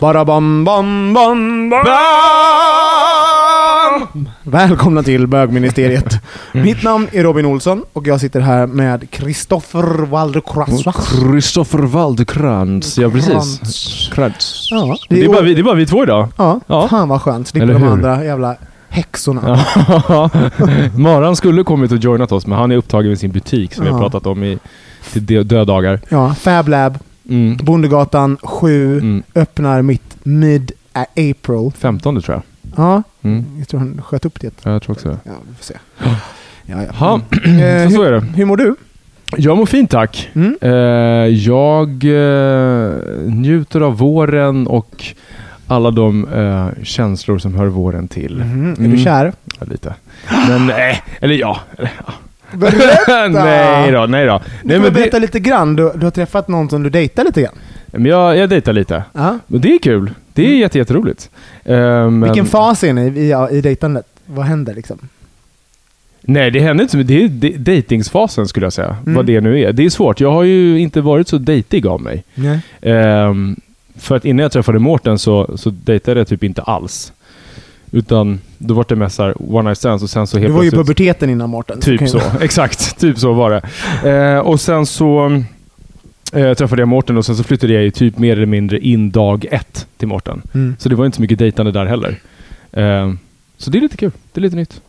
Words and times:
Bara 0.00 0.24
bam 0.24 0.64
bam 0.64 1.14
bam 1.14 1.70
bam! 1.70 1.84
Välkomna 4.42 5.02
till 5.02 5.26
bögministeriet. 5.26 6.20
Mitt 6.52 6.82
namn 6.82 7.08
är 7.12 7.22
Robin 7.22 7.46
Olsson 7.46 7.82
och 7.92 8.06
jag 8.06 8.20
sitter 8.20 8.40
här 8.40 8.66
med 8.66 9.10
Kristoffer 9.10 10.06
Waldekras. 10.06 10.84
Christopher 11.20 11.78
Waldekrantz, 11.78 12.98
ja 12.98 13.10
precis. 13.10 13.60
Krantz. 14.12 14.68
Ja, 14.70 14.96
Det 15.08 15.24
är, 15.24 15.28
bara 15.28 15.40
vi, 15.42 15.54
det 15.54 15.60
är 15.60 15.64
bara 15.64 15.74
vi 15.74 15.86
två 15.86 16.02
idag. 16.02 16.28
Ja, 16.36 16.60
Ja. 16.66 16.88
fan 16.88 17.08
vad 17.08 17.22
skönt. 17.22 17.48
Slipper 17.48 17.66
de 17.72 17.82
hur? 17.82 17.88
andra 17.90 18.24
jävla 18.24 18.56
häxorna. 18.88 19.64
Maran 20.96 21.36
skulle 21.36 21.64
kommit 21.64 21.92
och 21.92 21.98
joinat 21.98 22.32
oss, 22.32 22.46
men 22.46 22.58
han 22.58 22.72
är 22.72 22.76
upptagen 22.76 23.08
med 23.08 23.18
sin 23.18 23.32
butik 23.32 23.74
som 23.74 23.84
vi 23.84 23.90
Ja. 23.90 23.94
har 23.96 24.00
pratat 24.02 24.26
om 24.26 24.44
i 24.44 24.58
till 25.12 25.26
dö- 25.26 25.42
dödagar. 25.42 26.00
Ja, 26.08 26.34
Fab 26.34 26.68
Lab, 26.68 26.98
Mm. 27.28 27.56
Bondegatan 27.56 28.36
7, 28.42 28.98
Mm. 28.98 29.22
öppnar 29.34 29.82
mitt 29.82 30.16
mid-April. 30.22 31.70
15 31.78 32.20
tror 32.22 32.34
jag. 32.36 32.42
Ja, 32.76 33.02
Mm. 33.22 33.44
jag 33.58 33.68
tror 33.68 33.80
han 33.80 34.02
sköt 34.02 34.24
upp 34.24 34.40
det. 34.40 34.54
Ja, 34.62 34.72
Jag 34.72 34.82
tror 34.82 34.94
också 34.96 35.08
det. 35.08 35.18
Ja, 35.24 35.32
vi 35.48 35.54
får 35.54 35.64
se. 35.64 35.74
Ja, 36.66 36.76
ja. 36.82 36.92
Ja, 37.00 37.20
Eh, 37.50 37.84
så, 37.88 37.94
så 37.94 38.02
hur, 38.02 38.06
är 38.06 38.12
det. 38.12 38.20
hur 38.36 38.44
mår 38.44 38.56
du? 38.56 38.76
Jag 39.36 39.56
mår 39.58 39.66
fint 39.66 39.90
tack. 39.90 40.30
Mm? 40.34 40.56
Eh, 40.60 40.70
jag 41.28 41.88
eh, 42.04 42.90
njuter 43.26 43.80
av 43.80 43.98
våren 43.98 44.66
och 44.66 45.04
alla 45.66 45.90
de 45.90 46.28
eh, 46.28 46.82
känslor 46.84 47.38
som 47.38 47.54
hör 47.54 47.66
våren 47.66 48.08
till. 48.08 48.36
Mhm. 48.36 48.72
Är 48.72 48.78
Mm. 48.78 48.90
du 48.90 48.98
kär? 48.98 49.32
Ja, 49.60 49.66
lite. 49.70 49.94
Men 50.48 50.66
nej, 50.66 51.02
eller 51.20 51.34
ja. 51.34 51.60
Eller, 51.78 51.90
ja. 52.06 52.12
Berätta! 52.56 53.28
nej 53.44 53.92
då, 53.92 54.06
nej 54.06 54.26
då. 54.26 54.40
Du 54.62 54.68
Nej, 54.68 54.78
men, 54.80 54.92
berätta 54.92 55.10
det, 55.16 55.20
lite 55.20 55.40
grann. 55.40 55.76
Du, 55.76 55.92
du 55.94 56.06
har 56.06 56.10
träffat 56.10 56.48
någon 56.48 56.70
som 56.70 56.82
du 56.82 56.90
dejtar 56.90 57.24
lite 57.24 57.42
grann. 57.42 57.54
men 57.86 58.04
jag, 58.06 58.36
jag 58.36 58.48
dejtar 58.48 58.72
lite. 58.72 59.04
Ja. 59.12 59.38
Men 59.46 59.60
det 59.60 59.74
är 59.74 59.78
kul. 59.78 60.10
Det 60.32 60.46
är 60.46 60.56
jätte, 60.56 60.78
jätteroligt. 60.78 61.30
Men, 61.64 62.20
Vilken 62.20 62.46
fas 62.46 62.84
är 62.84 62.92
ni 62.92 63.02
i, 63.20 63.30
i, 63.30 63.58
i 63.58 63.60
dejtandet? 63.60 64.06
Vad 64.26 64.44
händer 64.44 64.74
liksom? 64.74 64.98
Nej, 66.20 66.50
det 66.50 66.60
händer 66.60 66.82
inte 66.84 66.92
så 66.92 66.98
mycket. 66.98 67.08
Det 67.40 67.46
är 67.48 67.52
de- 67.52 67.58
dejtingsfasen 67.58 68.48
skulle 68.48 68.66
jag 68.66 68.72
säga. 68.72 68.96
Mm. 69.02 69.14
Vad 69.14 69.26
det 69.26 69.40
nu 69.40 69.60
är. 69.60 69.72
Det 69.72 69.84
är 69.84 69.90
svårt. 69.90 70.20
Jag 70.20 70.32
har 70.32 70.42
ju 70.42 70.78
inte 70.80 71.00
varit 71.00 71.28
så 71.28 71.38
dejtig 71.38 71.86
av 71.86 72.00
mig. 72.02 72.24
Ehm, 72.82 73.56
för 73.98 74.16
att 74.16 74.24
innan 74.24 74.42
jag 74.42 74.52
träffade 74.52 74.78
Mårten 74.78 75.18
så, 75.18 75.56
så 75.56 75.70
dejtade 75.70 76.20
jag 76.20 76.28
typ 76.28 76.44
inte 76.44 76.62
alls. 76.62 77.12
Utan 77.94 78.40
då 78.58 78.74
var 78.74 78.84
det 78.88 78.96
mest 78.96 79.16
såhär 79.16 79.34
one 79.54 79.62
night 79.68 79.78
stands 79.78 80.02
och 80.02 80.10
sen 80.10 80.26
så 80.26 80.38
helt 80.38 80.48
Du 80.48 80.54
var 80.54 80.62
ju 80.62 80.68
i 80.68 80.72
puberteten 80.72 81.30
innan 81.30 81.50
Mårten. 81.50 81.80
Typ 81.80 82.08
så. 82.08 82.18
ju- 82.18 82.24
Exakt. 82.40 82.98
Typ 83.00 83.18
så 83.18 83.32
var 83.32 83.50
det. 83.50 83.62
Eh, 84.10 84.38
och 84.38 84.60
sen 84.60 84.86
så 84.86 85.42
eh, 86.32 86.54
träffade 86.54 86.82
jag 86.82 86.88
Mårten 86.88 87.16
och 87.16 87.26
sen 87.26 87.36
så 87.36 87.44
flyttade 87.44 87.72
jag 87.72 87.82
ju 87.82 87.90
typ 87.90 88.18
mer 88.18 88.32
eller 88.36 88.46
mindre 88.46 88.78
in 88.78 89.10
dag 89.10 89.46
ett 89.50 89.86
till 89.96 90.08
Mårten. 90.08 90.42
Mm. 90.54 90.76
Så 90.78 90.88
det 90.88 90.94
var 90.94 91.06
inte 91.06 91.16
så 91.16 91.22
mycket 91.22 91.38
dejtande 91.38 91.72
där 91.72 91.86
heller. 91.86 92.20
Eh, 92.72 93.12
så 93.58 93.70
det 93.70 93.78
är 93.78 93.82
lite 93.82 93.96
kul. 93.96 94.10
Det 94.32 94.40
är 94.40 94.42
lite 94.42 94.56
nytt. 94.56 94.80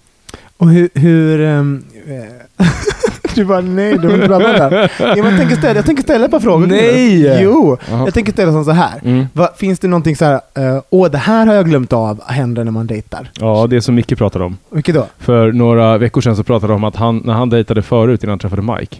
Och 0.58 0.70
hur... 0.70 0.90
hur 0.94 1.42
ehm, 1.42 1.84
eh, 2.08 2.66
du 3.36 3.46
bara 3.46 3.62
nej, 3.62 3.98
du 3.98 4.08
vill 4.08 4.16
inte 4.16 4.28
prata 4.28 4.70
där. 4.70 4.92
Jag, 5.00 5.38
tänker 5.38 5.56
ställa, 5.56 5.76
jag 5.76 5.86
tänker 5.86 6.04
ställa 6.04 6.26
ett 6.26 6.32
par 6.32 6.40
frågor. 6.40 6.68
Nej! 6.68 7.42
Jo! 7.42 7.78
Jag 7.90 8.14
tänker 8.14 8.32
ställa 8.32 8.52
som 8.52 8.66
så 8.66 8.72
här. 8.72 9.02
Mm. 9.04 9.26
Va, 9.34 9.50
finns 9.58 9.80
det 9.80 9.88
någonting 9.88 10.16
så 10.16 10.26
här, 10.26 10.34
eh, 10.34 10.84
åh 10.90 11.12
det 11.12 11.18
här 11.18 11.48
har 11.48 11.54
jag 11.54 11.66
glömt 11.66 11.94
av 11.94 12.22
händer 12.28 12.64
när 12.64 12.72
man 12.72 12.88
dejtar? 12.88 13.30
Ja, 13.40 13.68
det 13.70 13.76
är 13.76 13.80
som 13.80 13.96
Micke 13.96 14.18
pratade 14.18 14.46
om. 14.46 14.58
Vilket 14.70 14.96
då? 14.96 15.08
För 15.20 15.52
några 15.52 15.98
veckor 15.98 16.22
sedan 16.22 16.36
så 16.36 16.44
pratade 16.44 16.74
han 16.74 16.82
om 16.82 16.84
att 16.84 16.96
han, 16.96 17.22
när 17.26 17.34
han 17.34 17.50
dejtade 17.50 17.82
förut 17.82 18.24
innan 18.24 18.32
han 18.32 18.40
träffade 18.40 18.62
Mike, 18.62 18.98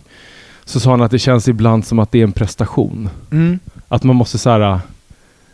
så 0.66 0.80
sa 0.80 0.90
han 0.90 1.02
att 1.02 1.12
det 1.12 1.20
känns 1.20 1.48
ibland 1.48 1.86
som 1.86 2.00
att 2.00 2.12
det 2.12 2.20
är 2.20 2.24
en 2.24 2.32
prestation. 2.32 3.10
Mm. 3.32 3.60
Att 3.88 4.04
man 4.04 4.16
måste 4.16 4.38
så 4.38 4.50
här. 4.50 4.80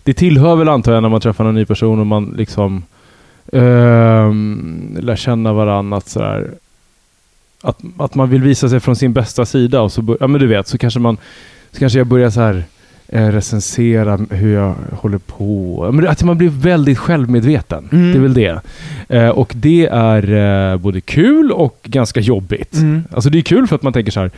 Det 0.04 0.14
tillhör 0.14 0.56
väl 0.56 0.70
antar 0.70 0.94
jag 0.94 1.02
när 1.02 1.10
man 1.10 1.22
träffar 1.22 1.46
en 1.46 1.56
ny 1.56 1.66
person 1.66 2.00
och 2.00 2.08
man 2.08 2.34
liksom 2.38 2.84
um, 3.52 4.98
lär 5.00 5.16
känna 5.16 5.54
varandra 5.54 5.98
att 5.98 6.10
så 6.10 6.20
här, 6.20 6.52
att, 7.64 7.80
att 7.98 8.16
man 8.16 8.30
vill 8.30 8.42
visa 8.44 8.70
sig 8.70 8.80
från 8.80 8.96
sin 8.96 9.14
bästa 9.14 9.46
sida 9.46 9.82
och 9.82 9.92
så, 9.92 10.18
ja 10.20 10.28
men 10.28 10.42
du 10.42 10.48
vet, 10.48 10.68
så 10.68 10.78
kanske 10.78 11.00
man, 11.00 11.18
så 11.72 11.80
kanske 11.80 12.00
jag 12.00 12.08
börjar 12.08 12.30
så 12.30 12.42
här 12.42 12.64
eh, 13.08 13.28
recensera 13.28 14.20
hur 14.30 14.54
jag 14.54 14.76
håller 14.92 15.18
på. 15.18 15.82
Ja, 15.86 15.92
Men 15.92 16.08
att 16.08 16.24
man 16.24 16.38
blir 16.38 16.50
väldigt 16.50 16.98
självmedveten. 16.98 17.90
Mm. 17.92 18.12
Det 18.12 18.18
är 18.18 18.22
väl 18.22 18.34
det. 18.34 18.62
Eh, 19.10 19.30
och 19.30 19.54
det 19.56 19.88
är 19.92 20.34
eh, 20.72 20.78
både 20.78 21.02
kul 21.02 21.52
och 21.52 21.80
ganska 21.84 22.20
jobbigt. 22.20 22.74
Mm. 22.74 23.04
Alltså 23.12 23.30
det 23.30 23.38
är 23.38 23.42
kul 23.42 23.68
för 23.68 23.76
att 23.76 23.84
man 23.84 23.94
tänker 23.94 24.12
så 24.12 24.20
här, 24.20 24.32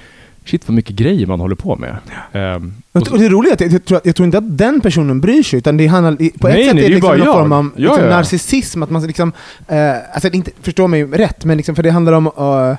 shit 0.46 0.68
vad 0.68 0.76
mycket 0.76 0.96
grejer 0.96 1.28
man 1.28 1.40
håller 1.40 1.56
på 1.56 1.76
med. 1.76 1.96
Ehm, 2.32 2.74
och 2.92 3.12
Och 3.12 3.20
det 3.20 3.30
roliga 3.30 3.52
är 3.52 3.54
att 3.54 3.62
jag, 3.62 3.72
jag, 3.72 3.86
tror, 3.86 4.02
jag 4.04 4.16
tror 4.16 4.26
inte 4.26 4.38
att 4.38 4.58
den 4.58 4.82
personen 4.82 5.22
bryr 5.22 5.44
sig, 5.44 5.60
utan 5.60 5.78
det 5.78 5.88
handlar, 5.88 6.16
på 6.16 6.48
ett 6.48 6.54
Nej, 6.54 6.66
sätt 6.66 6.76
nej, 6.76 6.86
är 6.86 6.90
det 6.90 6.96
liksom 6.96 7.18
någon 7.18 7.26
jag. 7.26 7.36
form 7.36 7.52
av 7.52 7.70
Ja, 7.76 7.82
liksom, 7.82 8.10
ja. 8.10 8.16
narcissism, 8.16 8.84
att 8.84 8.90
man 8.90 9.08
liksom, 9.08 9.32
eh, 9.68 9.94
alltså 10.14 10.30
inte, 10.30 10.52
förstå 10.62 10.88
mig 10.88 11.04
rätt, 11.04 11.46
men 11.46 11.58
liksom, 11.58 11.76
för 11.76 11.84
det 11.84 11.92
handlar 11.92 12.14
om 12.14 12.28
uh, 12.28 12.76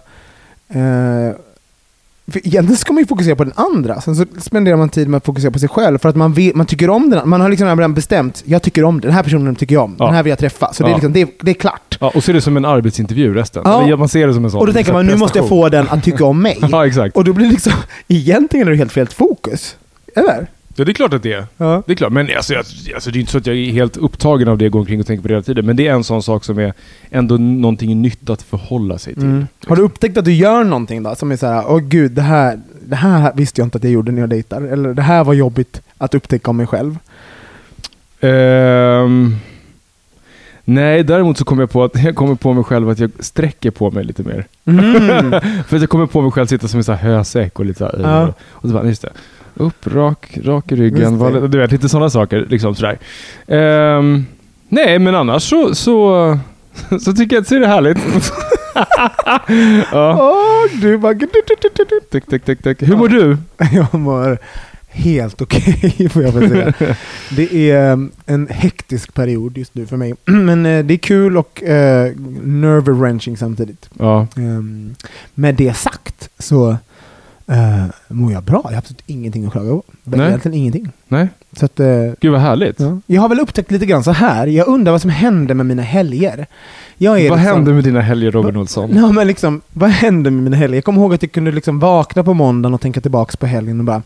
för 2.32 2.47
egentligen 2.47 2.76
ska 2.76 2.92
man 2.92 3.02
ju 3.02 3.06
fokusera 3.06 3.36
på 3.36 3.44
den 3.44 3.52
andra, 3.56 4.00
sen 4.00 4.16
så 4.16 4.25
spenderar 4.38 4.76
man 4.76 4.88
tid 4.88 5.08
med 5.08 5.19
att 5.19 5.25
fokusera 5.25 5.50
på 5.50 5.58
sig 5.58 5.69
själv 5.69 5.98
för 5.98 6.08
att 6.08 6.16
man, 6.16 6.32
vill, 6.32 6.56
man 6.56 6.66
tycker 6.66 6.91
om 6.91 7.10
den. 7.10 7.28
Man 7.28 7.41
har 7.41 7.48
liksom 7.48 7.69
redan 7.69 7.94
bestämt, 7.94 8.42
jag 8.47 8.62
tycker 8.62 8.84
om 8.84 9.00
den 9.00 9.12
här 9.12 9.22
personen 9.22 9.54
tycker 9.56 9.75
jag 9.75 9.84
om, 9.84 9.97
Ja. 9.98 10.04
den 10.06 10.14
här 10.14 10.22
vill 10.22 10.30
jag 10.30 10.38
träffa. 10.38 10.72
Så 10.72 10.82
det, 10.82 10.88
är 10.88 10.91
Ja. 10.91 10.97
liksom, 10.97 11.12
det, 11.12 11.20
är, 11.22 11.28
det 11.41 11.50
är 11.50 11.54
klart. 11.54 11.98
Ja, 12.00 12.12
och 12.14 12.25
så 12.25 12.30
är 12.30 12.34
det 12.34 12.41
som 12.41 12.56
en 12.56 12.64
arbetsintervju 12.64 13.34
resten. 13.34 13.62
Ja. 13.64 13.97
Man 13.97 14.08
ser 14.08 14.26
det 14.26 14.34
som 14.34 14.44
en 14.44 14.50
sån 14.50 14.60
Och 14.60 14.66
då 14.66 14.72
tänker 14.72 14.92
man, 14.92 15.06
nu 15.06 15.16
måste 15.16 15.38
jag 15.38 15.48
få 15.48 15.69
den 15.69 15.88
att 15.88 16.04
tycka 16.04 16.25
om 16.25 16.43
mig. 16.43 16.58
Ja, 16.70 16.87
exakt. 16.87 17.16
Och 17.16 17.25
då 17.25 17.32
blir 17.32 17.46
det 17.46 17.52
liksom, 17.52 17.72
egentligen 18.08 18.66
är 18.66 18.70
det 18.70 18.76
helt 18.76 18.93
fel 18.93 19.06
fokus. 19.06 19.76
Eller? 20.16 20.46
Ja, 20.76 20.85
det 20.85 20.91
är 20.91 20.94
klart 20.94 21.12
att 21.12 21.23
det 21.23 21.32
är. 21.32 21.47
Ja. 21.56 21.82
Det 21.87 21.93
är 21.93 21.97
klart. 21.97 22.12
Men 22.12 22.31
alltså, 22.37 22.53
jag, 22.53 22.65
alltså, 22.94 23.11
det 23.11 23.19
är 23.19 23.21
inte 23.21 23.32
så 23.32 23.38
att 23.38 23.47
jag 23.47 23.56
är 23.56 23.73
helt 23.73 23.97
upptagen 23.97 24.49
av 24.49 24.59
det 24.59 24.67
och 24.67 24.73
går 24.73 24.81
omkring 24.81 25.00
och 25.00 25.06
tänker 25.06 25.23
på 25.23 25.29
det 25.29 25.35
hela 25.35 25.43
tiden. 25.43 25.67
Men 25.67 25.76
det 25.76 25.87
är 25.88 25.94
en 25.94 26.05
sån 26.05 26.23
sak 26.23 26.44
som 26.44 26.59
är 26.59 26.73
ändå 27.11 27.37
någonting 27.37 28.03
nytt 28.03 28.31
att 28.31 28.43
förhålla 28.43 28.99
sig 28.99 29.15
till. 29.15 29.23
Mm. 29.23 29.47
Har 29.67 29.76
du 29.76 29.82
upptäckt 29.82 30.17
att 30.17 30.25
du 30.25 30.32
gör 30.32 30.65
någonting 30.65 31.03
då 31.03 31.15
som 31.15 31.32
är 31.32 31.37
så 31.37 31.47
här, 31.47 31.65
åh 31.69 31.79
gud, 31.79 32.12
det 32.12 32.23
här, 32.23 32.61
det 32.87 32.97
här 32.97 33.32
visste 33.35 33.61
jag 33.61 33.67
inte 33.67 33.79
att 33.79 33.85
jag 33.85 33.93
gjorde 33.93 34.12
när 34.12 34.21
jag 34.21 34.29
dejtar. 34.29 34.62
Eller 34.62 34.94
det 34.94 35.03
här 35.03 35.25
var 35.25 35.35
jobbigt 35.35 35.81
att 35.99 36.15
upptäcka 36.15 36.50
om 36.50 36.56
mig 36.56 36.67
själv. 36.67 36.99
Ehm, 38.21 39.37
nej, 40.65 41.05
däremot 41.05 41.38
så 41.38 41.44
kommer 41.44 41.62
jag 41.62 41.71
på 41.71 41.85
att 41.85 42.03
jag 42.05 42.15
kommer 42.15 42.35
på 42.35 42.53
mig 42.53 42.65
själv 42.65 42.91
att 42.91 42.99
jag 42.99 43.11
sträcker 43.19 43.71
på 43.71 43.91
mig 43.91 44.05
lite 44.05 44.23
mer. 44.23 44.47
Mm. 44.65 45.31
För 45.67 45.76
att 45.76 45.82
jag 45.82 45.91
kommer 45.91 46.06
på 46.06 46.23
mig 46.23 46.31
själv 46.31 46.47
sitta 46.47 46.69
som 46.69 46.79
en 46.79 46.85
sån 46.85 46.94
här 46.94 47.09
hösäck 47.17 47.59
och 47.59 47.65
lite 47.65 47.79
så 47.79 47.85
här, 47.85 48.00
Ja. 48.03 48.35
Och 48.50 48.69
så 48.69 48.75
bara, 48.75 48.87
just 48.87 49.03
det. 49.03 49.12
Upp, 49.54 49.86
rak, 49.86 50.38
rak 50.44 50.72
i 50.72 50.76
ryggen. 50.76 51.18
Var, 51.18 51.48
du 51.48 51.58
vet, 51.58 51.72
lite 51.72 51.88
sådana 51.88 52.10
saker. 52.10 52.46
Liksom 52.48 52.74
sådär. 52.74 52.98
Ehm, 53.46 54.26
nej, 54.68 54.98
men 54.98 55.14
annars 55.14 55.42
så, 55.42 55.74
så, 55.74 56.38
så 57.00 57.12
tycker 57.12 57.36
jag 57.36 57.42
att 57.42 57.48
det 57.48 57.56
är 57.56 57.66
härligt. 57.66 57.98
ja. 59.92 60.18
Åh, 60.20 60.80
du 60.80 60.98
bara... 60.98 61.14
Tick, 62.10 62.26
tick, 62.26 62.44
tick, 62.44 62.62
tick. 62.62 62.82
Hur 62.82 62.96
mår 62.96 63.08
du? 63.08 63.36
Jag 63.72 63.94
mår 63.94 64.38
helt 64.94 65.42
okej, 65.42 66.08
får 66.08 66.22
jag 66.22 66.32
väl 66.32 66.48
säga. 66.48 66.96
Det 67.36 67.70
är 67.70 67.92
um, 67.92 68.10
en 68.26 68.48
hektisk 68.50 69.14
period 69.14 69.58
just 69.58 69.74
nu 69.74 69.86
för 69.86 69.96
mig. 69.96 70.14
Men 70.24 70.66
eh, 70.66 70.84
det 70.84 70.94
är 70.94 70.98
kul 70.98 71.36
och 71.36 71.62
uh, 71.62 71.68
nerve-wrenching 72.42 73.36
samtidigt. 73.36 73.90
Ja. 73.98 74.26
Um, 74.36 74.94
med 75.34 75.54
det 75.54 75.76
sagt 75.76 76.28
så 76.38 76.76
uh, 77.50 77.85
mår 78.08 78.32
jag 78.32 78.43
bra. 78.43 78.61
Jag 78.64 78.70
har 78.70 78.79
absolut 78.79 79.02
ingenting 79.06 79.46
att 79.46 79.52
klaga 79.52 79.70
på. 79.70 79.82
Nej. 80.05 80.29
Egentligen 80.29 80.58
ingenting. 80.58 80.93
Nej. 81.08 81.29
Så 81.52 81.64
att, 81.64 81.81
uh, 81.81 81.87
Gud 82.20 82.32
vad 82.32 82.41
härligt. 82.41 82.81
ja. 82.81 83.00
Jag 83.06 83.23
har 83.23 83.29
väl 83.29 83.41
upptäckt 83.41 83.70
lite 83.70 83.87
grann 83.87 84.05
så 84.05 84.11
här. 84.11 84.46
Jag 84.46 84.69
undrar 84.69 84.93
vad 84.93 85.00
som 85.00 85.11
händer 85.11 85.55
med 85.55 85.67
mina 85.67 85.82
helger. 85.82 86.46
Vad 86.99 87.19
liksom, 87.19 87.38
hände 87.38 87.73
med 87.73 87.85
dina 87.85 88.00
helger 88.00 88.31
Robin 88.31 88.56
Olsson? 88.56 88.96
Ja, 88.96 89.12
men 89.12 89.26
liksom, 89.26 89.61
vad 89.73 89.91
hände 89.91 90.31
med 90.31 90.43
mina 90.43 90.56
helger? 90.56 90.75
Jag 90.75 90.85
kommer 90.85 91.00
ihåg 91.00 91.14
att 91.14 91.23
jag 91.23 91.32
kunde 91.32 91.52
liksom 91.52 91.79
vakna 91.79 92.25
på 92.25 92.35
måndagen 92.35 92.75
och 92.75 92.81
tänka 92.81 93.00
tillbaka 93.00 93.37
på 93.37 93.47
helgen 93.47 93.79
och 93.79 93.85
bara 93.85 94.02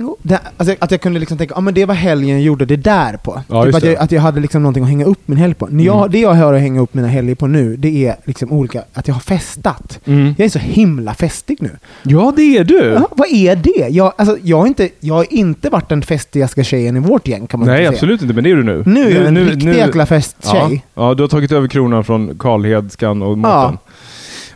Jo, 0.00 0.16
det, 0.22 0.40
alltså, 0.56 0.74
att 0.78 0.90
jag 0.90 1.00
kunde 1.00 1.20
liksom 1.20 1.38
tänka, 1.38 1.54
ja 1.56 1.60
men 1.60 1.74
det 1.74 1.84
var 1.84 1.94
helgen 1.94 2.28
jag 2.30 2.40
gjorde 2.40 2.64
det 2.64 2.76
där 2.76 3.16
på. 3.16 3.42
Ja, 3.48 3.64
typ 3.64 3.74
att, 3.74 3.82
det. 3.82 3.92
jag, 3.92 4.02
att 4.02 4.12
jag 4.12 4.20
hade 4.22 4.40
liksom 4.40 4.62
någonting 4.62 4.82
att 4.82 4.88
hänga 4.88 5.04
upp 5.04 5.20
min 5.28 5.38
helg 5.38 5.54
på. 5.54 5.66
När 5.70 5.84
jag, 5.84 5.98
Mm. 5.98 6.10
Det 6.10 6.18
jag 6.18 6.34
har 6.34 6.54
att 6.54 6.60
hänga 6.60 6.80
upp 6.80 6.94
mina 6.94 7.08
helger 7.08 7.34
på 7.34 7.46
nu, 7.46 7.76
det 7.76 8.06
är 8.06 8.16
liksom 8.24 8.52
olika, 8.52 8.82
att 8.92 9.08
jag 9.08 9.14
har 9.14 9.20
festat. 9.20 9.98
Mm. 10.04 10.34
Jag 10.38 10.44
är 10.44 10.48
så 10.48 10.58
himla 10.58 11.14
festig 11.14 11.56
nu. 11.60 11.70
Ja, 12.02 12.32
det 12.36 12.42
är 12.42 12.64
du. 12.64 12.78
Ja, 12.84 13.08
vad 13.16 13.28
är 13.28 13.56
det? 13.56 13.88
Jag, 13.88 14.12
alltså, 14.18 14.36
jag, 14.42 14.58
har 14.58 14.66
inte, 14.66 14.88
jag 15.00 15.14
har 15.14 15.32
inte 15.32 15.70
varit 15.70 15.88
den 15.88 16.02
festigaste 16.02 16.64
tjejen 16.64 16.96
i 16.96 17.00
vårt 17.00 17.28
gäng 17.28 17.46
kan 17.46 17.60
man 17.60 17.68
Nej, 17.68 17.76
inte 17.76 17.80
säga. 17.82 17.96
absolut 17.96 18.22
inte. 18.22 18.34
Men 18.34 18.44
det 18.44 18.50
är 18.50 18.56
du 18.56 18.62
nu. 18.64 18.82
Nu 18.86 19.06
är 19.10 19.14
jag 19.16 19.26
en 19.26 19.38
riktig 19.38 19.74
jäkla 19.74 20.06
festtjej. 20.06 20.84
Ja, 20.94 21.08
ja, 21.08 21.14
du 21.14 21.22
har 21.22 21.28
tagit 21.28 21.52
över 21.52 21.68
kronan 21.68 22.04
från 22.04 22.38
Karlhedskan 22.38 23.22
och 23.22 23.38
Mårten. 23.38 23.78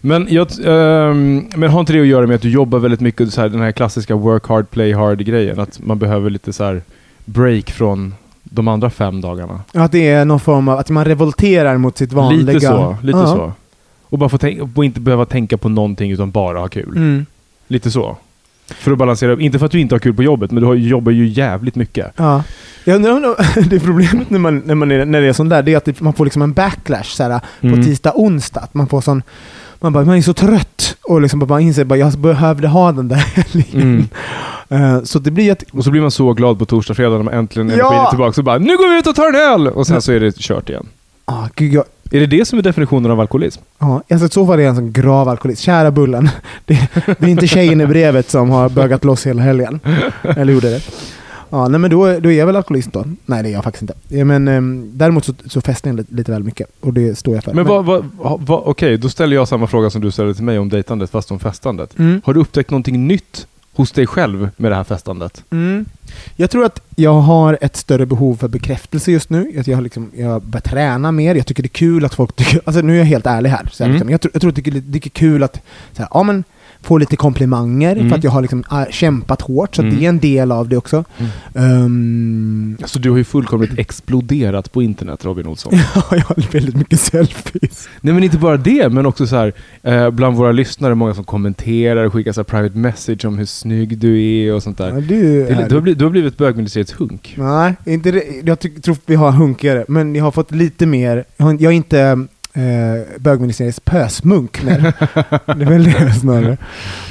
Men, 0.05 0.27
jag, 0.31 0.49
ehm, 0.65 1.45
men 1.57 1.71
har 1.71 1.81
inte 1.81 1.93
det 1.93 2.01
att 2.01 2.07
göra 2.07 2.27
med 2.27 2.37
att 2.37 2.43
du 2.43 2.51
jobbar 2.51 2.79
väldigt 2.79 3.01
mycket, 3.01 3.33
så 3.33 3.41
här, 3.41 3.49
den 3.49 3.61
här 3.61 3.73
klassiska 3.73 4.15
work 4.15 4.47
hard, 4.49 4.71
play 4.71 4.93
hard-grejen? 4.93 5.61
Att 5.61 5.81
man 5.83 5.99
behöver 5.99 6.31
lite 6.31 6.53
så 6.53 6.65
här 6.65 6.83
break 7.25 7.71
från 7.71 8.15
de 8.43 8.69
andra 8.69 8.91
fem 8.91 9.21
dagarna? 9.21 9.61
Att 9.73 9.93
det 9.93 10.09
är 10.09 10.25
någon 10.25 10.41
form 10.41 10.69
av, 10.69 10.79
att 10.79 10.91
man 10.91 11.05
revolterar 11.05 11.77
mot 11.79 11.99
sitt 11.99 12.13
vanliga... 12.13 12.53
Lite 12.53 12.67
så. 12.67 12.97
Lite 13.03 13.19
Ja. 13.19 13.27
så. 13.27 13.53
Och 14.03 14.19
bara 14.19 14.29
få 14.29 14.39
och 14.77 14.85
inte 14.85 15.01
behöva 15.01 15.25
tänka 15.25 15.57
på 15.57 15.69
någonting 15.69 16.11
utan 16.11 16.31
bara 16.31 16.59
ha 16.59 16.69
kul. 16.69 16.97
Mm. 16.97 17.27
Lite 17.69 17.91
så. 17.91 18.17
För 18.67 18.93
att 18.93 18.99
balansera 18.99 19.33
upp. 19.33 19.41
Inte 19.41 19.59
för 19.59 19.67
att 19.67 19.73
du 19.73 19.81
inte 19.81 19.95
har 19.95 20.01
kul 20.01 20.15
på 20.15 20.23
jobbet, 20.23 20.51
men 20.51 20.61
du 20.61 20.67
har, 20.67 20.75
jobbar 20.75 21.13
ju 21.13 21.27
jävligt 21.27 21.75
mycket. 21.75 22.13
Ja. 22.17 22.43
Jag 22.85 22.97
undrar 22.97 23.69
det 23.71 23.81
problemet 23.81 24.31
när, 24.31 24.39
man, 24.39 24.63
när, 24.67 24.75
man 24.75 24.91
är, 24.91 25.05
när 25.05 25.21
det 25.21 25.27
är 25.27 25.33
sån 25.33 25.49
där, 25.49 25.63
det 25.63 25.73
är 25.73 25.77
att 25.77 26.01
man 26.01 26.13
får 26.13 26.25
liksom 26.25 26.43
en 26.43 26.53
backlash 26.53 27.05
såhär, 27.05 27.41
Mm. 27.61 27.77
på 27.77 27.83
tisdag, 27.85 28.13
onsdag. 28.15 28.61
Att 28.61 28.75
man 28.75 28.87
får 28.87 29.01
sån... 29.01 29.23
Man, 29.83 29.93
bara, 29.93 30.05
man 30.05 30.17
är 30.17 30.23
så 30.23 30.35
trött 30.35 30.97
och 31.03 31.21
liksom 31.21 31.39
bara 31.41 31.61
inser 31.61 31.93
att 31.93 31.99
jag 31.99 32.13
behövde 32.19 32.69
ha 32.69 32.93
den 32.93 33.09
där 33.09 33.17
helgen. 33.35 34.09
Mm. 34.69 34.95
Eh, 34.97 35.03
så 35.03 35.19
det 35.19 35.31
blir 35.31 35.53
att... 35.53 35.63
Och 35.73 35.85
så 35.85 35.91
blir 35.91 36.01
man 36.01 36.11
så 36.11 36.33
glad 36.33 36.59
på 36.59 36.65
torsdag, 36.65 36.95
fredag 36.95 37.17
när 37.17 37.23
man 37.23 37.35
äntligen 37.35 37.69
Ja! 37.69 37.75
energin 37.75 38.01
är 38.07 38.11
tillbaka. 38.11 38.33
Så 38.33 38.43
bara 38.43 38.59
nu 38.59 38.77
går 38.77 38.93
vi 38.93 38.99
ut 38.99 39.07
och 39.07 39.15
tar 39.15 39.29
en 39.29 39.35
öl! 39.35 39.69
Och 39.69 39.87
sen 39.87 40.03
så 40.03 40.13
är 40.13 40.21
det 40.21 40.37
kört 40.37 40.69
igen. 40.69 40.87
Ah, 41.25 41.47
gud, 41.55 41.73
jag, 41.73 41.85
Är 42.11 42.21
det 42.21 42.27
det 42.27 42.45
som 42.45 42.59
är 42.59 42.63
definitionen 42.63 43.11
av 43.11 43.21
alkoholism? 43.21 43.61
ja, 43.79 44.03
alltså, 44.11 44.27
i 44.27 44.31
så 44.31 44.47
fall 44.47 44.59
är 44.59 44.63
jag 44.63 44.71
en 44.71 44.77
sån 44.77 44.93
grav 44.93 45.29
alkoholist. 45.29 45.63
Kära 45.63 45.91
Bullen, 45.91 46.29
det, 46.65 46.89
det 47.07 47.27
är 47.27 47.29
inte 47.29 47.47
tjejen 47.47 47.81
i 47.81 47.87
brevet 47.87 48.31
som 48.31 48.51
har 48.51 48.69
bögat 48.69 49.05
loss 49.05 49.27
hela 49.27 49.43
helgen. 49.43 49.81
Eller 50.23 50.53
gjorde 50.53 50.71
det. 50.71 50.81
Ja, 51.55 51.69
nej, 51.69 51.81
men 51.81 51.91
då, 51.91 52.21
då 52.21 52.31
är 52.33 52.39
jag 52.39 52.47
väl 52.47 52.57
alkoholist 52.57 52.93
då? 52.93 53.05
Nej, 53.27 53.43
det 53.43 53.49
är 53.49 53.53
jag 53.53 53.65
faktiskt 53.65 53.83
inte. 53.83 54.25
Men, 54.25 54.49
ehm, 54.49 54.91
däremot 54.95 55.25
så, 55.25 55.35
så 55.47 55.61
festar 55.61 55.91
jag 55.91 55.97
lite, 55.97 56.15
lite 56.15 56.33
väl 56.33 56.43
mycket 56.43 56.67
och 56.81 56.93
det 56.95 57.19
står 57.19 57.35
jag 57.35 57.45
för. 57.45 57.55
Men 57.55 57.65
vad, 57.67 57.85
vad, 57.85 58.05
ha- 58.19 58.37
vad, 58.43 58.63
okej, 58.65 58.99
då 58.99 59.09
ställer 59.09 59.37
jag 59.37 59.49
samma 59.49 59.67
fråga 59.67 59.91
som 59.91 60.01
du 60.01 60.11
ställde 60.11 60.35
till 60.35 60.45
mig 60.45 60.59
om 60.59 60.69
dejtandet, 60.69 61.11
fast 61.11 61.31
om 61.31 61.39
festandet. 61.39 61.99
Mm. 61.99 62.21
Har 62.25 62.35
du 62.35 62.41
upptäckt 62.41 62.71
någonting 62.71 63.07
nytt 63.07 63.47
hos 63.75 63.93
dig 63.93 64.07
själv 64.07 64.49
med 64.57 64.71
det 64.73 64.77
här 64.77 64.85
festandet? 64.85 65.45
Mm. 65.51 65.85
Jag 66.37 66.51
tror 66.51 66.65
att 66.65 66.81
jag 66.97 67.13
har 67.21 67.59
ett 67.61 67.77
större 67.77 68.07
behov 68.07 68.37
för 68.37 68.49
bekräftelse 68.49 69.13
just 69.13 69.31
nu. 69.31 69.53
Att 69.59 69.67
jag, 69.67 69.77
har 69.77 69.83
liksom, 69.83 70.11
jag 70.17 70.43
börjar 70.43 70.61
träna 70.63 71.13
mer. 71.13 71.35
Jag 71.35 71.47
tycker 71.47 71.63
det 71.63 71.67
är 71.67 71.79
kul 71.79 72.05
att 72.05 72.15
folk 72.15 72.37
tycker... 72.37 72.61
Alltså 72.65 72.83
nu 72.83 72.95
är 72.95 72.99
jag 72.99 73.05
helt 73.05 73.27
ärlig 73.27 73.51
här. 73.51 73.69
Så 73.73 73.85
här 73.85 73.89
Mm. 73.91 73.95
liksom, 73.95 74.11
jag, 74.11 74.21
tror, 74.21 74.31
jag 74.35 74.41
tror 74.41 74.49
att 74.51 74.57
det 74.57 74.67
är, 74.67 74.81
det 74.87 74.99
är 75.07 75.11
kul 75.11 75.43
att 75.43 75.55
så 75.93 76.03
här, 76.03 76.09
ja, 76.11 76.23
men, 76.23 76.45
få 76.83 76.99
lite 76.99 77.17
komplimanger 77.17 77.97
Mm. 77.97 78.09
för 78.09 78.17
att 78.17 78.25
jag 78.25 78.31
har 78.31 78.43
liksom, 78.43 78.65
äh, 78.73 78.83
kämpat 78.91 79.43
hårt. 79.43 79.75
Så 79.77 79.83
att 79.83 79.87
Mm. 79.87 79.99
det 79.99 80.05
är 80.05 80.09
en 80.09 80.19
del 80.19 80.53
av 80.53 80.69
det 80.69 80.77
också. 80.77 81.05
Ehm, 81.55 82.77
Alltså 82.83 82.99
du 82.99 83.11
har 83.11 83.17
ju 83.19 83.25
fullkomligt 83.25 83.79
exploderat 83.79 84.73
på 84.73 84.83
internet 84.83 85.25
Robin 85.25 85.47
Olsson. 85.47 85.73
ja, 85.95 86.03
jag 86.11 86.21
har 86.25 86.53
väldigt 86.53 86.77
mycket 86.77 87.01
selfies. 87.01 87.89
Nej 88.01 88.15
men 88.15 88.25
inte 88.25 88.39
bara 88.39 88.57
det, 88.57 88.89
men 88.93 89.07
också 89.07 89.27
så 89.27 89.37
här, 89.37 89.53
eh, 89.83 90.11
bland 90.11 90.37
våra 90.37 90.53
lyssnare, 90.53 90.95
många 90.95 91.15
som 91.15 91.25
kommenterar 91.25 92.05
och 92.05 92.13
skickar 92.13 92.33
så 92.33 92.41
här 92.41 92.45
private 92.45 92.79
message 92.79 93.25
om 93.25 93.39
hur 93.39 93.47
snygg 93.47 93.99
du 93.99 94.23
är 94.25 94.55
och 94.55 94.63
sånt 94.63 94.79
där. 94.79 94.89
Ja, 94.89 95.01
du, 95.01 95.45
Det 95.45 95.53
är, 95.53 95.69
du, 95.69 95.75
har 95.75 95.81
blivit, 95.83 95.99
du 95.99 96.05
har 96.05 96.11
blivit 96.11 96.37
bögministeriets 96.39 96.93
hunk. 97.01 97.35
Nej, 97.39 97.75
inte 97.87 98.11
det. 98.11 98.23
jag 98.45 98.61
tror 98.83 98.97
vi 99.07 99.15
har 99.15 99.31
hunkigare, 99.33 99.85
men 99.89 100.15
jag 100.15 100.25
har 100.25 100.31
fått 100.31 100.51
lite 100.51 100.87
mer. 100.87 101.25
Jag, 101.37 101.45
har, 101.45 101.53
jag 101.53 101.63
är 101.73 101.77
inte 101.77 102.27
eh, 102.53 103.21
bögministeriets 103.21 103.81
pösmunk 103.81 104.63
det 104.65 104.73
är 105.47 105.71
väl 105.71 105.85
det 105.85 106.13
snarare. 106.21 106.57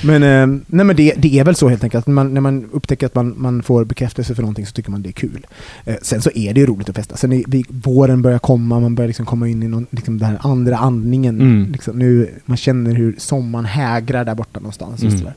Men, 0.04 0.24
eh, 0.24 0.60
nej, 0.68 0.86
men 0.86 0.96
det, 0.96 1.14
det 1.18 1.40
är 1.40 1.44
väl 1.44 1.56
så 1.56 1.70
helt 1.70 1.84
enkelt. 1.84 2.08
När 2.08 2.14
man, 2.14 2.34
när 2.34 2.42
man 2.42 2.70
upptäcker 2.72 3.06
att 3.06 3.16
man, 3.16 3.34
man 3.38 3.64
får 3.64 3.86
bekräftelse 3.86 4.36
för 4.36 4.42
någonting 4.42 4.66
så 4.66 4.72
tycker 4.72 4.92
man 4.92 5.02
det 5.02 5.10
är 5.10 5.14
kul. 5.14 5.48
Eh, 5.86 5.96
sen 6.02 6.22
så 6.22 6.32
är 6.36 6.54
det 6.54 6.60
ju 6.60 6.66
roligt 6.66 6.90
att 6.90 6.96
festa. 6.96 7.18
Sen 7.18 7.32
är, 7.32 7.44
vi, 7.48 7.66
våren 7.70 8.22
börjar 8.22 8.40
komma, 8.40 8.80
man 8.80 8.96
börjar 8.96 9.08
liksom 9.08 9.26
komma 9.26 9.48
in 9.48 9.64
i 9.64 9.68
någon, 9.68 9.88
liksom 9.90 10.18
den 10.18 10.30
här 10.30 10.38
andra 10.42 10.78
andningen. 10.78 11.42
Mm. 11.42 11.72
Liksom, 11.72 12.00
nu, 12.00 12.30
man 12.46 12.58
känner 12.58 12.94
hur 12.94 13.16
sommaren 13.18 13.66
hägrar 13.66 14.26
där 14.26 14.36
borta 14.36 14.60
någonstans. 14.60 15.04
Mm. 15.04 15.28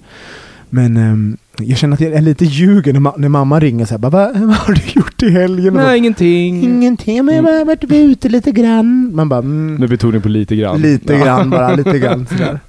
Men 0.74 0.96
ehm, 0.96 1.36
jag 1.58 1.78
känner 1.78 1.94
att 1.94 2.00
jag 2.00 2.12
är 2.12 2.20
lite 2.20 2.44
ljuger 2.44 2.92
när, 2.92 3.00
ma- 3.00 3.14
när 3.18 3.28
mamma 3.28 3.60
ringer 3.60 3.84
så 3.84 3.90
här, 3.94 3.98
bara, 3.98 4.10
vad, 4.10 4.36
vad 4.36 4.56
har 4.56 4.74
du 4.74 4.80
gjort 4.94 5.22
i 5.22 5.30
helgen? 5.30 5.74
Nej, 5.74 5.98
ingenting. 5.98 6.62
Ingenting, 6.64 7.24
men 7.24 7.34
jag 7.36 7.42
har 7.42 7.52
bara 7.52 7.64
varit 7.64 7.84
ute 7.92 8.28
lite 8.28 8.52
grann. 8.52 9.10
Man 9.14 9.28
bara, 9.28 9.38
mm, 9.40 9.74
Med 9.74 9.88
betoning 9.88 10.20
på 10.22 10.28
lite 10.28 10.56
grann. 10.56 10.80
lite 10.80 11.12
Ja. 11.14 11.24
grann 11.24 11.50
bara, 11.50 11.74
lite 11.74 11.98
grann 11.98 12.26
sådär. 12.30 12.60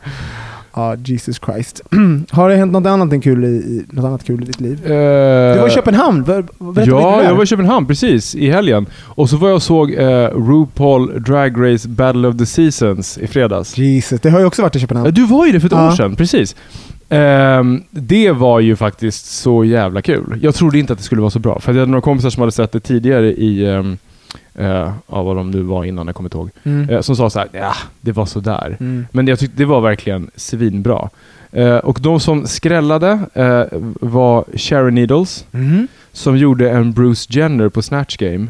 Ja, 0.78 0.96
Jesus 1.06 1.40
Christ. 1.46 1.82
har 2.32 2.50
det 2.50 2.56
hänt 2.56 2.72
något 2.72 2.86
annat, 2.86 3.14
än 3.14 3.22
kul 3.22 3.44
i, 3.44 3.48
i, 3.48 3.86
något 3.90 4.06
annat 4.06 4.24
kul 4.24 4.44
i 4.44 4.46
ditt 4.46 4.62
liv? 4.62 4.80
Eh, 4.86 5.54
Du 5.54 5.60
var 5.60 5.68
i 5.68 5.72
Köpenhamn, 5.72 6.24
Ber- 6.26 6.74
berätta 6.74 6.92
Ja, 6.92 7.24
jag 7.24 7.36
var 7.36 7.44
i 7.44 7.48
Köpenhamn 7.48 7.88
precis 7.88 8.36
i 8.36 8.50
helgen. 8.50 8.86
Och 9.04 9.30
så 9.30 9.38
var 9.38 9.48
jag 9.48 9.56
och 9.56 9.64
såg 9.64 9.94
eh, 9.94 10.30
RuPaul 10.50 11.24
Drag 11.24 11.54
Race 11.74 11.88
Battle 11.90 12.28
of 12.28 12.38
the 12.38 12.46
Seasons 12.46 13.18
i 13.18 13.28
fredags. 13.28 13.78
Jesus, 13.78 14.22
det 14.22 14.30
har 14.30 14.40
jag 14.40 14.48
också 14.48 14.62
varit 14.62 14.76
i 14.76 14.80
Köpenhamn. 14.80 15.14
du 15.14 15.26
var 15.26 15.46
ju 15.46 15.52
det 15.52 15.60
för 15.60 15.68
ett 15.68 15.72
Ja. 15.74 15.88
år 15.88 15.92
sedan, 15.96 16.16
precis. 16.16 16.56
Ehm, 17.10 17.84
det 17.92 18.32
var 18.32 18.60
ju 18.60 18.76
faktiskt 18.76 19.26
så 19.26 19.64
jävla 19.66 20.02
kul. 20.02 20.40
Jag 20.42 20.56
trodde 20.56 20.80
inte 20.80 20.94
att 20.94 21.00
det 21.00 21.06
skulle 21.06 21.22
vara 21.22 21.32
så 21.32 21.40
bra. 21.40 21.60
För 21.60 21.74
jag 21.74 21.80
hade 21.80 21.92
några 21.92 22.02
kompisar 22.02 22.30
som 22.30 22.42
hade 22.42 22.52
sett 22.52 22.72
det 22.72 22.80
tidigare 22.80 23.32
i, 23.32 23.66
um, 23.68 23.98
uh, 24.60 24.66
ja, 25.08 25.24
vad 25.24 25.36
de 25.36 25.52
nu 25.52 25.62
var 25.62 25.84
innan, 25.84 26.08
jag 26.08 26.16
kommer 26.16 26.28
inte 26.28 26.38
ihåg. 26.38 26.50
Mm. 26.64 26.90
Eh, 26.90 27.02
som 27.02 27.16
sa 27.16 27.30
så 27.30 27.40
här, 27.40 27.48
ja, 27.52 27.74
det 28.02 28.12
var 28.12 28.26
så 28.26 28.40
där. 28.40 28.78
Mm. 28.80 29.06
Men 29.12 29.28
jag 29.28 29.40
tyckte 29.40 29.58
det 29.58 29.66
var 29.66 29.82
verkligen 29.82 30.32
svinbra. 30.36 31.10
Eh, 31.52 31.76
och 31.78 32.00
de 32.02 32.20
som 32.20 32.48
skrällade 32.48 33.20
var 34.00 34.46
Sharon 34.58 34.96
Needles, 34.96 35.46
Mhm. 35.52 35.88
Som 36.16 36.38
gjorde 36.38 36.70
en 36.70 36.92
Bruce 36.94 37.28
Jenner 37.30 37.70
på 37.70 37.82
Snatch 37.82 38.18
Game. 38.18 38.48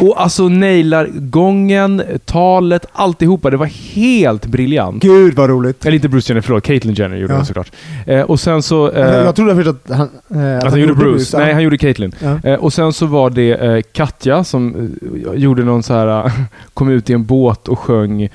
Och 0.00 0.20
alltså 0.22 0.48
nailar 0.48 1.06
gången, 1.14 2.02
talet, 2.24 2.86
alltihopa. 2.92 3.50
Det 3.50 3.56
var 3.56 3.66
helt 3.94 4.46
briljant. 4.46 5.02
Gud 5.02 5.34
vad 5.34 5.50
roligt. 5.50 5.86
Eller 5.86 5.94
inte 5.94 6.08
Bruce 6.08 6.32
Jenner, 6.32 6.40
förlåt. 6.40 6.64
Caitlyn 6.64 6.94
Jenner 6.94 7.16
gjorde 7.16 7.32
Ja. 7.34 7.38
det 7.38 7.44
såklart. 7.46 7.72
Eh, 8.06 8.20
och 8.20 8.40
sen 8.40 8.62
så... 8.62 8.90
Eh, 8.92 9.14
jag 9.14 9.36
trodde 9.36 9.54
först 9.54 9.68
att 9.68 9.96
han... 9.96 10.08
eh, 10.42 10.56
att 10.58 10.70
han 10.70 10.80
gjorde 10.80 10.94
Bruce. 10.94 11.30
ja. 11.32 11.38
Nej, 11.44 11.52
han 11.54 11.62
gjorde 11.62 11.78
Caitlyn. 11.78 12.12
Ja. 12.22 12.38
Eh, 12.50 12.54
och 12.54 12.72
sen 12.72 12.92
så 12.92 13.06
var 13.06 13.30
det 13.30 13.50
eh, 13.52 13.82
Katja 13.92 14.44
som 14.44 14.90
eh, 15.26 15.34
gjorde 15.40 15.64
någon 15.64 15.82
så 15.82 15.94
här, 15.94 16.30
kom 16.74 16.88
ut 16.88 17.10
i 17.10 17.12
en 17.12 17.24
båt 17.24 17.68
och 17.68 17.78
sjöng 17.78 18.28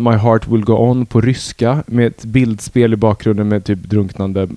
My 0.00 0.10
Heart 0.16 0.48
Will 0.48 0.64
Go 0.64 0.72
On 0.72 1.06
på 1.06 1.20
ryska 1.20 1.82
med 1.86 2.06
ett 2.06 2.24
bildspel 2.24 2.92
i 2.92 2.96
bakgrunden 2.96 3.48
med 3.48 3.64
typ 3.64 3.78
drunknande 3.82 4.48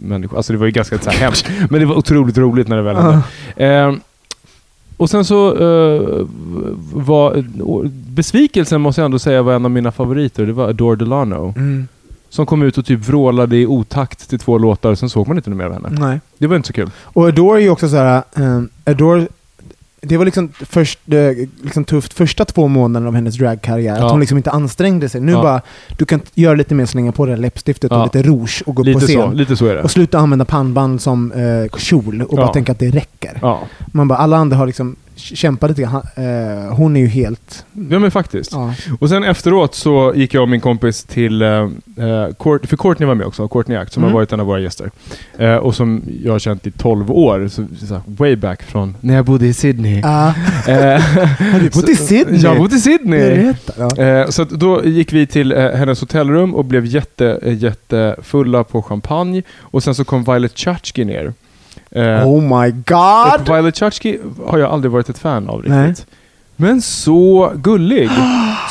människor. 0.00 0.36
Alltså 0.36 0.52
det 0.52 0.58
var 0.58 0.66
ju 0.66 0.72
ganska 0.72 0.98
så 0.98 1.10
här 1.10 1.18
hemskt. 1.18 1.50
Men 1.70 1.80
det 1.80 1.86
var 1.86 1.94
otroligt 1.94 2.38
roligt 2.38 2.68
när 2.68 2.76
det 2.76 2.82
väl 2.82 2.96
hände. 2.96 3.22
Eh, 3.56 3.94
och 4.96 5.10
sen 5.10 5.24
så 5.24 5.48
eh, 5.48 6.26
var 6.92 7.42
besvikelsen 8.10 8.80
måste 8.80 9.00
jag 9.00 9.04
ändå 9.04 9.18
säga 9.18 9.42
var 9.42 9.54
en 9.54 9.64
av 9.64 9.70
mina 9.70 9.92
favoriter. 9.92 10.46
Det 10.46 10.52
var 10.52 10.68
Adore 10.68 10.96
Delano. 10.96 11.54
Mm. 11.56 11.88
Som 12.28 12.46
kom 12.46 12.62
ut 12.62 12.78
och 12.78 12.86
typ 12.86 13.00
vrålade 13.00 13.56
i 13.56 13.66
otakt 13.66 14.30
till 14.30 14.38
två 14.38 14.58
låtar. 14.58 14.94
Sen 14.94 15.10
såg 15.10 15.28
man 15.28 15.36
inte 15.36 15.50
mer 15.50 15.64
av 15.64 15.72
henne. 15.72 15.88
Nej. 15.90 16.20
Det 16.38 16.46
var 16.46 16.56
inte 16.56 16.66
så 16.66 16.72
kul. 16.72 16.90
Och 17.02 17.28
Adore 17.28 17.58
är 17.58 17.62
ju 17.62 17.70
också 17.70 17.88
så 17.88 17.96
här. 17.96 18.22
Um, 18.34 18.68
Adore, 18.84 19.26
det 20.02 20.16
var 20.16 20.24
liksom, 20.24 20.48
först, 20.60 20.98
liksom 21.62 21.84
tufft 21.84 22.12
första 22.12 22.44
två 22.44 22.68
månaderna 22.68 23.08
av 23.08 23.14
hennes 23.14 23.36
dragkarriär. 23.38 23.96
Ja. 23.98 24.04
Att 24.04 24.10
hon 24.10 24.20
liksom 24.20 24.36
inte 24.36 24.50
ansträngde 24.50 25.08
sig. 25.08 25.20
Nu 25.20 25.32
Ja. 25.32 25.42
bara, 25.42 25.60
du 25.98 26.04
kan 26.04 26.20
göra 26.34 26.54
lite 26.54 26.74
mer, 26.74 26.86
slänga 26.86 27.12
på 27.12 27.26
det 27.26 27.32
där 27.32 27.36
läppstiftet 27.36 27.90
Ja. 27.90 27.96
och 27.98 28.04
lite 28.04 28.28
rouge 28.28 28.62
och 28.66 28.74
gå 28.74 28.82
Lite 28.82 29.00
på 29.00 29.06
scen. 29.06 29.30
så, 29.30 29.32
lite 29.32 29.56
så 29.56 29.66
är 29.66 29.74
det. 29.74 29.82
Och 29.82 29.90
sluta 29.90 30.18
använda 30.18 30.44
pannband 30.44 31.00
som 31.00 31.32
eh, 31.32 31.78
kjol 31.78 32.22
och 32.22 32.36
bara 32.36 32.48
tänka 32.48 32.72
att 32.72 32.78
det 32.78 32.90
räcker. 32.90 33.40
Man 33.92 34.08
bara, 34.08 34.18
alla 34.18 34.36
andra 34.36 34.56
har 34.56 34.66
liksom 34.66 34.96
kämpa 35.20 35.66
lite 35.66 35.82
grann. 35.82 36.02
Eh, 36.16 36.74
hon 36.74 36.96
är 36.96 37.00
ju 37.00 37.06
helt... 37.06 37.64
Ja 37.90 37.98
men 37.98 38.10
faktiskt. 38.10 38.52
Ja. 38.52 38.74
Och 39.00 39.08
sen 39.08 39.24
efteråt 39.24 39.74
så 39.74 40.12
gick 40.16 40.34
jag 40.34 40.42
och 40.42 40.48
min 40.48 40.60
kompis 40.60 41.04
till, 41.04 41.42
eh, 41.42 41.48
eh, 41.48 41.68
Court, 42.38 42.66
för 42.66 42.76
Courtney 42.76 43.06
var 43.06 43.14
med 43.14 43.26
också, 43.26 43.48
Courtney 43.48 43.78
Act, 43.78 43.92
som 43.92 44.02
Mm. 44.02 44.12
har 44.12 44.18
varit 44.20 44.32
en 44.32 44.40
av 44.40 44.46
våra 44.46 44.60
gäster. 44.60 44.90
Eh, 45.38 45.54
och 45.56 45.74
som 45.74 46.02
jag 46.24 46.32
har 46.32 46.38
känt 46.38 46.66
i 46.66 46.70
12 46.70 47.10
år, 47.10 47.48
så, 47.48 47.66
så 47.86 48.00
way 48.06 48.36
back 48.36 48.62
från 48.62 48.96
när 49.00 49.14
jag 49.14 49.24
bodde 49.24 49.46
i 49.46 49.52
Sydney. 49.54 50.02
Ah, 50.04 50.32
Eh, 50.68 51.00
har 51.52 51.60
du 51.60 51.70
bott 51.70 51.88
i 51.88 51.96
Sydney? 51.96 52.40
Jag 52.40 52.56
bodde 52.58 52.76
i 52.76 52.80
Sydney! 52.80 53.20
Berätta. 53.20 53.72
Ja. 53.96 54.04
Eh, 54.04 54.28
så 54.28 54.44
då 54.44 54.84
gick 54.84 55.12
vi 55.12 55.26
till 55.26 55.52
eh, 55.52 55.70
hennes 55.70 56.00
hotellrum 56.00 56.54
och 56.54 56.64
blev 56.64 56.86
jätte, 56.86 57.38
jättefulla 57.44 58.64
på 58.64 58.82
champagne. 58.82 59.42
Och 59.60 59.82
sen 59.82 59.94
så 59.94 60.04
kom 60.04 60.24
Violet 60.24 60.58
Chachki 60.58 61.04
ner. 61.04 61.32
Eh, 61.90 62.28
Oh 62.28 62.42
my 62.42 62.68
och 62.70 62.74
god! 62.86 63.54
Violet 63.54 63.76
Chachki 63.78 64.18
har 64.46 64.58
jag 64.58 64.70
aldrig 64.70 64.92
varit 64.92 65.08
ett 65.08 65.18
fan 65.18 65.48
av 65.48 65.56
riktigt. 65.56 65.72
Nej. 65.74 65.94
Men 66.56 66.82
så 66.82 67.52
gullig. 67.54 68.10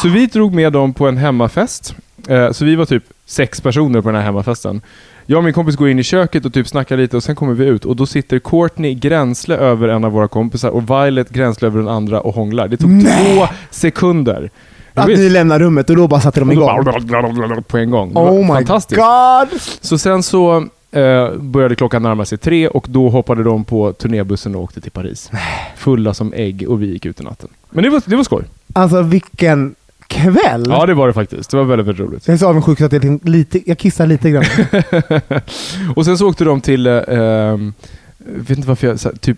Så 0.01 0.07
vi 0.07 0.25
drog 0.25 0.53
med 0.53 0.73
dem 0.73 0.93
på 0.93 1.07
en 1.07 1.17
hemmafest. 1.17 1.95
Eh, 2.27 2.51
så 2.51 2.65
vi 2.65 2.75
var 2.75 2.85
typ 2.85 3.03
sex 3.25 3.61
personer 3.61 4.01
på 4.01 4.07
den 4.09 4.15
här 4.15 4.23
hemmafesten. 4.25 4.81
Jag 5.25 5.37
och 5.37 5.43
min 5.43 5.53
kompis 5.53 5.75
går 5.75 5.89
in 5.89 5.99
i 5.99 6.03
köket 6.03 6.45
och 6.45 6.53
typ 6.53 6.67
snackar 6.67 6.97
lite 6.97 7.17
och 7.17 7.23
sen 7.23 7.35
kommer 7.35 7.53
vi 7.53 7.65
ut 7.65 7.85
och 7.85 7.95
då 7.95 8.05
sitter 8.05 8.39
Courtney 8.39 8.93
gränsle 8.93 9.55
över 9.55 9.87
en 9.87 10.03
av 10.03 10.11
våra 10.11 10.27
kompisar 10.27 10.69
och 10.69 10.83
Violet 10.89 11.29
gränsle 11.29 11.67
över 11.67 11.79
den 11.79 11.87
andra 11.87 12.21
och 12.21 12.35
hånglar. 12.35 12.67
Det 12.67 12.77
tog 12.77 12.89
Nej. 12.89 13.35
två 13.37 13.47
sekunder. 13.71 14.49
Ja, 14.93 15.01
Att 15.01 15.09
visst. 15.09 15.19
ni 15.19 15.29
lämnar 15.29 15.59
rummet 15.59 15.89
och 15.89 15.95
då 15.95 16.07
bara 16.07 16.21
satte 16.21 16.39
de 16.39 16.49
Och 16.49 16.53
igång. 16.53 16.83
bara 16.85 17.61
på 17.67 17.77
en 17.77 17.91
gång. 17.91 18.09
Det 18.09 18.15
var 18.19 18.31
Oh 18.31 18.41
my 18.41 18.47
fantastiskt. 18.47 19.01
god! 19.01 19.61
Så 19.81 19.97
sen 19.97 20.23
så 20.23 20.67
eh, 20.91 21.33
började 21.35 21.75
klockan 21.75 22.03
närma 22.03 22.25
sig 22.25 22.37
tre 22.37 22.67
och 22.67 22.87
då 22.89 23.09
hoppade 23.09 23.43
de 23.43 23.65
på 23.65 23.93
turnébussen 23.93 24.55
och 24.55 24.61
åkte 24.61 24.81
till 24.81 24.91
Paris. 24.91 25.31
Fulla 25.75 26.13
som 26.13 26.33
ägg 26.33 26.65
och 26.69 26.81
vi 26.81 26.85
gick 26.85 27.05
ut 27.05 27.21
i 27.21 27.23
natten. 27.23 27.49
Men 27.69 27.83
det 27.83 27.89
var, 27.89 28.01
det 28.05 28.15
var 28.15 28.23
skoj. 28.23 28.43
Alltså 28.73 29.01
vilken 29.01 29.75
kväll! 30.07 30.65
Ja, 30.69 30.85
det 30.85 30.93
var 30.93 31.07
det 31.07 31.13
faktiskt. 31.13 31.51
Det 31.51 31.57
var 31.57 31.63
väldigt, 31.63 31.87
väldigt 31.87 32.07
roligt. 32.07 32.27
Jag 32.27 32.33
är 32.33 32.37
så 32.37 32.47
avundsjuk 32.47 32.81
att 32.81 32.91
jag, 32.91 33.19
lite, 33.27 33.69
jag 33.69 33.77
kissar 33.77 34.07
lite 34.07 34.29
grann. 34.29 34.43
och 35.95 36.05
sen 36.05 36.17
så 36.17 36.29
åkte 36.29 36.43
de 36.43 36.61
till, 36.61 36.87
eh, 36.87 37.03
ehm, 37.07 37.73
vet 38.25 38.57
inte 38.57 38.67
varför 38.67 38.87
jag 38.87 38.99
så 38.99 39.09
här, 39.09 39.15
typ 39.15 39.37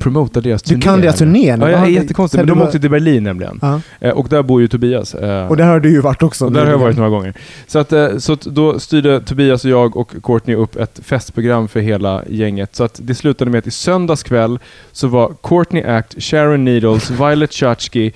promotade 0.00 0.48
deras 0.48 0.62
Du 0.62 0.68
turné. 0.68 0.82
kan 0.82 1.00
deras 1.00 1.18
turné 1.18 1.46
Ja, 1.60 1.70
jag 1.70 1.80
är 1.80 1.86
jättekonstigt. 1.86 2.38
Men 2.40 2.46
de 2.46 2.58
var- 2.58 2.66
åkte 2.66 2.80
till 2.80 2.90
Berlin 2.90 3.24
nämligen. 3.24 3.58
Ja. 3.62 3.80
Eh, 4.00 4.10
och 4.10 4.28
där 4.28 4.42
bor 4.42 4.60
ju 4.60 4.68
Tobias. 4.68 5.14
eh, 5.14 5.46
Och 5.46 5.56
där 5.56 5.64
har 5.64 5.80
du 5.80 5.90
ju 5.90 6.00
varit 6.00 6.22
också. 6.22 6.44
och 6.44 6.52
där 6.52 6.64
har 6.64 6.70
jag 6.70 6.78
varit 6.78 6.96
några 6.96 7.10
gånger. 7.10 7.34
Så, 7.66 7.78
att, 7.78 7.92
eh, 7.92 8.16
så 8.18 8.32
att 8.32 8.40
då 8.40 8.78
styrde 8.78 9.20
Tobias 9.20 9.64
och 9.64 9.70
jag 9.70 9.96
och 9.96 10.12
Courtney 10.22 10.56
upp 10.56 10.76
ett 10.76 11.00
festprogram 11.04 11.68
för 11.68 11.80
hela 11.80 12.22
gänget. 12.28 12.76
Så 12.76 12.84
att 12.84 13.00
det 13.02 13.14
slutade 13.14 13.50
med 13.50 13.58
att 13.58 13.66
i 13.66 13.70
söndags 13.70 14.22
kväll 14.22 14.58
så 14.92 15.08
var 15.08 15.34
Courtney 15.42 15.82
Act, 15.82 16.22
Sharon 16.22 16.64
Needles, 16.64 17.10
Violet 17.20 17.52
Chachki, 17.52 18.12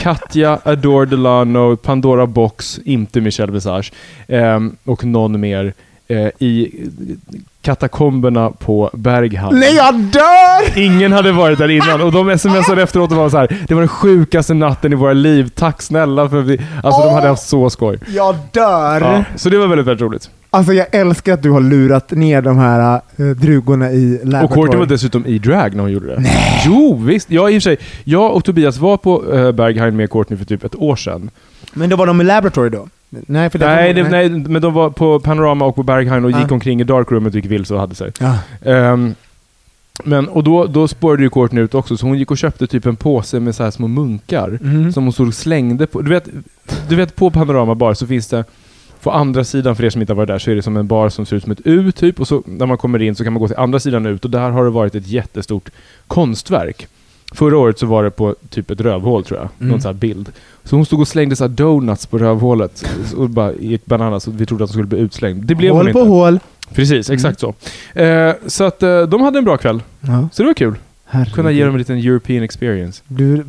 Katja, 0.00 0.58
Adore 0.64 1.06
Delano, 1.06 1.76
Pandora 1.76 2.26
Box, 2.26 2.80
inte 2.84 3.20
Michelle 3.20 3.52
Visage, 3.52 3.92
ehm, 4.28 4.76
och 4.84 5.04
någon 5.04 5.40
mer 5.40 5.74
i 6.38 6.70
katakomberna 7.62 8.50
på 8.50 8.90
Berghamn. 8.92 9.60
Nej, 9.60 9.74
jag 9.74 9.94
dör! 9.94 10.78
Ingen 10.78 11.12
hade 11.12 11.32
varit 11.32 11.58
där 11.58 11.70
innan 11.70 12.00
och 12.00 12.12
de 12.12 12.38
smsade 12.38 12.82
efteråt 12.82 13.10
och 13.10 13.16
var 13.16 13.28
så 13.30 13.36
här. 13.38 13.64
Det 13.68 13.74
var 13.74 13.80
den 13.80 13.88
sjukaste 13.88 14.54
natten 14.54 14.92
i 14.92 14.96
våra 14.96 15.12
liv. 15.12 15.50
Tack 15.54 15.82
snälla 15.82 16.28
för 16.28 16.40
vi... 16.40 16.60
Alltså 16.82 17.02
de 17.02 17.14
hade 17.14 17.28
haft 17.28 17.48
så 17.48 17.70
skoj. 17.70 17.98
Jag 18.06 18.36
dör! 18.52 19.00
Ja, 19.00 19.24
så 19.36 19.48
det 19.48 19.58
var 19.58 19.66
väldigt, 19.66 19.86
väldigt 19.86 20.02
roligt. 20.02 20.30
Alltså 20.50 20.72
jag 20.72 20.86
älskar 20.94 21.34
att 21.34 21.42
du 21.42 21.50
har 21.50 21.60
lurat 21.60 22.10
ner 22.10 22.42
de 22.42 22.58
här 22.58 23.00
äh, 23.16 23.26
drugorna 23.26 23.92
i 23.92 24.18
Och 24.22 24.28
laboratoriet. 24.28 24.54
Courtney 24.54 24.78
var 24.78 24.86
dessutom 24.86 25.26
i 25.26 25.38
drag 25.38 25.74
när 25.74 25.82
hon 25.82 25.92
gjorde 25.92 26.06
det. 26.06 26.20
Nej. 26.20 26.62
Jo, 26.66 27.00
visst. 27.04 27.30
Ja, 27.30 27.50
i 27.50 27.58
och 27.58 27.62
för 27.62 27.70
sig. 27.70 27.76
Jag 28.04 28.34
och 28.34 28.44
Tobias 28.44 28.78
var 28.78 28.96
på 28.96 29.22
uh, 29.22 29.52
Berghain 29.52 29.96
med 29.96 30.10
Courtney 30.10 30.38
för 30.38 30.44
typ 30.44 30.64
ett 30.64 30.74
år 30.74 30.96
sedan. 30.96 31.30
Men 31.72 31.90
då 31.90 31.96
var 31.96 32.06
de 32.06 32.20
i 32.20 32.24
laboratory 32.24 32.70
då? 32.70 32.88
Nej, 33.26 33.50
för 33.50 33.58
Nej, 33.58 33.94
var- 33.94 34.02
det, 34.02 34.08
nej, 34.08 34.28
men 34.30 34.62
de 34.62 34.72
var 34.74 34.90
på 34.90 35.20
Panorama 35.20 35.64
och 35.64 35.74
på 35.76 35.82
Berghain 35.82 36.24
och 36.24 36.30
Ah. 36.34 36.40
gick 36.40 36.52
omkring 36.52 36.80
i 36.80 36.84
darkroomet 36.84 37.30
och 37.32 37.36
gick 37.36 37.50
vilse 37.50 37.74
och 37.74 37.80
hade 37.80 37.94
sig. 37.94 38.12
Ja. 38.20 38.38
Ehm, 38.64 39.14
men, 40.04 40.28
och 40.28 40.44
då, 40.44 40.66
då 40.66 40.88
spårade 40.88 41.22
ju 41.22 41.30
Courtney 41.30 41.64
ut 41.64 41.74
också, 41.74 41.96
så 41.96 42.06
hon 42.06 42.18
gick 42.18 42.30
och 42.30 42.38
köpte 42.38 42.66
typ 42.66 42.86
en 42.86 42.96
påse 42.96 43.40
med 43.40 43.54
så 43.54 43.62
här 43.62 43.70
små 43.70 43.88
munkar. 43.88 44.58
Mm. 44.62 44.92
Som 44.92 45.04
hon 45.16 45.28
och 45.28 45.34
slängde 45.34 45.86
på. 45.86 46.00
Du 46.02 46.10
vet, 46.10 46.28
du 46.88 46.96
vet 46.96 47.16
på 47.16 47.30
Panorama 47.30 47.74
bar 47.74 47.94
så 47.94 48.06
finns 48.06 48.28
det 48.28 48.44
på 49.02 49.10
andra 49.10 49.44
sidan, 49.44 49.76
för 49.76 49.84
er 49.84 49.90
som 49.90 50.00
inte 50.00 50.12
har 50.12 50.16
varit 50.16 50.28
där, 50.28 50.38
så 50.38 50.50
är 50.50 50.54
det 50.54 50.62
som 50.62 50.76
en 50.76 50.86
bar 50.86 51.08
som 51.08 51.26
ser 51.26 51.36
ut 51.36 51.42
som 51.42 51.52
ett 51.52 51.60
U 51.64 51.92
typ. 51.92 52.20
Och 52.20 52.28
så 52.28 52.42
när 52.46 52.66
man 52.66 52.78
kommer 52.78 53.02
in 53.02 53.14
så 53.14 53.24
kan 53.24 53.32
man 53.32 53.40
gå 53.40 53.48
till 53.48 53.56
andra 53.56 53.80
sidan 53.80 54.06
ut 54.06 54.24
och 54.24 54.30
där 54.30 54.50
har 54.50 54.64
det 54.64 54.70
varit 54.70 54.94
ett 54.94 55.06
jättestort 55.06 55.70
konstverk. 56.06 56.86
Förra 57.34 57.58
året 57.58 57.78
så 57.78 57.86
var 57.86 58.04
det 58.04 58.10
på 58.10 58.34
typ 58.50 58.70
ett 58.70 58.80
rövhål 58.80 59.24
tror 59.24 59.38
jag. 59.40 59.48
Mm. 59.58 59.70
Någon 59.70 59.80
sån 59.80 59.88
här 59.88 59.98
bild. 60.00 60.32
Så 60.64 60.76
hon 60.76 60.86
stod 60.86 61.00
och 61.00 61.08
slängde 61.08 61.36
så 61.36 61.44
här 61.44 61.48
donuts 61.48 62.06
på 62.06 62.18
rövhålet. 62.18 62.84
Och 63.16 63.30
bara 63.30 63.52
gick 63.52 63.86
bananas 63.86 64.26
och 64.28 64.40
vi 64.40 64.46
trodde 64.46 64.64
att 64.64 64.70
hon 64.70 64.74
skulle 64.74 64.86
bli 64.86 64.98
utslängd. 64.98 65.44
Det 65.44 65.54
blev 65.54 65.70
hon 65.72 65.78
Hål 65.86 65.92
på 65.92 65.98
inte. 65.98 66.10
hål. 66.10 66.40
Precis, 66.74 67.10
exakt 67.10 67.40
så. 67.40 67.54
Eh, 68.00 68.34
så 68.46 68.64
att 68.64 68.82
eh, 68.82 69.02
de 69.02 69.20
hade 69.20 69.38
en 69.38 69.44
bra 69.44 69.56
kväll. 69.56 69.82
Ja. 70.00 70.28
Så 70.32 70.42
det 70.42 70.46
var 70.46 70.54
kul. 70.54 70.74
Herregud. 71.04 71.34
Kunna 71.34 71.50
ge 71.50 71.64
dem 71.64 71.74
en 71.74 71.78
liten 71.78 71.96
European 71.98 72.42
experience. 72.44 73.02
Du, 73.08 73.44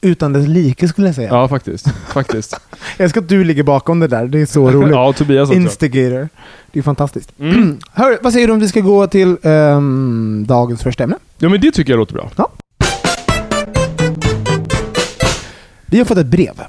utan 0.00 0.32
dess 0.32 0.48
like 0.48 0.88
skulle 0.88 1.08
jag 1.08 1.14
säga. 1.14 1.28
Ja, 1.28 1.48
faktiskt. 1.48 1.88
faktiskt. 2.08 2.60
Jag 2.96 3.04
älskar 3.04 3.20
att 3.20 3.28
du 3.28 3.44
ligger 3.44 3.62
bakom 3.62 4.00
det 4.00 4.08
där. 4.08 4.26
Det 4.26 4.40
är 4.40 4.46
så 4.46 4.70
roligt. 4.70 4.90
ja, 4.90 5.08
och 5.08 5.16
Tobias 5.16 5.48
också. 5.48 5.60
Instigator. 5.60 6.28
Det 6.72 6.78
är 6.78 6.82
fantastiskt. 6.82 7.32
Mm. 7.38 7.78
Hör, 7.92 8.18
vad 8.22 8.32
säger 8.32 8.46
du 8.46 8.52
om 8.52 8.60
vi 8.60 8.68
ska 8.68 8.80
gå 8.80 9.06
till 9.06 9.36
ehm, 9.42 10.44
dagens 10.48 10.82
första 10.82 11.04
ämne? 11.04 11.16
Ja, 11.38 11.48
men 11.48 11.60
det 11.60 11.70
tycker 11.72 11.92
jag 11.92 11.98
låter 11.98 12.14
bra. 12.14 12.30
Vi 15.86 15.98
har 15.98 16.04
fått 16.04 16.18
ett 16.18 16.26
brev. 16.26 16.62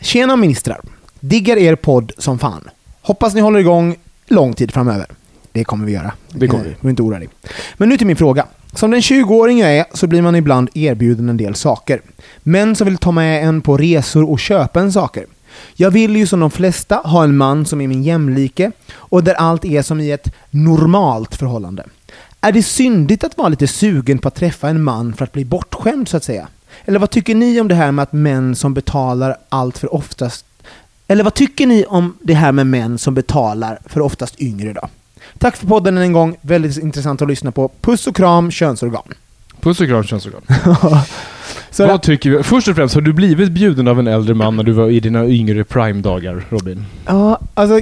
Tjena 0.00 0.36
ministrar. 0.36 0.80
Diggar 1.20 1.56
er 1.56 1.74
podd 1.74 2.12
som 2.18 2.38
fan. 2.38 2.68
Hoppas 3.02 3.34
ni 3.34 3.40
håller 3.40 3.58
igång 3.58 3.96
lång 4.26 4.54
tid 4.54 4.72
framöver. 4.72 5.06
Det 5.52 5.64
kommer 5.64 5.86
vi 5.86 5.92
göra. 5.92 6.12
Det 6.28 6.48
kommer 6.48 6.64
vi. 6.64 6.76
Var 6.80 6.90
inte 6.90 7.02
orolig. 7.02 7.28
Men 7.76 7.88
nu 7.88 7.98
till 7.98 8.06
min 8.06 8.16
fråga. 8.16 8.46
Som 8.72 8.90
den 8.90 9.00
20-åring 9.00 9.58
jag 9.58 9.76
är 9.76 9.84
så 9.94 10.06
blir 10.06 10.22
man 10.22 10.36
ibland 10.36 10.68
erbjuden 10.74 11.28
en 11.28 11.36
del 11.36 11.54
saker. 11.54 12.00
Män 12.42 12.76
som 12.76 12.84
vill 12.84 12.98
ta 12.98 13.12
med 13.12 13.48
en 13.48 13.60
på 13.60 13.76
resor 13.76 14.30
och 14.30 14.40
köpa 14.40 14.80
en 14.80 14.92
saker. 14.92 15.26
Jag 15.74 15.90
vill 15.90 16.16
ju 16.16 16.26
som 16.26 16.40
de 16.40 16.50
flesta 16.50 16.96
ha 16.96 17.24
en 17.24 17.36
man 17.36 17.66
som 17.66 17.80
är 17.80 17.88
min 17.88 18.02
jämlike 18.02 18.72
och 18.94 19.24
där 19.24 19.34
allt 19.34 19.64
är 19.64 19.82
som 19.82 20.00
i 20.00 20.10
ett 20.10 20.34
normalt 20.50 21.34
förhållande. 21.34 21.84
Är 22.40 22.52
det 22.52 22.62
syndigt 22.62 23.24
att 23.24 23.36
vara 23.36 23.48
lite 23.48 23.66
sugen 23.66 24.18
på 24.18 24.28
att 24.28 24.34
träffa 24.34 24.68
en 24.68 24.82
man 24.82 25.12
för 25.12 25.24
att 25.24 25.32
bli 25.32 25.44
bortskämd 25.44 26.08
så 26.08 26.16
att 26.16 26.24
säga? 26.24 26.48
Eller 26.88 26.98
vad 26.98 27.10
tycker 27.10 27.34
ni 27.34 27.60
om 27.60 27.68
det 27.68 27.74
här 27.74 27.92
med 27.92 28.02
att 28.02 28.12
män 28.12 28.56
som 28.56 28.74
betalar 28.74 29.36
allt 29.48 29.78
för 29.78 29.94
oftast 29.94 30.44
eller 31.08 31.24
vad 31.24 31.34
tycker 31.34 31.66
ni 31.66 31.84
om 31.84 32.14
det 32.22 32.34
här 32.34 32.52
med 32.52 32.66
män 32.66 32.98
som 32.98 33.14
betalar 33.14 33.78
för 33.86 34.00
oftast 34.00 34.40
yngre 34.40 34.72
då? 34.72 34.88
Tack 35.38 35.56
för 35.56 35.66
podden 35.66 35.96
än 35.96 36.02
en 36.02 36.12
gång. 36.12 36.36
Väldigt 36.40 36.78
intressant 36.78 37.22
att 37.22 37.28
lyssna 37.28 37.52
på. 37.52 37.70
Puss 37.80 38.06
och 38.06 38.16
kram, 38.16 38.50
könsorgan. 38.50 39.02
Puss 39.60 39.80
och 39.80 39.86
kram, 39.86 40.04
könsorgan. 40.04 40.42
Så 41.70 41.86
Vad 41.86 42.02
tycker 42.02 42.30
vi? 42.30 42.42
Först 42.42 42.68
och 42.68 42.76
främst, 42.76 42.94
har 42.94 43.02
du 43.02 43.12
blivit 43.12 43.50
bjuden 43.50 43.88
av 43.88 43.98
en 43.98 44.06
äldre 44.06 44.34
man 44.34 44.56
när 44.56 44.62
du 44.62 44.72
var 44.72 44.88
i 44.88 45.00
dina 45.00 45.26
yngre 45.26 45.64
prime-dagar, 45.64 46.44
Robin? 46.48 46.84
Ja, 47.06 47.40
alltså... 47.54 47.80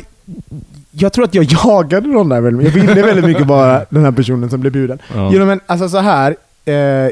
Jag 0.90 1.12
tror 1.12 1.24
att 1.24 1.34
jag 1.34 1.44
jagade 1.44 2.12
de 2.12 2.28
där 2.28 2.40
väldigt 2.40 2.64
mycket. 2.64 2.84
Jag 2.84 2.94
ville 2.94 3.06
väldigt 3.06 3.24
mycket 3.24 3.46
vara 3.46 3.84
den 3.90 4.04
här 4.04 4.12
personen 4.12 4.50
som 4.50 4.60
blev 4.60 4.72
bjuden. 4.72 4.98
Ja. 5.14 5.30
Jo, 5.32 5.46
men 5.46 5.60
alltså 5.66 5.88
så 5.88 5.98
här. 5.98 6.36
Eh, 6.64 7.10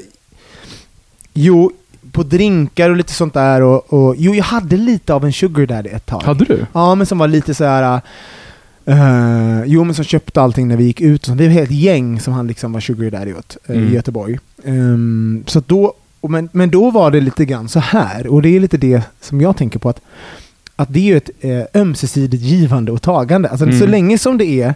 jo, 1.34 1.72
på 2.12 2.22
drinkar 2.22 2.90
och 2.90 2.96
lite 2.96 3.12
sånt 3.12 3.34
där 3.34 3.60
och, 3.62 3.92
och... 3.92 4.14
Jo, 4.18 4.34
jag 4.34 4.44
hade 4.44 4.76
lite 4.76 5.14
av 5.14 5.24
en 5.24 5.32
sugar 5.32 5.66
daddy 5.66 5.88
ett 5.90 6.06
tag. 6.06 6.22
Hade 6.22 6.44
du? 6.44 6.66
Ja, 6.72 6.94
men 6.94 7.06
som 7.06 7.18
var 7.18 7.28
lite 7.28 7.54
så 7.54 7.64
här. 7.64 8.00
eh, 8.86 9.62
jo, 9.66 9.84
men 9.84 9.94
som 9.94 10.04
köpte 10.04 10.40
allting 10.42 10.68
när 10.68 10.76
vi 10.76 10.84
gick 10.84 11.00
ut. 11.00 11.28
Det 11.36 11.48
var 11.48 11.62
ett 11.62 11.70
gäng 11.70 12.20
som 12.20 12.32
han 12.34 12.46
liksom 12.46 12.72
var 12.72 12.80
sugar 12.80 13.10
daddy 13.10 13.32
åt 13.34 13.56
eh, 13.66 13.76
Mm. 13.76 13.88
i 13.88 13.94
Göteborg. 13.94 14.38
Ehm, 14.64 15.44
så 15.46 15.62
då, 15.66 15.94
men, 16.28 16.48
men 16.52 16.70
då 16.70 16.90
var 16.90 17.10
det 17.10 17.20
lite 17.20 17.44
grann 17.44 17.68
så 17.68 17.78
här, 17.80 18.26
och 18.26 18.42
det 18.42 18.56
är 18.56 18.60
lite 18.60 18.76
det 18.76 19.02
som 19.20 19.40
jag 19.40 19.56
tänker 19.56 19.78
på 19.78 19.88
att 19.88 20.00
att 20.76 20.92
det 20.92 20.98
är 21.00 21.04
ju 21.04 21.16
ett 21.16 21.30
eh, 21.40 21.80
ömsesidigt 21.80 22.42
givande 22.42 22.92
och 22.92 23.02
tagande. 23.02 23.48
Alltså 23.48 23.64
Mm. 23.66 23.78
så 23.78 23.86
länge 23.86 24.18
som 24.18 24.38
det 24.38 24.44
är 24.62 24.74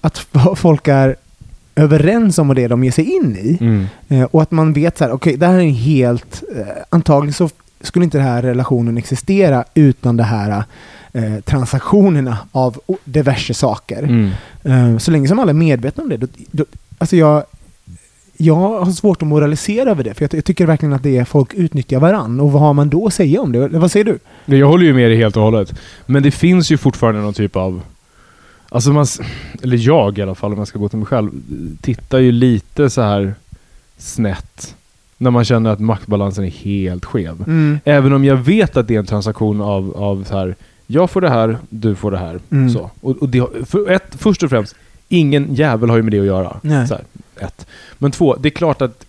att 0.00 0.18
folk 0.56 0.88
är 0.88 1.16
överens 1.76 2.38
om 2.38 2.48
vad 2.48 2.56
det 2.56 2.64
är 2.64 2.68
de 2.68 2.84
ger 2.84 2.90
sig 2.92 3.04
in 3.16 3.36
i 3.36 3.58
Mm. 3.60 3.86
eh, 4.08 4.22
och 4.22 4.42
att 4.42 4.50
man 4.50 4.72
vet 4.72 4.98
så 4.98 5.04
här, 5.04 5.12
okej, 5.12 5.36
det 5.36 5.46
här 5.46 5.54
är 5.54 5.58
en 5.60 5.70
helt... 5.74 6.42
Eh, 6.56 6.66
antagligen 6.90 7.32
så 7.32 7.48
skulle 7.80 8.04
inte 8.04 8.18
den 8.18 8.26
här 8.26 8.42
relationen 8.42 8.98
existera 8.98 9.64
utan 9.74 10.16
de 10.16 10.22
här 10.22 10.64
eh, 11.12 11.34
transaktionerna 11.44 12.38
av 12.52 12.80
diverse 13.04 13.54
saker. 13.54 14.02
Mm. 14.02 14.30
Eh, 14.62 14.98
så 14.98 15.10
länge 15.10 15.28
som 15.28 15.38
alla 15.38 15.50
är 15.50 15.54
medvetna 15.54 16.02
om 16.02 16.08
det. 16.08 16.16
Då, 16.16 16.26
då, 16.50 16.64
alltså 16.98 17.16
jag, 17.16 17.42
jag 18.36 18.54
har 18.54 18.90
svårt 18.92 19.22
att 19.22 19.28
moralisera 19.28 19.90
över 19.90 20.04
det, 20.04 20.14
för 20.14 20.22
jag, 20.24 20.34
jag 20.34 20.44
tycker 20.44 20.66
verkligen 20.66 20.92
att 20.92 21.02
det 21.02 21.16
är 21.18 21.24
folk 21.24 21.54
utnyttjar 21.54 22.00
varann. 22.00 22.40
Och 22.40 22.52
vad 22.52 22.62
har 22.62 22.72
man 22.72 22.88
då 22.88 23.06
att 23.06 23.14
säga 23.14 23.40
om 23.40 23.52
det? 23.52 23.68
Vad 23.68 23.90
säger 23.90 24.04
du? 24.04 24.18
Jag 24.58 24.66
håller 24.66 24.84
ju 24.86 24.94
med 24.94 25.10
dig 25.10 25.16
helt 25.18 25.36
och 25.36 25.42
hållet. 25.42 25.74
Men 26.06 26.22
det 26.22 26.30
finns 26.30 26.70
ju 26.72 26.76
fortfarande 26.76 27.20
någon 27.20 27.34
typ 27.34 27.56
av... 27.56 27.82
Alltså 28.74 28.92
man... 28.92 29.06
Eller 29.62 29.76
jag 29.76 30.18
i 30.18 30.22
alla 30.22 30.34
fall, 30.34 30.52
om 30.52 30.58
jag 30.58 30.68
ska 30.68 30.78
gå 30.78 30.88
till 30.88 30.98
mig 30.98 31.06
själv. 31.06 31.30
Tittar 31.80 32.18
ju 32.18 32.32
lite 32.32 32.90
så 32.90 33.02
här 33.02 33.34
snett 33.96 34.76
När 35.18 35.30
man 35.30 35.44
känner 35.44 35.70
att 35.70 35.80
maktbalansen 35.80 36.44
är 36.44 36.50
helt 36.50 37.04
skev. 37.04 37.44
Mm. 37.46 37.78
Även 37.84 38.12
om 38.12 38.24
jag 38.24 38.36
vet 38.36 38.76
att 38.76 38.88
det 38.88 38.94
är 38.94 38.98
en 38.98 39.06
transaktion 39.06 39.60
av, 39.60 39.96
av 39.96 40.24
så 40.24 40.38
här, 40.38 40.54
jag 40.86 41.10
får 41.10 41.20
det 41.20 41.28
här, 41.28 41.58
du 41.68 41.94
får 41.94 42.10
det 42.10 42.18
här. 42.18 42.40
Mm. 42.50 42.70
Så. 42.70 42.90
Och, 43.00 43.16
och 43.16 43.28
det, 43.28 43.46
för 43.66 43.90
ett, 43.90 44.14
först 44.18 44.42
och 44.42 44.50
främst, 44.50 44.74
ingen 45.08 45.54
jävel 45.54 45.90
har 45.90 45.96
ju 45.96 46.02
med 46.02 46.12
det 46.12 46.20
att 46.20 46.26
göra. 46.26 46.56
Här, 46.62 47.00
ett. 47.40 47.66
Men 47.98 48.10
två, 48.10 48.36
det 48.36 48.48
är 48.48 48.50
klart 48.50 48.82
att 48.82 49.03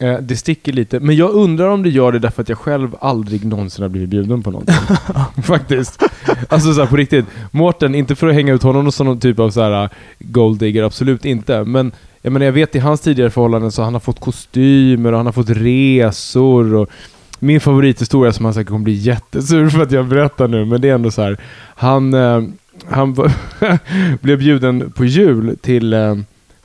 eh, 0.00 0.18
det 0.20 0.36
sticker 0.36 0.72
lite. 0.72 1.00
Men 1.00 1.16
jag 1.16 1.30
undrar 1.30 1.68
om 1.68 1.82
det 1.82 1.88
gör 1.88 2.12
det 2.12 2.18
därför 2.18 2.42
att 2.42 2.48
jag 2.48 2.58
själv 2.58 2.96
aldrig 3.00 3.44
någonsin 3.44 3.82
har 3.82 3.88
blivit 3.88 4.08
bjuden 4.10 4.42
på 4.42 4.50
någonting. 4.50 4.74
Faktiskt. 5.42 6.02
Alltså 6.48 6.74
så 6.74 6.80
här, 6.80 6.86
på 6.86 6.96
riktigt. 6.96 7.26
Mårten, 7.50 7.94
inte 7.94 8.14
för 8.14 8.28
att 8.28 8.34
hänga 8.34 8.54
ut 8.54 8.62
honom 8.62 8.92
som 8.92 9.06
någon 9.06 9.20
typ 9.20 9.38
av 9.38 9.50
så 9.50 9.60
här 9.60 9.88
golddigger, 10.18 10.82
absolut 10.82 11.24
inte. 11.24 11.64
Men 11.64 11.92
jag, 12.22 12.32
menar, 12.32 12.46
jag 12.46 12.52
vet 12.52 12.76
i 12.76 12.78
hans 12.78 13.00
tidigare 13.00 13.30
förhållanden 13.30 13.72
så 13.72 13.82
han 13.82 13.92
har 13.92 14.00
fått 14.00 14.20
kostymer 14.20 15.12
och 15.12 15.18
han 15.18 15.26
har 15.26 15.32
fått 15.32 15.50
resor. 15.50 16.74
Och 16.74 16.90
min 17.38 17.60
favorithistoria 17.60 18.32
som 18.32 18.44
han 18.44 18.54
säkert 18.54 18.68
kommer 18.68 18.84
bli 18.84 18.92
jättesur 18.92 19.68
för 19.68 19.82
att 19.82 19.92
jag 19.92 20.06
berättar 20.06 20.48
nu, 20.48 20.64
men 20.64 20.80
det 20.80 20.88
är 20.88 20.94
ändå 20.94 21.10
så 21.10 21.22
här. 21.22 21.36
Han, 21.74 22.14
eh, 22.14 22.42
han 22.88 23.12
blev 24.20 24.38
bjuden 24.38 24.92
på 24.96 25.04
jul 25.04 25.56
till, 25.62 25.92
eh, 25.92 26.16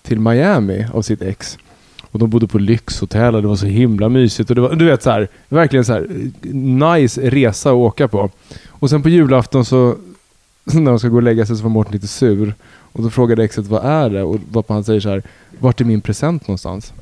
till 0.01 0.19
Miami 0.19 0.85
av 0.93 1.01
sitt 1.01 1.21
ex. 1.21 1.57
Och 2.11 2.19
de 2.19 2.29
bodde 2.29 2.47
på 2.47 2.59
lyxhotell 2.59 3.35
och 3.35 3.41
det 3.41 3.47
var 3.47 3.55
så 3.55 3.65
himla 3.65 4.09
mysigt. 4.09 4.49
Och 4.49 4.55
det 4.55 4.61
var, 4.61 4.75
du 4.75 4.85
vet 4.85 5.03
så 5.03 5.09
här, 5.09 5.27
verkligen 5.49 5.85
så 5.85 5.93
här, 5.93 6.07
nice 6.95 7.29
resa 7.29 7.69
att 7.69 7.75
åka 7.75 8.07
på. 8.07 8.29
Och 8.69 8.89
sen 8.89 9.01
på 9.01 9.09
julafton 9.09 9.65
så, 9.65 9.95
när 10.63 10.91
de 10.91 10.99
ska 10.99 11.07
gå 11.07 11.15
och 11.15 11.23
lägga 11.23 11.45
sig 11.45 11.55
så 11.57 11.63
var 11.63 11.69
Mårten 11.69 11.93
lite 11.93 12.07
sur. 12.07 12.53
Och 12.93 13.03
då 13.03 13.09
frågade 13.09 13.43
exet 13.43 13.67
vad 13.67 13.85
är 13.85 14.09
det? 14.09 14.23
Och 14.23 14.39
varpå 14.51 14.73
han 14.73 14.83
säger 14.83 14.99
så 14.99 15.09
här, 15.09 15.21
vart 15.59 15.81
är 15.81 15.85
min 15.85 16.01
present 16.01 16.47
någonstans? 16.47 16.93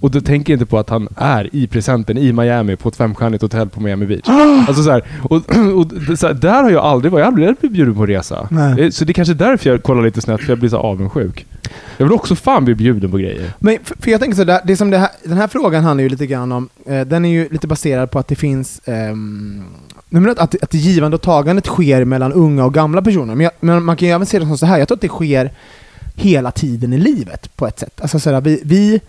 Och 0.00 0.10
då 0.10 0.20
tänker 0.20 0.52
inte 0.52 0.66
på 0.66 0.78
att 0.78 0.90
han 0.90 1.08
är 1.16 1.48
i 1.52 1.66
presenten 1.66 2.18
i 2.18 2.32
Miami 2.32 2.76
på 2.76 2.88
ett 2.88 2.96
femstjärnigt 2.96 3.42
hotell 3.42 3.68
på 3.68 3.80
Miami 3.80 4.06
Beach. 4.06 4.28
Alltså 4.68 4.82
så 4.82 4.90
här, 4.90 5.02
och, 5.22 5.36
och 5.76 6.18
så 6.18 6.26
här, 6.26 6.34
där 6.34 6.62
har 6.62 6.70
jag 6.70 6.84
aldrig 6.84 7.12
varit, 7.12 7.20
jag 7.20 7.26
har 7.26 7.32
aldrig 7.32 7.56
blivit 7.58 7.72
bjuden 7.76 7.94
på 7.94 8.06
resa. 8.06 8.48
Nej. 8.50 8.80
Eh, 8.84 8.90
Så 8.90 9.04
det 9.04 9.10
är 9.10 9.14
kanske 9.14 9.32
är 9.32 9.34
därför 9.34 9.70
jag 9.70 9.82
kollar 9.82 10.02
lite 10.02 10.20
snett, 10.20 10.40
för 10.40 10.48
jag 10.48 10.58
blir 10.58 10.68
så 10.68 10.76
avundsjuk. 10.76 11.46
Jag 11.96 12.06
vill 12.06 12.12
också 12.12 12.34
fan 12.34 12.64
bli 12.64 12.74
bjuden 12.74 13.10
på 13.10 13.16
grejer. 13.16 13.52
Men 13.58 13.78
för, 13.84 13.96
för 14.02 14.10
jag 14.10 14.20
tänker 14.20 14.36
sådär, 14.36 14.60
det 14.64 14.76
som 14.76 14.90
det 14.90 14.98
här, 14.98 15.10
den 15.24 15.36
här 15.36 15.48
frågan 15.48 15.84
handlar 15.84 16.02
ju 16.02 16.08
lite 16.08 16.26
grann 16.26 16.52
om, 16.52 16.68
eh, 16.86 17.00
den 17.00 17.24
är 17.24 17.28
ju 17.28 17.48
lite 17.48 17.66
baserad 17.66 18.10
på 18.10 18.18
att 18.18 18.28
det 18.28 18.34
finns, 18.34 18.78
eh, 18.78 19.14
att, 20.30 20.38
att, 20.38 20.62
att 20.62 20.74
givande 20.74 21.14
och 21.14 21.22
tagandet 21.22 21.66
sker 21.66 22.04
mellan 22.04 22.32
unga 22.32 22.64
och 22.64 22.74
gamla 22.74 23.02
personer. 23.02 23.34
Men, 23.34 23.44
jag, 23.44 23.52
men 23.60 23.82
man 23.82 23.96
kan 23.96 24.08
ju 24.08 24.14
även 24.14 24.26
se 24.26 24.38
det 24.38 24.46
som 24.46 24.58
så 24.58 24.66
här, 24.66 24.78
jag 24.78 24.88
tror 24.88 24.96
att 24.96 25.02
det 25.02 25.08
sker 25.08 25.52
hela 26.14 26.50
tiden 26.50 26.92
i 26.92 26.98
livet 26.98 27.56
på 27.56 27.66
ett 27.66 27.78
sätt. 27.78 28.00
Alltså 28.00 28.20
sådär, 28.20 28.40
vi, 28.40 28.60
vi, 28.64 29.00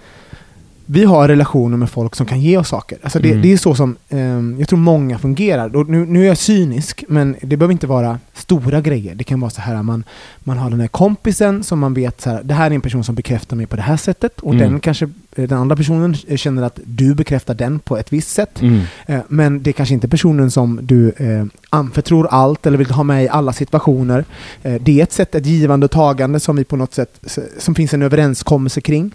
vi 0.85 1.05
har 1.05 1.27
relationer 1.27 1.77
med 1.77 1.89
folk 1.89 2.15
som 2.15 2.25
kan 2.25 2.41
ge 2.41 2.57
oss 2.57 2.67
saker. 2.69 2.97
Alltså 3.03 3.19
det, 3.19 3.29
Mm. 3.29 3.41
det 3.41 3.53
är 3.53 3.57
så 3.57 3.75
som 3.75 3.95
ehm, 4.09 4.55
jag 4.59 4.67
tror 4.67 4.79
många 4.79 5.17
fungerar. 5.19 5.75
Och 5.75 5.89
nu, 5.89 6.05
nu 6.05 6.23
är 6.23 6.27
jag 6.27 6.37
cynisk, 6.37 7.03
men 7.07 7.35
det 7.41 7.57
behöver 7.57 7.71
inte 7.71 7.87
vara 7.87 8.19
stora 8.33 8.81
grejer. 8.81 9.15
Det 9.15 9.23
kan 9.23 9.39
vara 9.39 9.49
så 9.51 9.61
här 9.61 9.83
man, 9.83 10.03
man 10.39 10.57
har 10.57 10.69
den 10.69 10.79
här 10.79 10.87
kompisen 10.87 11.63
som 11.63 11.79
man 11.79 11.93
vet 11.93 12.21
så 12.21 12.29
här, 12.29 12.43
det 12.43 12.53
här 12.53 12.71
är 12.71 12.75
en 12.75 12.81
person 12.81 13.03
som 13.03 13.15
bekräftar 13.15 13.55
mig 13.55 13.65
på 13.65 13.75
det 13.75 13.81
här 13.81 13.97
sättet 13.97 14.39
och 14.39 14.53
Mm. 14.53 14.71
den 14.71 14.79
kanske 14.79 15.05
eh, 15.35 15.47
den 15.47 15.57
andra 15.57 15.75
personen 15.75 16.15
känner 16.15 16.63
att 16.63 16.79
du 16.85 17.15
bekräftar 17.15 17.53
den 17.53 17.79
på 17.79 17.97
ett 17.97 18.13
visst 18.13 18.29
sätt. 18.29 18.61
Mm. 18.61 18.81
Eh, 19.05 19.19
Men 19.27 19.63
det 19.63 19.69
är 19.69 19.73
kanske 19.73 19.93
inte 19.93 20.07
personen 20.07 20.51
som 20.51 20.79
du 20.83 21.09
eh, 21.17 21.45
anförtror 21.69 22.27
allt 22.31 22.65
eller 22.65 22.77
vill 22.77 22.91
ha 22.91 23.03
med 23.03 23.23
i 23.23 23.29
alla 23.29 23.53
situationer. 23.53 24.25
Det 24.61 24.99
är 24.99 25.03
ett 25.03 25.11
sätt, 25.11 25.35
ett 25.35 25.45
givande 25.45 25.85
och 25.85 25.91
tagande 25.91 26.39
som 26.39 26.55
vi 26.55 26.63
på 26.63 26.75
något 26.75 26.93
sätt, 26.93 27.19
som 27.59 27.75
finns 27.75 27.93
en 27.93 28.01
överenskommelse 28.01 28.81
kring. 28.81 29.11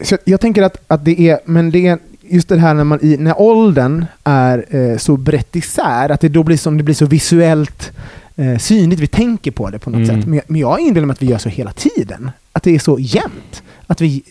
Så 0.00 0.18
jag 0.24 0.40
tänker 0.40 0.62
att, 0.62 0.76
att 0.86 1.04
det 1.04 1.20
är, 1.28 1.38
men 1.44 1.70
det 1.70 1.86
är 1.86 1.98
just 2.20 2.48
det 2.48 2.58
här 2.58 2.74
när, 2.74 2.84
man, 2.84 2.98
i, 3.02 3.16
när 3.16 3.40
åldern 3.40 4.04
är 4.24 4.64
eh, 4.76 4.96
så 4.98 5.16
brett 5.16 5.56
isär, 5.56 6.08
att 6.10 6.20
det 6.20 6.28
då 6.28 6.42
blir, 6.42 6.56
som, 6.56 6.76
det 6.76 6.82
blir 6.82 6.94
så 6.94 7.06
visuellt 7.06 7.92
eh, 8.36 8.58
synligt, 8.58 9.00
vi 9.00 9.06
tänker 9.06 9.50
på 9.50 9.70
det 9.70 9.78
på 9.78 9.90
något 9.90 10.08
Mm. 10.08 10.16
sätt. 10.20 10.26
Men, 10.28 10.34
jag- 10.34 10.44
men 10.50 10.60
jag 10.60 10.80
inbillar 10.80 11.06
mig 11.06 11.12
att 11.14 11.22
vi 11.22 11.26
gör 11.26 11.38
så 11.38 11.48
hela 11.48 11.72
tiden. 11.72 12.30
Att 12.52 12.62
det 12.62 12.74
är 12.74 12.78
så 12.78 12.98
jämnt. 13.00 13.62
Att 13.86 14.00
vi 14.00 14.22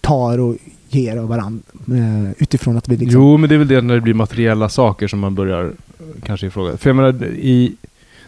tar 0.00 0.38
och 0.40 0.56
ger 0.88 1.16
av 1.16 1.28
varandra 1.28 1.62
eh, 1.88 2.30
utifrån 2.38 2.76
att 2.76 2.88
vi 2.88 2.96
liksom... 2.96 3.20
Jo, 3.22 3.36
men 3.36 3.48
det 3.48 3.54
är 3.54 3.58
väl 3.58 3.68
det 3.68 3.80
när 3.80 3.94
det 3.94 4.00
blir 4.00 4.14
materiella 4.14 4.68
saker 4.68 5.08
som 5.08 5.18
man 5.18 5.34
börjar 5.34 5.64
eh, 5.64 5.70
kanske 6.26 6.46
ifråga. 6.46 6.76
För 6.76 6.90
jag 6.90 6.96
menar, 6.96 7.24
i 7.24 7.74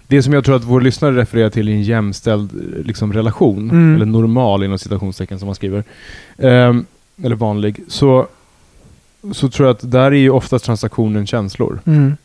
det 0.08 0.22
som 0.22 0.32
jag 0.32 0.44
tror 0.44 0.56
att 0.56 0.64
vår 0.64 0.80
lyssnare 0.80 1.16
refererar 1.16 1.50
till 1.50 1.68
i 1.68 1.72
en 1.72 1.82
jämställd 1.82 2.50
liksom, 2.84 3.12
relation, 3.12 3.70
Mm. 3.70 3.94
eller 3.94 4.06
normal 4.06 4.64
inom 4.64 4.78
citationstecken 4.78 5.38
som 5.38 5.46
man 5.46 5.54
skriver, 5.54 5.84
ehm, 6.38 6.84
eller 7.22 7.36
vanlig, 7.36 7.80
så, 7.88 8.26
så 9.32 9.48
tror 9.48 9.68
jag 9.68 9.74
att 9.74 9.90
där 9.90 10.06
är 10.06 10.10
ju 10.10 10.30
oftast 10.30 10.64
transaktionen 10.64 11.26
känslor. 11.26 11.80
Mm. 11.84 12.16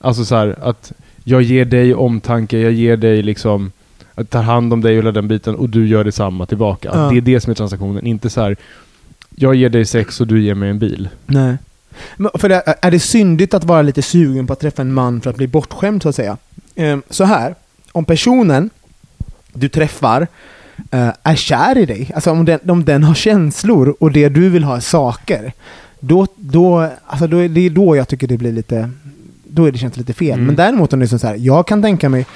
Alltså 0.00 0.24
så 0.24 0.36
här 0.36 0.56
att 0.62 0.92
jag 1.24 1.42
ger 1.42 1.64
dig 1.64 1.94
omtanke, 1.94 2.58
jag 2.58 2.72
ger 2.72 2.96
dig 2.96 3.22
liksom, 3.22 3.72
jag 4.14 4.30
tar 4.30 4.42
hand 4.42 4.72
om 4.72 4.80
dig 4.80 4.92
och 4.92 4.98
hela 4.98 5.12
den 5.12 5.28
biten 5.28 5.54
och 5.54 5.68
du 5.68 5.86
gör 5.88 6.04
detsamma 6.04 6.46
tillbaka. 6.46 6.90
Ja. 6.94 7.08
Det 7.10 7.16
är 7.16 7.20
det 7.20 7.40
som 7.40 7.50
är 7.50 7.54
transaktionen, 7.54 8.06
inte 8.06 8.30
så 8.30 8.40
här 8.40 8.56
jag 9.38 9.54
ger 9.54 9.68
dig 9.68 9.84
sex 9.84 10.20
och 10.20 10.26
du 10.26 10.42
ger 10.42 10.54
mig 10.54 10.70
en 10.70 10.78
bil. 10.78 11.08
Nej. 11.26 11.56
Men 12.16 12.30
för 12.34 12.48
det, 12.48 12.62
är 12.82 12.90
det 12.90 13.00
syndigt 13.00 13.54
att 13.54 13.64
vara 13.64 13.82
lite 13.82 14.02
sugen 14.02 14.46
på 14.46 14.52
att 14.52 14.60
träffa 14.60 14.82
en 14.82 14.94
man 14.94 15.20
för 15.20 15.30
att 15.30 15.36
bli 15.36 15.46
bortskämd 15.46 16.02
så 16.02 16.08
att 16.08 16.14
säga? 16.14 16.36
Ehm, 16.76 17.02
så 17.10 17.24
här, 17.24 17.54
om 17.92 18.04
personen 18.04 18.70
du 19.52 19.68
träffar 19.68 20.26
eh, 20.90 21.08
är 21.22 21.36
kär 21.36 21.78
i 21.78 21.86
dig, 21.86 22.10
alltså 22.14 22.30
om 22.30 22.44
den, 22.44 22.70
om 22.70 22.84
den 22.84 23.04
har 23.04 23.14
känslor 23.14 23.96
och 24.00 24.12
det 24.12 24.28
du 24.28 24.48
vill 24.48 24.64
ha 24.64 24.76
är 24.76 24.80
saker, 24.80 25.52
då, 26.00 26.26
då, 26.36 26.90
alltså 27.06 27.26
då 27.26 27.48
det 27.48 27.60
är 27.60 27.70
då 27.70 27.96
jag 27.96 28.08
tycker 28.08 28.26
det 28.26 28.36
blir 28.36 28.52
lite, 28.52 28.90
då 29.44 29.64
är 29.64 29.72
det 29.72 29.78
känns 29.78 29.96
lite 29.96 30.12
fel. 30.12 30.32
Mm. 30.32 30.46
Men 30.46 30.56
däremot 30.56 30.92
om 30.92 30.98
det 30.98 31.12
är 31.12 31.18
så 31.18 31.26
här, 31.26 31.36
jag 31.36 31.66
kan 31.66 31.82
tänka 31.82 32.08
mig, 32.08 32.26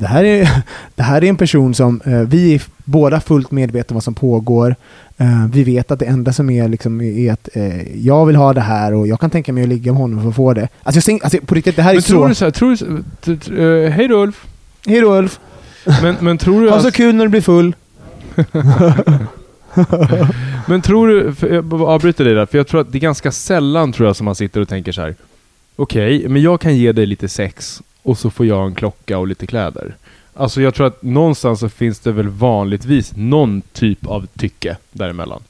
det 0.00 0.06
här 0.06 0.24
är, 0.24 0.48
det 0.94 1.02
här 1.02 1.24
är 1.24 1.28
en 1.28 1.36
person 1.36 1.74
som 1.74 2.00
eh, 2.04 2.20
vi 2.20 2.54
är 2.54 2.62
båda 2.84 3.20
fullt 3.20 3.50
medvetna 3.50 3.94
om 3.94 3.96
vad 3.96 4.04
som 4.04 4.14
pågår. 4.14 4.76
Eh, 5.16 5.46
vi 5.52 5.64
vet 5.64 5.90
att 5.90 5.98
det 5.98 6.04
enda 6.06 6.32
som 6.32 6.50
är, 6.50 6.68
liksom, 6.68 7.00
är 7.00 7.32
att 7.32 7.48
eh, 7.52 7.98
jag 8.06 8.26
vill 8.26 8.36
ha 8.36 8.52
det 8.52 8.60
här 8.60 8.94
och 8.94 9.06
jag 9.06 9.20
kan 9.20 9.30
tänka 9.30 9.52
mig 9.52 9.62
att 9.62 9.68
ligga 9.68 9.92
med 9.92 10.00
honom 10.00 10.22
för 10.22 10.28
att 10.28 10.36
få 10.36 10.54
det. 10.54 10.68
Alltså, 10.82 10.96
jag, 10.98 11.04
tänk- 11.04 11.24
alltså 11.24 11.38
på 11.46 11.54
riktigt, 11.54 11.76
det 11.76 11.82
här 11.82 11.90
är 11.90 11.94
Men 11.94 12.02
tror 12.02 12.22
så... 12.22 12.28
du 12.28 12.34
så 12.34 12.44
här, 12.44 12.52
tror 12.52 12.70
du, 12.70 12.76
så- 12.76 13.88
hej 13.94 14.08
då 14.08 14.22
Ulf. 14.22 14.46
Hej 14.86 15.00
då 15.00 15.16
Ulf! 15.18 15.38
Men, 16.02 16.16
men 16.20 16.38
tror 16.38 16.62
du 16.62 16.70
Ha 16.70 16.80
så 16.80 16.88
att, 16.88 16.94
kul 16.94 17.14
när 17.14 17.24
du 17.24 17.30
blir 17.30 17.40
full. 17.40 17.74
men 20.66 20.82
tror 20.82 21.08
du, 21.08 21.34
jag 21.54 21.82
avbryter 21.82 22.24
dig 22.24 22.34
där, 22.34 22.46
för 22.46 22.58
jag 22.58 22.66
tror 22.66 22.80
att 22.80 22.92
det 22.92 22.98
är 22.98 23.00
ganska 23.00 23.32
sällan 23.32 23.92
tror 23.92 24.08
jag 24.08 24.16
som 24.16 24.24
man 24.24 24.34
sitter 24.34 24.60
och 24.60 24.68
tänker 24.68 24.92
så 24.92 25.00
här. 25.00 25.14
Okej, 25.76 26.28
men 26.28 26.42
jag 26.42 26.60
kan 26.60 26.76
ge 26.76 26.92
dig 26.92 27.06
lite 27.06 27.28
sex 27.28 27.82
och 28.08 28.18
så 28.18 28.30
får 28.30 28.46
jag 28.46 28.66
en 28.66 28.74
klocka 28.74 29.18
och 29.18 29.28
lite 29.28 29.46
kläder. 29.46 29.94
Alltså 30.34 30.60
jag 30.62 30.74
tror 30.74 30.86
att 30.86 31.02
någonstans 31.02 31.60
så 31.60 31.68
finns 31.68 31.98
det 32.00 32.12
väl 32.12 32.28
vanligtvis 32.28 33.12
någon 33.16 33.62
typ 33.72 34.06
av 34.06 34.26
tycke 34.36 34.76
däremellan. 34.92 35.40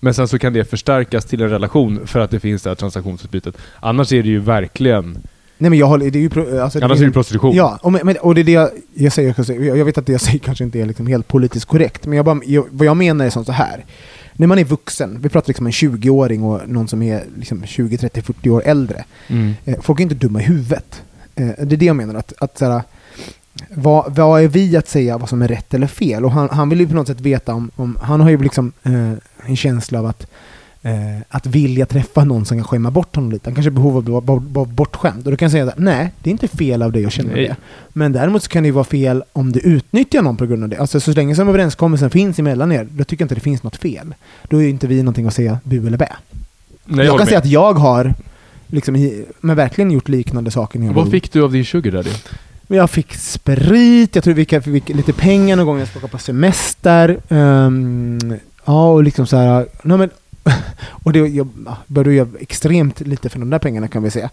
Men 0.00 0.14
sen 0.14 0.28
så 0.28 0.38
kan 0.38 0.52
det 0.52 0.64
förstärkas 0.64 1.24
till 1.24 1.40
en 1.42 1.50
relation 1.50 2.06
för 2.06 2.20
att 2.20 2.30
det 2.30 2.40
finns 2.40 2.62
det 2.62 2.70
här 2.70 2.74
transaktionsutbytet. 2.74 3.56
Annars 3.80 4.12
är 4.12 4.22
det 4.22 4.28
ju 4.28 4.38
verkligen, 4.38 5.18
Nej 5.58 5.70
men 5.70 5.78
jag 5.78 5.86
håller, 5.86 6.10
det 6.10 6.18
är 6.18 6.20
ju... 6.20 6.28
pro- 6.30 6.60
Alltså, 6.60 6.84
annars 6.84 7.00
är 7.00 7.06
det 7.06 7.12
prostitution. 7.12 7.54
Ja, 7.56 7.78
och, 7.82 7.92
men, 7.92 8.16
och 8.16 8.34
det 8.34 8.40
är 8.40 8.44
det 8.44 8.52
jag, 8.52 8.70
jag 8.94 9.12
säger. 9.12 9.62
jag 9.76 9.84
vet 9.84 9.98
att 9.98 10.06
det 10.06 10.12
jag 10.12 10.20
säger 10.20 10.38
kanske 10.38 10.64
inte 10.64 10.80
är 10.80 10.86
liksom 10.86 11.06
helt 11.06 11.28
politiskt 11.28 11.66
korrekt, 11.66 12.06
men 12.06 12.16
jag 12.16 12.24
bara, 12.24 12.40
jag, 12.44 12.66
vad 12.70 12.86
jag 12.86 12.96
menar 12.96 13.24
är 13.26 13.30
sånt 13.30 13.46
så 13.46 13.52
här. 13.52 13.84
När 14.32 14.46
man 14.46 14.58
är 14.58 14.64
vuxen, 14.64 15.18
vi 15.22 15.28
pratar 15.28 15.48
liksom 15.48 15.66
en 15.66 15.72
20-åring 15.72 16.42
och 16.42 16.68
någon 16.68 16.88
som 16.88 17.02
är 17.02 17.24
liksom 17.38 17.66
20, 17.66 17.96
30, 17.98 18.22
40 18.22 18.50
år 18.50 18.62
äldre. 18.66 19.04
Mm. 19.28 19.54
Eh, 19.64 19.80
folk 19.80 19.98
är 20.00 20.02
inte 20.02 20.14
dumma 20.14 20.40
i 20.40 20.44
huvudet. 20.44 21.02
Eh, 21.34 21.46
det 21.46 21.74
är 21.74 21.76
det 21.76 21.84
jag 21.84 21.96
menar. 21.96 22.14
Att, 22.14 22.32
att, 22.38 22.58
så 22.58 22.64
här, 22.64 22.82
vad, 23.74 24.14
vad 24.14 24.42
är 24.42 24.48
vi 24.48 24.76
att 24.76 24.88
säga 24.88 25.18
vad 25.18 25.28
som 25.28 25.42
är 25.42 25.48
rätt 25.48 25.74
eller 25.74 25.86
fel? 25.86 26.24
Och 26.24 26.32
han, 26.32 26.48
han 26.50 26.68
vill 26.68 26.80
ju 26.80 26.88
på 26.88 26.94
något 26.94 27.06
sätt 27.06 27.20
veta 27.20 27.54
om, 27.54 27.70
om 27.76 27.98
han 28.02 28.20
har 28.20 28.30
ju 28.30 28.38
liksom 28.42 28.72
eh, 28.82 29.12
en 29.46 29.56
känsla 29.56 29.98
av 29.98 30.06
att 30.06 30.26
eh, 30.82 31.20
att 31.28 31.46
vilja 31.46 31.86
träffa 31.86 32.24
någon 32.24 32.44
som 32.44 32.56
kan 32.56 32.64
skämma 32.64 32.90
bort 32.90 33.16
honom 33.16 33.32
lite. 33.32 33.50
Han 33.50 33.54
kanske 33.54 33.70
har 33.70 33.74
behov 33.74 33.96
av 33.96 34.16
att 34.16 34.24
vara 34.24 34.40
vara 34.40 34.64
bortskämd. 34.64 35.26
Och 35.26 35.30
då 35.30 35.36
kan 35.36 35.46
jag 35.46 35.52
säga 35.52 35.64
att 35.64 35.78
nej, 35.78 36.12
det 36.22 36.30
är 36.30 36.32
inte 36.32 36.48
fel 36.48 36.82
av 36.82 36.92
dig 36.92 37.06
att 37.06 37.12
känna 37.12 37.34
det. 37.34 37.56
Men 37.88 38.12
däremot 38.12 38.42
så 38.42 38.48
kan 38.48 38.62
det 38.62 38.66
ju 38.66 38.72
vara 38.72 38.84
fel 38.84 39.24
om 39.32 39.52
du 39.52 39.60
utnyttjar 39.60 40.22
någon 40.22 40.36
på 40.36 40.46
grund 40.46 40.62
av 40.62 40.68
det. 40.68 40.76
Alltså 40.76 41.00
så 41.00 41.12
länge 41.12 41.34
som 41.34 41.48
överenskommelsen 41.48 42.10
finns 42.10 42.38
emellan 42.38 42.72
er, 42.72 42.88
då 42.90 43.04
tycker 43.04 43.22
jag 43.22 43.24
inte 43.24 43.34
det 43.34 43.40
finns 43.40 43.62
något 43.62 43.76
fel. 43.76 44.14
Då 44.48 44.56
är 44.56 44.62
ju 44.62 44.70
inte 44.70 44.86
vi 44.86 45.02
någonting 45.02 45.26
att 45.26 45.34
säga 45.34 45.58
bu 45.64 45.86
eller 45.86 45.98
bä. 45.98 46.08
Nej, 46.84 47.06
jag 47.06 47.12
håller 47.12 47.18
kan 47.18 47.26
säga 47.26 47.38
med. 47.38 47.44
att 47.44 47.50
jag 47.50 47.74
har 47.74 48.14
liksom, 48.70 49.22
men 49.40 49.56
verkligen 49.56 49.90
gjort 49.90 50.08
liknande 50.08 50.50
saker 50.50 50.78
när 50.78 50.86
jag 50.86 50.94
var 50.94 51.02
Vad 51.02 51.10
fick 51.10 51.32
du 51.32 51.42
av 51.42 51.52
din 51.52 51.64
sugar 51.64 51.92
daddy? 51.92 52.10
Jag 52.66 52.90
fick 52.90 53.14
sprit, 53.14 54.14
jag 54.14 54.24
tror 54.24 54.34
vi 54.34 54.44
fick, 54.44 54.64
fick 54.64 54.88
lite 54.88 55.12
pengar 55.12 55.56
någon 55.56 55.66
gång 55.66 55.74
när 55.74 55.80
jag 55.80 55.88
skulle 55.88 56.04
åka 56.04 56.12
på 56.12 56.18
semester. 56.18 57.18
Ehm, 57.28 58.18
ja, 58.64 58.90
och 58.90 59.04
liksom 59.04 59.26
så 59.26 59.36
här... 59.36 59.66
Nej, 59.82 59.98
men, 59.98 60.10
och 61.04 61.12
det, 61.12 61.18
jag 61.18 61.48
ja, 61.66 61.76
började 61.86 62.14
göra 62.14 62.28
extremt 62.40 63.00
lite 63.00 63.28
för 63.28 63.38
de 63.38 63.50
där 63.50 63.58
pengarna 63.58 63.88
kan 63.88 64.02
vi 64.02 64.10
säga. 64.10 64.30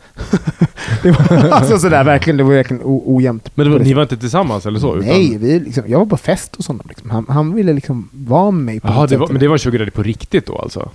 det 1.03 1.11
var 1.11 1.49
alltså 1.51 1.79
sådär 1.79 2.03
verkligen, 2.03 2.37
det 2.37 2.43
var 2.43 2.53
verkligen 2.53 2.83
o, 2.83 3.03
ojämnt. 3.05 3.51
Men 3.55 3.71
var, 3.71 3.79
ni 3.79 3.93
var 3.93 4.01
inte 4.01 4.17
tillsammans 4.17 4.65
eller 4.65 4.79
så? 4.79 4.95
utan- 4.95 5.09
Nej, 5.09 5.37
vi 5.37 5.59
liksom, 5.59 5.83
jag 5.87 5.99
var 5.99 6.05
på 6.05 6.17
fest 6.17 6.55
och 6.55 6.63
sånt. 6.63 6.81
Liksom. 6.87 7.09
Han, 7.09 7.25
han 7.29 7.55
ville 7.55 7.73
liksom 7.73 8.09
vara 8.11 8.51
med 8.51 8.63
mig 8.63 8.79
på 8.79 8.87
något 8.87 9.09
det 9.09 9.17
var, 9.17 9.27
men 9.27 9.39
det 9.39 9.47
var 9.47 9.57
sugar 9.57 9.79
daddy 9.79 9.91
på 9.91 10.03
riktigt 10.03 10.45
då 10.45 10.57
alltså? 10.57 10.91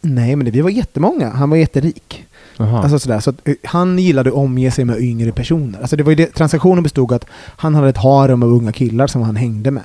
Nej, 0.00 0.36
men 0.36 0.44
det, 0.44 0.50
vi 0.50 0.60
var 0.60 0.70
jättemånga. 0.70 1.30
Han 1.30 1.50
var 1.50 1.56
jätterik. 1.56 2.24
Aha. 2.62 2.82
Alltså 2.82 2.98
sådär, 2.98 3.20
så 3.20 3.30
att, 3.30 3.48
eh, 3.48 3.54
han 3.64 3.98
gillade 3.98 4.30
att 4.30 4.36
omge 4.36 4.70
sig 4.70 4.84
med 4.84 5.00
yngre 5.00 5.32
personer. 5.32 5.78
Alltså 5.80 5.96
det 5.96 6.02
var 6.02 6.10
ju 6.10 6.16
det, 6.16 6.26
transaktionen 6.26 6.82
bestod 6.82 7.12
att 7.12 7.24
han 7.56 7.74
hade 7.74 7.88
ett 7.88 7.96
harem 7.96 8.42
av 8.42 8.48
unga 8.52 8.72
killar 8.72 9.06
som 9.06 9.22
han 9.22 9.36
hängde 9.36 9.70
med. 9.70 9.82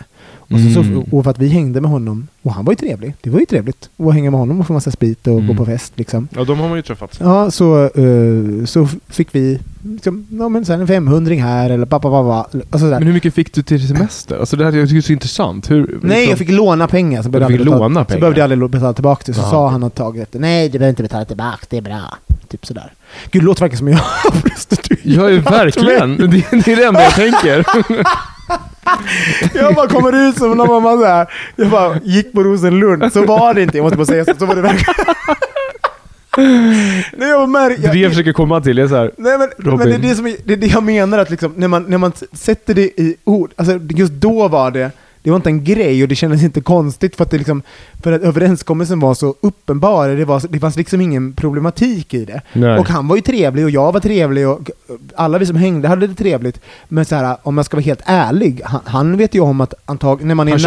Och, 0.50 0.60
så, 0.74 0.80
Mm. 0.82 1.06
så, 1.10 1.16
och 1.18 1.24
för 1.24 1.32
att 1.32 1.40
vi 1.40 1.48
hängde 1.48 1.82
med 1.82 1.92
honom, 1.92 2.28
och 2.42 2.54
han 2.54 2.66
var 2.66 2.72
ju 2.74 2.76
trevlig, 2.78 3.14
det 3.22 3.30
var 3.30 3.40
ju 3.40 3.46
trevligt 3.46 3.90
att 3.98 4.14
hänga 4.14 4.32
med 4.32 4.40
honom 4.40 4.60
och 4.60 4.68
få 4.68 4.74
massa 4.74 4.92
sprit 4.92 5.28
och 5.28 5.34
Mm. 5.34 5.48
gå 5.48 5.54
på 5.54 5.66
fest 5.66 5.94
liksom. 5.96 6.28
ja, 6.36 6.44
de 6.44 6.60
har 6.60 6.68
man 6.68 6.78
ju 6.78 6.82
träffat. 6.82 7.18
Ja, 7.20 7.52
så, 7.52 7.84
eh, 7.84 8.66
så 8.66 8.88
fick 9.08 9.36
vi 9.36 9.60
liksom, 9.84 10.28
ja, 10.30 10.50
men 10.50 10.66
så 10.66 10.74
här 10.74 10.80
en 10.80 10.88
500 10.88 11.36
här 11.36 11.70
eller 11.70 11.86
pappa, 11.86 12.10
pappa, 12.10 12.78
sådär. 12.80 13.00
Men 13.00 13.04
hur 13.08 13.14
mycket 13.14 13.34
fick 13.34 13.54
du 13.54 13.64
till 13.64 13.88
semester? 13.88 14.40
Alltså 14.40 14.56
det 14.56 14.66
här 14.66 14.72
jag 14.72 14.88
tycker 14.90 14.98
är 14.98 15.02
så 15.02 15.14
intressant. 15.14 15.72
Hur, 15.72 15.78
Nej, 15.78 15.88
liksom- 16.18 16.30
jag 16.30 16.38
fick 16.38 16.50
låna 16.50 16.88
pengar. 16.88 17.22
Så 17.24 17.30
behövde 17.30 17.54
jag 17.54 17.60
aldrig 17.62 17.66
låna 17.66 17.90
betala, 17.90 18.06
pengar? 18.06 18.18
Så 18.18 18.20
behövde 18.20 18.40
jag 18.40 18.52
aldrig 18.52 18.70
betala 18.72 18.94
tillbaka 18.94 19.24
det. 19.26 19.34
Så 19.34 19.42
Jaha. 19.42 19.50
sa 19.52 19.70
han 19.70 19.82
något 19.82 19.96
tag 19.96 20.18
efter. 20.18 20.40
Nej, 20.40 20.70
du 20.70 20.80
behöver 20.80 20.90
inte 20.90 21.04
betala 21.04 21.26
tillbaka, 21.26 21.66
det 21.70 21.78
är 21.78 21.82
bra. 21.82 22.18
Typ 22.48 22.66
sådär. 22.66 22.94
Gud, 23.32 23.42
det 23.42 23.46
låter 23.46 23.62
verkligen 23.62 23.78
som 23.78 23.88
jag 23.88 23.98
har 23.98 24.42
prostituerat 24.42 25.00
Ja, 25.04 25.52
verkligen. 25.52 26.18
Det, 26.32 26.66
det 26.66 26.72
är 26.72 26.76
det 26.76 26.86
enda 26.86 27.04
jag 27.04 27.16
tänker. 27.16 27.66
Jag 29.54 29.76
bara 29.76 29.88
kommer 29.88 30.30
ut 30.30 30.38
som 30.38 30.58
någon 30.58 30.68
mamma 30.84 30.98
såhär. 31.02 31.28
Jag 31.56 31.70
bara 31.70 32.00
gick 32.04 32.34
på 32.34 32.44
Rosenlund. 32.44 33.14
Så 33.14 33.26
var 33.26 33.54
det 33.54 33.62
inte, 33.64 33.78
jag 33.78 33.84
måste 33.84 33.98
bara 33.98 34.06
säga 34.06 34.26
så. 34.26 34.34
Så 34.40 34.46
var 34.46 34.56
det 34.56 34.62
verkligen. 34.62 34.96
Nej, 37.18 37.30
jag 37.30 37.50
märker... 37.50 37.90
Är 37.90 37.94
det 37.94 38.00
jag 38.00 38.12
försöker 38.12 38.34
komma 38.34 38.62
till. 38.62 38.80
Är 38.80 38.88
så 38.88 38.96
här, 38.96 39.12
Nej 39.18 39.38
men, 39.38 39.50
Robin. 39.58 39.78
men 39.78 39.88
det, 39.88 40.08
är 40.08 40.10
det, 40.10 40.16
som, 40.16 40.36
det 40.46 40.54
är 40.54 40.58
det 40.58 40.68
jag 40.68 40.84
menar 40.84 41.18
att 41.18 41.30
liksom, 41.30 41.54
när, 41.56 41.68
man, 41.68 41.84
när 41.84 41.98
man 41.98 42.12
sätter 42.32 42.74
det 42.74 42.82
i 42.82 43.16
ord, 43.24 43.52
alltså 43.56 43.80
just 43.90 44.14
då 44.14 44.48
var 44.48 44.72
det, 44.72 44.92
det 45.28 45.32
var 45.32 45.36
inte 45.36 45.50
en 45.50 45.64
grej 45.64 46.04
och 46.04 46.10
det 46.10 46.16
kändes 46.16 46.44
inte 46.44 46.62
konstigt 46.62 47.16
för 47.16 47.24
att, 47.24 47.32
det 47.32 47.38
liksom, 47.38 47.62
för 48.04 48.12
att 48.12 48.22
överenskommelsen 48.22 49.00
var 49.00 49.14
så 49.14 49.36
uppenbar, 49.42 50.10
det, 50.10 50.26
var, 50.26 50.44
det 50.50 50.60
fanns 50.60 50.76
liksom 50.76 51.02
ingen 51.02 51.34
problematik 51.34 52.14
i 52.14 52.26
det. 52.26 52.42
nej. 52.54 52.80
Och 52.80 52.90
han 52.90 53.08
var 53.08 53.16
ju 53.16 53.22
trevlig 53.22 53.66
och 53.66 53.72
jag 53.72 53.92
var 53.92 54.00
trevlig 54.00 54.48
och 54.48 54.72
alla 55.16 55.38
vi 55.38 55.46
som 55.46 55.56
hängde 55.56 55.88
hade 55.88 56.08
det 56.08 56.16
trevligt. 56.16 56.62
Men 56.88 57.06
så 57.06 57.16
här, 57.16 57.38
om 57.44 57.58
jag 57.58 57.66
ska 57.66 57.78
vara 57.78 57.84
helt 57.84 58.02
ärlig, 58.06 58.62
han, 58.66 58.82
han 58.86 59.18
vet 59.18 59.36
ju 59.36 59.40
om 59.40 59.62
att 59.62 59.74
antag, 59.86 60.24
när 60.24 60.36
man 60.36 60.48
är 60.48 60.52
Han 60.52 60.60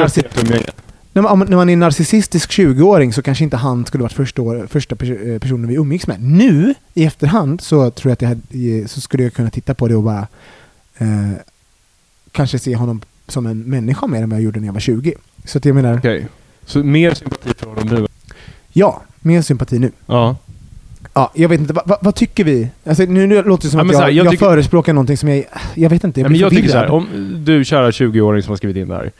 när 1.12 1.22
man, 1.22 1.38
när 1.38 1.56
man 1.56 1.68
är 1.68 1.72
en 1.72 1.80
narcissistisk 1.80 2.50
20-åring 2.50 3.12
så 3.12 3.22
kanske 3.22 3.44
inte 3.44 3.56
han 3.56 3.86
skulle 3.86 4.02
varit 4.02 4.12
första, 4.12 4.42
år, 4.42 4.66
första 4.70 5.06
eh, 5.06 5.38
personen 5.38 5.68
vi 5.68 5.74
umgicks 5.74 6.06
med. 6.06 6.22
Nu, 6.22 6.74
i 6.94 7.04
efterhand, 7.04 7.60
så 7.60 7.90
tror 7.90 8.10
jag 8.10 8.12
att 8.12 8.22
jag 8.22 8.28
hade, 8.28 8.88
så 8.88 9.00
skulle 9.00 9.22
jag 9.22 9.32
kunna 9.32 9.50
titta 9.50 9.74
på 9.74 9.88
det 9.88 9.94
och 9.94 10.02
bara 10.02 10.26
eh, 10.98 11.32
kanske 12.32 12.58
se 12.58 12.76
honom 12.76 13.00
som 13.32 13.46
en 13.46 13.58
människa 13.62 14.06
mer 14.06 14.22
än 14.22 14.30
vad 14.30 14.38
jag 14.38 14.44
gjorde 14.44 14.60
när 14.60 14.66
jag 14.66 14.72
var 14.72 14.80
20. 14.80 15.14
Så 15.44 15.58
att 15.58 15.64
jag 15.64 15.74
menar, 15.74 15.98
Okej. 15.98 16.26
Så 16.66 16.78
mer 16.78 17.14
sympati 17.14 17.48
för 17.56 17.66
honom 17.66 17.86
nu? 17.88 18.06
ja, 18.72 19.02
mer 19.20 19.42
sympati 19.42 19.78
nu. 19.78 19.92
Ja. 20.06 20.36
Ja, 21.14 21.32
jag 21.34 21.48
vet 21.48 21.60
inte, 21.60 21.72
vad, 21.72 21.88
vad, 21.88 21.98
vad 22.00 22.14
tycker 22.14 22.44
vi? 22.44 22.68
Alltså, 22.84 23.02
nu, 23.04 23.26
nu 23.26 23.42
låter 23.42 23.64
det 23.64 23.70
som 23.70 23.78
Ja, 23.80 23.86
att 23.86 23.92
jag, 23.92 24.00
här, 24.00 24.08
jag, 24.08 24.26
jag 24.26 24.30
tycker- 24.32 24.44
förespråkar 24.46 24.92
någonting 24.92 25.16
som 25.16 25.28
jag... 25.28 25.44
Jag 25.74 25.90
vet 25.90 26.04
inte, 26.04 26.20
jag 26.20 26.24
Ja, 26.24 26.28
men 26.28 26.32
blir 26.32 26.40
jag 26.42 26.50
tycker 26.50 26.68
så 26.68 26.76
här, 26.78 26.90
om 26.90 27.06
du 27.44 27.64
kära 27.64 27.90
20-åring 27.90 28.42
som 28.42 28.50
har 28.50 28.56
skrivit 28.56 28.76
in 28.76 28.88
det 28.88 28.94
här. 28.94 29.10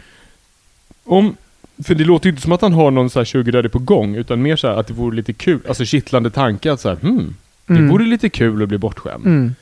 Om, 1.04 1.36
för 1.84 1.94
det 1.94 2.04
låter 2.04 2.26
ju 2.26 2.30
inte 2.30 2.42
som 2.42 2.52
att 2.52 2.60
han 2.60 2.72
har 2.72 2.90
någon 2.90 3.10
så 3.10 3.18
här 3.20 3.24
20 3.24 3.50
där 3.50 3.68
på 3.68 3.78
gång, 3.78 4.14
utan 4.14 4.42
mer 4.42 4.56
så 4.56 4.68
här 4.68 4.74
att 4.76 4.86
det 4.86 4.92
vore 4.94 5.16
lite 5.16 5.32
kul, 5.32 5.60
alltså 5.68 5.84
kittlande 5.84 6.30
tanke 6.30 6.72
att 6.72 6.80
så 6.80 6.88
här, 6.88 6.96
hmm, 6.96 7.34
det 7.66 7.74
Mm. 7.74 7.88
vore 7.88 8.04
lite 8.04 8.28
kul 8.28 8.62
att 8.62 8.68
bli 8.68 8.78
bortskämd. 8.78 9.26
Mm. 9.26 9.54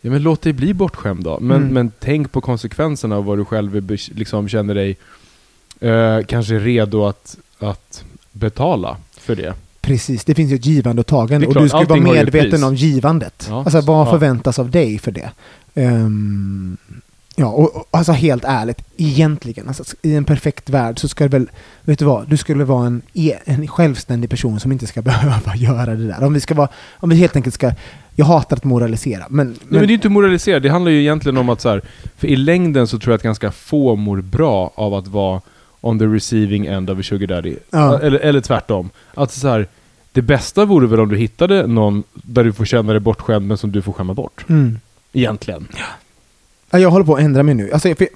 Ja 0.00 0.10
men 0.10 0.22
låt 0.22 0.42
dig 0.42 0.52
bli 0.52 0.74
bortskämd 0.74 1.24
då. 1.24 1.38
Men, 1.40 1.56
Mm. 1.62 1.74
men 1.74 1.92
tänk 1.98 2.32
på 2.32 2.40
konsekvenserna 2.40 3.16
av 3.16 3.24
vad 3.24 3.38
du 3.38 3.44
själv 3.44 3.90
liksom 4.14 4.48
känner 4.48 4.74
dig 4.74 4.96
eh, 5.80 6.18
kanske 6.26 6.58
redo 6.58 7.06
att, 7.06 7.36
att 7.58 8.04
betala 8.32 8.96
för 9.18 9.36
det. 9.36 9.54
Precis, 9.80 10.24
det 10.24 10.34
finns 10.34 10.52
ju 10.52 10.56
ett 10.56 10.66
givande 10.66 11.00
och 11.00 11.06
tagande. 11.06 11.46
Och 11.46 11.54
du 11.62 11.68
ska 11.68 11.84
vara 11.84 12.00
medveten 12.00 12.64
om 12.64 12.74
givandet. 12.74 13.46
Ja. 13.50 13.58
Alltså 13.64 13.80
vad 13.80 14.06
Ja. 14.06 14.10
förväntas 14.10 14.58
av 14.58 14.70
dig 14.70 14.98
för 14.98 15.10
det? 15.12 15.30
Ehm, 15.74 16.76
ja, 17.40 17.46
och, 17.46 17.76
och 17.76 17.86
alltså 17.90 18.12
helt 18.12 18.44
ärligt, 18.44 18.82
egentligen, 18.96 19.68
alltså, 19.68 19.84
i 20.02 20.14
en 20.16 20.24
perfekt 20.24 20.70
värld 20.70 20.98
så 20.98 21.08
ska 21.08 21.24
det 21.24 21.30
väl, 21.30 21.50
vet 21.82 21.98
du 21.98 22.04
vad, 22.04 22.28
du 22.28 22.36
skulle 22.36 22.64
vara 22.64 22.86
en, 22.86 23.02
e- 23.14 23.38
en 23.44 23.68
självständig 23.68 24.30
person 24.30 24.60
som 24.60 24.72
inte 24.72 24.86
ska 24.86 25.02
behöva 25.12 25.56
göra 25.56 25.94
det 25.96 26.06
där. 26.06 26.22
Om 26.24 26.32
vi 26.32 26.40
ska 26.40 26.54
vara, 26.54 26.68
om 26.96 27.10
vi 27.10 27.16
helt 27.16 27.36
enkelt 27.36 27.54
ska, 27.54 27.72
jag 28.16 28.26
hatar 28.26 28.56
att 28.56 28.64
moralisera, 28.64 29.24
men, 29.30 29.46
Nej, 29.46 29.56
men 29.68 29.80
det 29.86 29.92
är 29.92 29.94
inte 29.94 30.08
moralisera, 30.08 30.60
det 30.60 30.68
handlar 30.68 30.90
ju 30.92 31.00
egentligen 31.00 31.36
om 31.36 31.48
att 31.48 31.60
så 31.60 31.68
här, 31.68 31.82
för 32.16 32.26
i 32.26 32.36
längden 32.36 32.86
så 32.86 32.98
tror 32.98 33.12
jag 33.12 33.16
att 33.16 33.22
ganska 33.22 33.50
få 33.52 33.96
mår 33.96 34.20
bra 34.20 34.70
av 34.74 34.94
att 34.94 35.06
vara 35.08 35.40
on 35.80 35.98
the 35.98 36.04
receiving 36.06 36.66
end 36.66 36.90
of 36.90 36.98
a 36.98 37.02
sugar 37.02 37.26
daddy. 37.26 37.56
Ja. 37.70 38.00
Eller, 38.00 38.18
eller 38.18 38.40
tvärtom. 38.40 38.90
Att 39.14 39.32
så 39.32 39.48
här, 39.48 39.66
det 40.12 40.22
bästa 40.22 40.64
vore 40.64 40.86
väl 40.86 41.00
om 41.00 41.08
du 41.08 41.16
hittade 41.16 41.66
någon 41.66 42.02
där 42.12 42.44
du 42.44 42.52
får 42.52 42.64
känna 42.64 42.92
dig 42.92 43.00
bortskämd 43.00 43.46
men 43.48 43.56
som 43.58 43.72
du 43.72 43.82
får 43.82 43.92
skämma 43.92 44.14
bort. 44.14 44.44
mm. 44.48 44.78
Egentligen. 45.12 45.68
ja, 45.76 45.84
jag 46.78 46.90
håller 46.90 47.06
på 47.06 47.14
att 47.14 47.20
ändra 47.20 47.42
mig 47.42 47.54
nu. 47.54 47.72
Alltså, 47.72 47.88
för, 47.94 48.08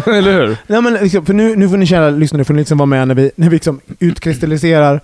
för, 0.00 0.12
eller 0.12 0.32
hur? 0.32 0.56
Nej, 0.66 0.82
men 0.82 0.92
liksom, 0.94 1.26
för 1.26 1.34
nu, 1.34 1.56
nu 1.56 1.68
får 1.68 1.76
ni 1.76 1.86
kära 1.86 2.10
lyssnare 2.10 2.44
får 2.44 2.54
ni 2.54 2.60
liksom 2.60 2.78
vara 2.78 2.86
med 2.86 3.08
när 3.08 3.14
vi, 3.14 3.30
när 3.36 3.48
vi 3.50 3.56
liksom 3.56 3.80
utkristalliserar 3.98 5.00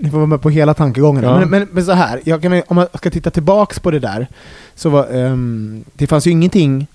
ni 0.00 0.10
får 0.10 0.16
vara 0.16 0.26
med 0.26 0.42
på 0.42 0.50
hela 0.50 0.74
tankegången. 0.74 1.24
Ja. 1.24 1.38
Men, 1.40 1.50
men, 1.50 1.68
men 1.72 1.84
så 1.84 1.92
här, 1.92 2.20
jag 2.24 2.42
kan, 2.42 2.62
om 2.68 2.76
man 2.76 2.86
ska 2.94 3.10
titta 3.10 3.30
tillbaks 3.30 3.78
på 3.80 3.90
det 3.90 3.98
där, 3.98 4.26
så 4.74 4.88
var, 4.90 5.06
ehm, 5.14 5.84
det 5.94 6.06
fanns 6.06 6.26
ju 6.26 6.30
ingenting 6.30 6.86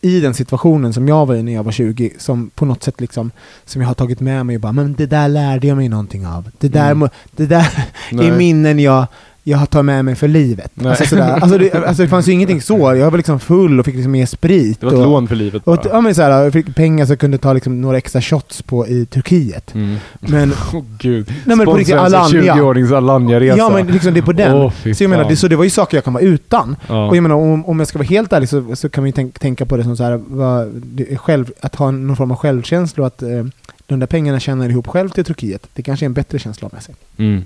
i 0.00 0.20
den 0.20 0.34
situationen 0.34 0.92
som 0.92 1.08
jag 1.08 1.26
var 1.26 1.34
i 1.34 1.42
när 1.42 1.52
jag 1.52 1.62
var 1.62 1.72
20 1.72 2.10
som 2.18 2.50
på 2.54 2.64
något 2.64 2.82
sätt 2.82 3.00
liksom, 3.00 3.30
som 3.64 3.80
jag 3.80 3.88
har 3.88 3.94
tagit 3.94 4.20
med 4.20 4.46
mig 4.46 4.56
och 4.56 4.60
bara, 4.62 4.72
men 4.72 4.94
det 4.94 5.06
där 5.06 5.28
lärde 5.28 5.66
jag 5.66 5.76
mig 5.76 5.88
någonting 5.88 6.26
av. 6.26 6.50
Det 6.58 6.68
där, 6.68 6.90
Mm. 6.90 7.08
det 7.36 7.46
där 7.46 7.86
är 8.10 8.36
minnen 8.36 8.78
jag, 8.78 9.06
jag 9.44 9.70
tar 9.70 9.82
med 9.82 10.04
mig 10.04 10.14
för 10.14 10.28
livet. 10.28 10.70
Nej. 10.74 10.90
Alltså, 10.90 11.04
sådär. 11.04 11.38
Alltså, 11.40 11.58
det, 11.58 11.74
alltså 11.86 12.02
det 12.02 12.08
fanns 12.08 12.28
ju 12.28 12.32
ingenting 12.32 12.62
så, 12.62 12.96
jag 12.96 13.10
var 13.10 13.16
liksom 13.16 13.40
full 13.40 13.80
och 13.80 13.84
fick 13.84 13.94
liksom 13.94 14.12
mer 14.12 14.26
sprit. 14.26 14.80
Det 14.80 14.86
var 14.86 14.92
ett 14.92 14.98
och, 14.98 15.04
lån 15.04 15.28
för 15.28 15.36
livet 15.36 15.62
och, 15.64 15.76
bara. 15.76 15.88
ja, 15.92 16.00
men 16.00 16.14
så 16.14 16.22
här, 16.22 16.42
jag 16.42 16.52
fick 16.52 16.74
pengar 16.74 17.06
så 17.06 17.12
jag 17.12 17.18
kunde 17.18 17.38
ta 17.38 17.52
liksom 17.52 17.80
några 17.80 17.98
extra 17.98 18.22
shots 18.22 18.62
på 18.62 18.86
i 18.86 19.06
Turkiet. 19.06 19.74
Mm. 19.74 19.96
Men, 20.20 20.52
Åh 20.74 20.82
gud. 20.98 21.32
nej 21.44 21.56
men 21.56 21.66
på 21.66 21.74
riktigt, 21.74 21.94
Alanya. 21.94 22.54
20-årings 22.54 22.96
Alanya-resa. 22.96 23.58
Ja 23.58 23.70
men 23.70 23.86
liksom 23.86 24.14
det 24.14 24.20
är 24.20 24.22
på 24.22 24.32
den. 24.32 24.70
Fy 24.70 24.94
så 24.94 25.04
jag 25.04 25.10
menar, 25.10 25.28
det, 25.28 25.36
så 25.36 25.48
det 25.48 25.56
var 25.56 25.64
ju 25.64 25.70
saker 25.70 25.96
jag 25.96 26.04
kan 26.04 26.12
vara 26.12 26.24
utan. 26.24 26.76
Ja. 26.88 27.08
Och 27.08 27.16
jag 27.16 27.22
menar, 27.22 27.36
om, 27.36 27.66
om 27.66 27.78
jag 27.78 27.88
ska 27.88 27.98
vara 27.98 28.08
helt 28.08 28.32
ärlig 28.32 28.48
så, 28.48 28.76
så 28.76 28.88
kan 28.88 29.02
man 29.02 29.06
ju 29.08 29.12
tänk, 29.12 29.38
tänka 29.38 29.66
på 29.66 29.76
det 29.76 29.84
som 29.84 29.96
så 29.96 30.04
här, 30.04 30.20
vad, 30.26 30.82
själv, 31.16 31.52
att 31.60 31.74
ha 31.74 31.90
någon 31.90 32.16
form 32.16 32.30
av 32.30 32.36
självkänsla 32.36 33.02
och 33.02 33.06
att 33.06 33.22
eh, 33.22 33.44
de 33.86 33.98
där 33.98 34.06
pengarna 34.06 34.40
tjänar 34.40 34.68
ihop 34.68 34.86
själv 34.86 35.08
till 35.08 35.24
Turkiet. 35.24 35.66
Det 35.74 35.82
kanske 35.82 36.04
är 36.04 36.06
en 36.06 36.12
bättre 36.12 36.38
känsla 36.38 36.66
av 36.66 36.74
med 36.74 36.82
sig. 36.82 36.94
Mm. 37.16 37.44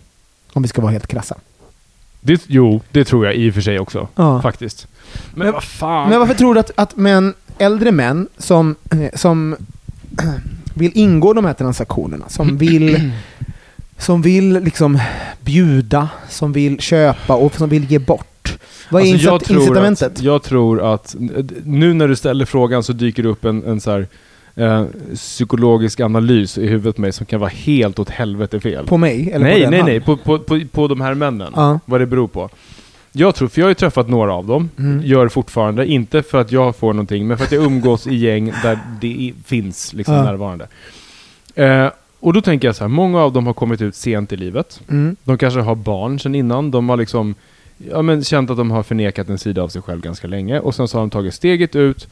Om 0.52 0.62
vi 0.62 0.68
ska 0.68 0.82
vara 0.82 0.92
helt 0.92 1.06
krassa. 1.06 1.36
Det, 2.26 2.42
jo, 2.46 2.80
det 2.92 3.04
tror 3.04 3.26
jag 3.26 3.34
i 3.34 3.50
och 3.50 3.54
för 3.54 3.60
sig 3.60 3.78
också. 3.78 4.08
Ja. 4.14 4.42
Faktiskt. 4.42 4.86
Men, 5.34 5.44
Men- 5.46 5.52
vad 5.52 5.64
fan. 5.64 6.08
Men 6.10 6.18
varför 6.20 6.34
tror 6.34 6.54
du 6.54 6.60
att, 6.60 6.70
att 6.74 6.96
män, 6.96 7.34
äldre 7.58 7.92
män 7.92 8.28
som, 8.38 8.74
eh, 8.90 8.98
som 9.14 9.56
vill 10.74 10.90
ingå 10.94 11.32
de 11.32 11.44
här 11.44 11.54
transaktionerna, 11.54 12.28
som 12.28 12.56
vill, 12.58 13.10
som 13.98 14.22
vill 14.22 14.52
liksom 14.52 14.98
bjuda, 15.40 16.08
som 16.28 16.52
vill 16.52 16.80
köpa 16.80 17.34
och 17.34 17.54
som 17.56 17.68
vill 17.68 17.90
ge 17.90 17.98
bort. 17.98 18.58
Vad 18.90 19.02
är 19.02 19.12
Alltså, 19.12 19.26
jag 19.26 19.34
incit- 19.40 19.44
tror 19.46 19.60
incitamentet? 19.60 20.12
Att, 20.12 20.22
jag 20.22 20.42
tror 20.42 20.94
att, 20.94 21.16
nu 21.64 21.94
när 21.94 22.08
du 22.08 22.16
ställer 22.16 22.44
frågan 22.44 22.82
så 22.82 22.92
dyker 22.92 23.22
det 23.22 23.28
upp 23.28 23.44
en, 23.44 23.64
en 23.64 23.80
så 23.80 23.90
här, 23.90 24.06
eh, 24.56 24.84
psykologisk 25.14 26.00
analys 26.00 26.58
i 26.58 26.66
huvudet 26.66 26.96
på 26.96 27.02
mig 27.02 27.12
som 27.12 27.26
kan 27.26 27.40
vara 27.40 27.50
helt 27.50 27.98
åt 27.98 28.10
helvete 28.10 28.60
fel. 28.60 28.86
På 28.86 28.96
mig? 28.96 29.30
Eller 29.32 29.44
nej, 29.44 29.54
på 29.54 29.60
den 29.60 29.70
nej, 29.70 29.80
han? 29.80 29.88
nej, 29.88 30.00
på, 30.00 30.16
på, 30.16 30.38
på, 30.38 30.60
på 30.72 30.88
de 30.88 31.00
här 31.00 31.14
männen. 31.14 31.52
Ja. 31.56 31.80
Vad 31.84 32.00
det 32.00 32.06
beror 32.06 32.28
på. 32.28 32.48
Jag 33.12 33.34
tror, 33.34 33.48
för 33.48 33.60
jag 33.60 33.64
har 33.66 33.70
ju 33.70 33.74
träffat 33.74 34.08
några 34.08 34.32
av 34.34 34.46
dem, 34.46 34.70
Mm. 34.78 35.02
gör 35.04 35.28
fortfarande, 35.28 35.86
inte 35.86 36.22
för 36.22 36.40
att 36.40 36.52
jag 36.52 36.76
får 36.76 36.92
någonting, 36.92 37.26
men 37.26 37.36
för 37.38 37.44
att 37.44 37.52
jag 37.52 37.64
umgås 37.64 38.06
i 38.06 38.14
gäng 38.14 38.52
där 38.62 38.78
det 39.00 39.32
finns 39.44 39.92
liksom 39.94 40.14
Ja. 40.14 40.22
närvarande. 40.24 40.68
Eh, 41.54 41.90
och 42.20 42.32
då 42.32 42.40
tänker 42.40 42.68
jag 42.68 42.76
så 42.76 42.84
här, 42.84 42.88
många 42.88 43.20
av 43.20 43.32
dem 43.32 43.46
har 43.46 43.54
kommit 43.54 43.82
ut 43.82 43.94
sent 43.94 44.32
i 44.32 44.36
livet. 44.36 44.80
Mm. 44.88 45.16
De 45.24 45.38
kanske 45.38 45.60
har 45.60 45.74
barn 45.74 46.18
sedan 46.20 46.34
innan. 46.34 46.70
De 46.70 46.88
har 46.88 46.96
liksom 46.96 47.34
ja, 47.90 48.02
men 48.02 48.24
känt 48.24 48.50
att 48.50 48.56
de 48.56 48.70
har 48.70 48.82
förnekat 48.82 49.28
en 49.28 49.38
sida 49.38 49.62
av 49.62 49.68
sig 49.68 49.82
själv 49.82 50.00
ganska 50.00 50.26
länge. 50.28 50.60
Och 50.60 50.74
sen 50.74 50.88
så 50.88 50.96
har 50.98 51.02
de 51.02 51.10
tagit 51.10 51.34
steget 51.34 51.76
ut. 51.76 52.08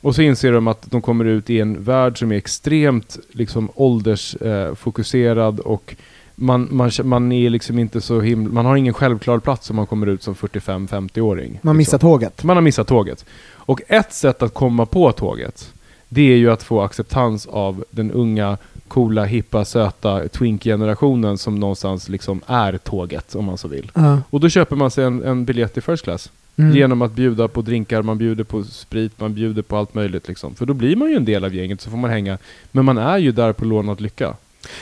Och 0.00 0.14
så 0.14 0.22
inser 0.22 0.52
de 0.52 0.68
att 0.68 0.90
de 0.90 1.02
kommer 1.02 1.24
ut 1.24 1.50
i 1.50 1.60
en 1.60 1.84
värld 1.84 2.18
som 2.18 2.32
är 2.32 2.36
extremt 2.36 3.18
liksom, 3.32 3.70
åldersfokuserad 3.74 4.78
fokuserad 4.78 5.60
och 5.60 5.96
man, 6.34 6.68
man, 6.70 6.90
man 7.04 7.32
är 7.32 7.50
liksom 7.50 7.78
inte 7.78 8.00
så 8.00 8.20
himla, 8.20 8.52
man 8.52 8.66
har 8.66 8.76
ingen 8.76 8.94
självklar 8.94 9.38
plats 9.38 9.70
om 9.70 9.76
man 9.76 9.86
kommer 9.86 10.06
ut 10.06 10.22
som 10.22 10.34
45-50-åring. 10.34 11.58
Man 11.62 11.76
missar 11.76 11.96
liksom. 11.96 12.10
tåget. 12.10 12.44
Man 12.44 12.56
har 12.56 12.62
missat 12.62 12.86
tåget. 12.86 13.24
Och 13.52 13.80
ett 13.88 14.12
sätt 14.12 14.42
att 14.42 14.54
komma 14.54 14.86
på 14.86 15.12
tåget, 15.12 15.72
det 16.08 16.32
är 16.32 16.36
ju 16.36 16.50
att 16.50 16.62
få 16.62 16.80
acceptans 16.80 17.46
av 17.46 17.84
den 17.90 18.10
unga, 18.10 18.56
coola, 18.88 19.24
hippa, 19.24 19.64
söta 19.64 20.28
twink-generationen 20.28 21.38
som 21.38 21.60
någonstans 21.60 22.08
liksom 22.08 22.40
är 22.46 22.78
tåget, 22.78 23.34
om 23.34 23.44
man 23.44 23.58
så 23.58 23.68
vill. 23.68 23.90
Ja. 23.94 24.20
Och 24.30 24.40
då 24.40 24.48
köper 24.48 24.76
man 24.76 24.90
sig 24.90 25.04
en, 25.04 25.22
en 25.22 25.44
biljett 25.44 25.76
i 25.76 25.80
first 25.80 26.04
class. 26.04 26.30
Mm. 26.58 26.76
Genom 26.76 27.02
att 27.02 27.12
bjuda 27.12 27.48
på 27.48 27.62
drinkar, 27.62 28.02
man 28.02 28.18
bjuder 28.18 28.44
på 28.44 28.64
sprit, 28.64 29.20
man 29.20 29.34
bjuder 29.34 29.62
på 29.62 29.76
allt 29.76 29.94
möjligt 29.94 30.28
liksom. 30.28 30.54
För 30.54 30.66
då 30.66 30.74
blir 30.74 30.96
man 30.96 31.10
ju 31.10 31.16
en 31.16 31.24
del 31.24 31.44
av 31.44 31.54
gänget, 31.54 31.80
så 31.80 31.90
får 31.90 31.96
man 31.96 32.10
hänga. 32.10 32.38
Men 32.72 32.84
man 32.84 32.98
är 32.98 33.18
ju 33.18 33.32
där 33.32 33.52
på 33.52 33.64
lånad 33.64 34.00
lycka. 34.00 34.34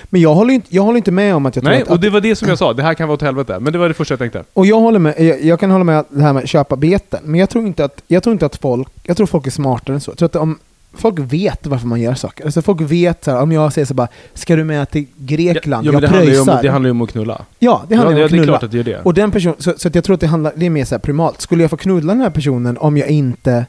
Men 0.05 0.21
jag 0.21 0.35
håller, 0.35 0.55
inte, 0.55 0.77
jag 0.77 0.83
håller 0.83 0.97
inte 0.97 1.11
med 1.11 1.35
om 1.35 1.47
att 1.47 1.57
jag 1.57 1.65
tror 1.65 1.73
Nej, 1.73 1.83
att, 1.83 1.89
och 1.89 2.01
det 2.01 2.11
var 2.11 2.21
det 2.21 2.37
som 2.37 2.49
jag 2.49 2.59
sa. 2.59 2.73
Det 2.73 2.83
här 2.83 2.95
kan 2.95 3.09
vara 3.09 3.15
åt 3.15 3.23
helvete. 3.23 3.59
Men 3.61 3.73
det 3.73 3.79
var 3.79 3.89
det 3.89 3.95
första 3.95 4.13
jag 4.13 4.19
tänkte. 4.19 4.45
och 4.53 4.67
jag, 4.67 4.81
håller 4.81 4.99
med, 4.99 5.15
jag, 5.19 5.45
jag 5.45 5.61
kan 5.61 5.71
hålla 5.71 5.85
med 5.85 6.05
det 6.09 6.23
här 6.23 6.33
med 6.33 6.43
att 6.43 6.49
köpa 6.49 6.77
beten, 6.77 7.21
men 7.25 7.41
jag 7.41 7.51
tror 7.51 7.67
inte 7.67 7.85
att, 7.85 8.03
jag 8.07 8.23
tror 8.23 8.33
inte 8.33 8.47
att 8.47 8.57
folk, 8.57 8.89
jag 9.03 9.17
tror 9.17 9.27
folk 9.27 9.47
är 9.47 9.51
smartare 9.51 9.95
än 9.95 10.01
så. 10.01 10.11
Jag 10.11 10.19
tror 10.19 10.29
att 10.29 10.37
om 10.37 10.59
folk 10.97 11.19
vet 11.19 11.67
varför 11.67 11.87
man 11.87 12.01
gör 12.01 12.15
saker. 12.15 12.45
Alltså 12.45 12.63
folk 12.63 12.81
vet 12.81 13.25
så 13.25 13.31
här, 13.31 13.43
om 13.43 13.53
jag 13.53 13.73
säger 13.73 13.87
så 13.87 13.95
bara, 13.95 14.09
ska 14.35 14.57
du 14.57 14.65
med 14.65 14.91
till 14.91 15.07
Grekland? 15.17 15.87
Ja, 15.87 15.93
jag 15.93 16.03
det 16.03 16.09
handlar, 16.09 16.25
pröjsar. 16.27 16.57
om, 16.57 16.63
det 16.63 16.69
handlar 16.71 16.89
ju 16.89 16.91
om 16.91 17.03
att 17.03 17.11
knulla. 17.13 17.45
ja, 17.59 17.85
det 17.89 17.95
handlar 17.95 18.13
ja, 18.13 18.19
om 18.19 18.25
att 18.25 18.33
är 18.33 18.37
knulla. 18.37 18.53
klart 18.53 18.63
att 18.63 18.71
det 18.71 18.77
gör 18.77 18.85
det. 18.85 19.01
Och 19.03 19.15
den 19.15 19.31
person, 19.31 19.55
så, 19.59 19.75
så 19.77 19.89
att 19.89 19.95
jag 19.95 20.05
tror 20.05 20.15
att 20.15 20.21
det, 20.21 20.27
handlar, 20.27 20.53
det 20.57 20.67
är 20.67 20.71
mer 20.71 20.85
så 20.85 20.95
här 20.95 21.01
primalt. 21.01 21.41
Skulle 21.41 21.63
jag 21.63 21.71
få 21.71 21.77
knulla 21.77 22.13
den 22.13 22.23
här 22.23 22.31
personen 22.31 22.79
om 22.79 22.97
jag 22.97 23.09
inte, 23.09 23.67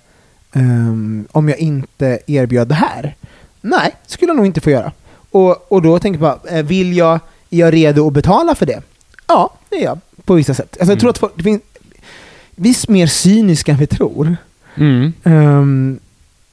ehm, 0.54 1.28
om 1.32 1.50
jag 1.50 1.58
inte 1.60 2.20
erbjöd 2.28 2.68
det 2.68 2.76
här? 2.76 3.16
Nej, 3.62 3.96
skulle 4.08 4.30
jag 4.30 4.38
nog 4.38 4.46
inte 4.46 4.62
få 4.62 4.70
göra. 4.70 4.92
Och, 5.32 5.72
och 5.72 5.82
då 5.82 6.00
tänker 6.00 6.22
jag 6.24 6.40
bara, 6.44 6.58
eh, 6.58 6.66
vill 6.66 6.98
jag, 6.98 7.14
är 7.50 7.58
jag 7.60 7.74
redo 7.74 8.08
att 8.08 8.14
betala 8.14 8.56
för 8.56 8.66
det? 8.66 8.82
Ja, 9.28 9.54
det 9.70 9.76
är 9.76 9.84
jag 9.84 10.00
på 10.26 10.34
vissa 10.34 10.54
sätt. 10.54 10.78
Alltså, 10.80 10.92
jag 10.92 11.00
tror 11.00 11.08
Mm. 11.08 11.12
att 11.12 11.18
folk, 11.18 11.34
det 11.38 11.44
finns, 11.44 11.62
vi 12.56 12.70
är 12.70 12.92
mer 12.92 13.08
cyniska 13.08 13.72
än 13.72 13.78
vi 13.78 13.88
tror. 13.88 14.36
Mm. 14.76 15.14
Ehm, 15.24 16.00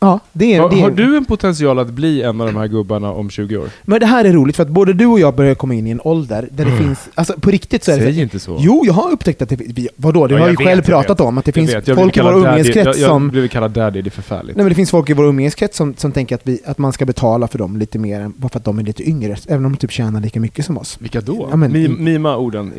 ja, 0.04 0.20
det 0.32 0.54
är, 0.54 0.60
Har, 0.60 0.70
det 0.70 0.76
är, 0.76 0.80
har 0.82 0.90
du 0.90 1.16
en 1.16 1.24
potential 1.24 1.78
att 1.78 1.90
bli 1.90 2.22
en 2.22 2.40
av 2.40 2.46
de 2.46 2.56
här 2.56 2.66
gubbarna 2.66 3.12
om 3.12 3.30
20 3.30 3.56
år? 3.56 3.68
Men 3.82 4.00
det 4.00 4.06
här 4.06 4.24
är 4.24 4.32
roligt 4.32 4.56
för 4.56 4.62
att 4.62 4.68
både 4.68 4.92
du 4.92 5.06
och 5.06 5.20
jag 5.20 5.34
börjar 5.34 5.54
komma 5.54 5.74
in 5.74 5.86
i 5.86 5.90
en 5.90 6.00
ålder 6.04 6.48
där 6.52 6.64
det 6.64 6.70
Mm. 6.70 6.84
finns, 6.84 7.08
alltså 7.14 7.32
på 7.40 7.50
riktigt 7.50 7.84
så 7.84 7.90
är 7.92 7.96
det 7.96 8.02
Säg 8.02 8.20
inte 8.22 8.40
så. 8.40 8.56
Jo, 8.60 8.82
jag 8.86 8.94
har 8.94 9.10
upptäckt 9.12 9.42
att 9.42 9.48
det 9.48 9.56
finns, 9.56 9.88
vadå, 9.96 10.26
det 10.26 10.34
Ja, 10.34 10.40
har 10.40 10.46
ju 10.48 10.56
vet, 10.56 10.66
själv 10.66 10.78
jag 10.78 10.86
pratat 10.86 11.20
vet. 11.20 11.26
om, 11.26 11.38
att 11.38 11.44
det 11.44 11.56
Jag 11.56 11.68
finns 11.68 11.98
folk 11.98 12.16
i 12.16 12.20
vår 12.20 12.32
umgängeskrets 12.32 13.00
som 13.04 13.22
Jag 13.22 13.30
blev 13.32 13.48
kallad 13.48 13.70
daddy, 13.70 14.02
det 14.02 14.08
är 14.08 14.10
förfärligt. 14.10 14.56
Nej 14.56 14.64
men 14.64 14.68
det 14.68 14.74
finns 14.74 14.90
folk 14.90 15.10
i 15.10 15.12
vår 15.12 15.24
umgängeskrets 15.24 15.76
som, 15.76 15.94
som 15.96 16.12
tänker 16.12 16.34
att, 16.34 16.40
vi, 16.44 16.60
att 16.66 16.78
man 16.78 16.92
ska 16.92 17.04
betala 17.04 17.48
för 17.48 17.58
dem 17.58 17.76
lite 17.76 17.98
mer, 17.98 18.20
än- 18.20 18.34
bara 18.36 18.48
för 18.48 18.58
att 18.58 18.64
de 18.64 18.78
är 18.78 18.82
lite 18.82 19.08
yngre, 19.08 19.36
även 19.48 19.64
om 19.64 19.72
de 19.72 19.78
typ 19.78 19.90
tjänar 19.92 20.20
lika 20.20 20.40
mycket 20.40 20.64
som 20.64 20.78
oss. 20.78 20.96
Vilka 21.00 21.20
då? 21.20 21.46
Ja, 21.50 21.56
men- 21.56 21.72
Mi- 21.76 21.98
mima 21.98 22.36
orden. 22.36 22.72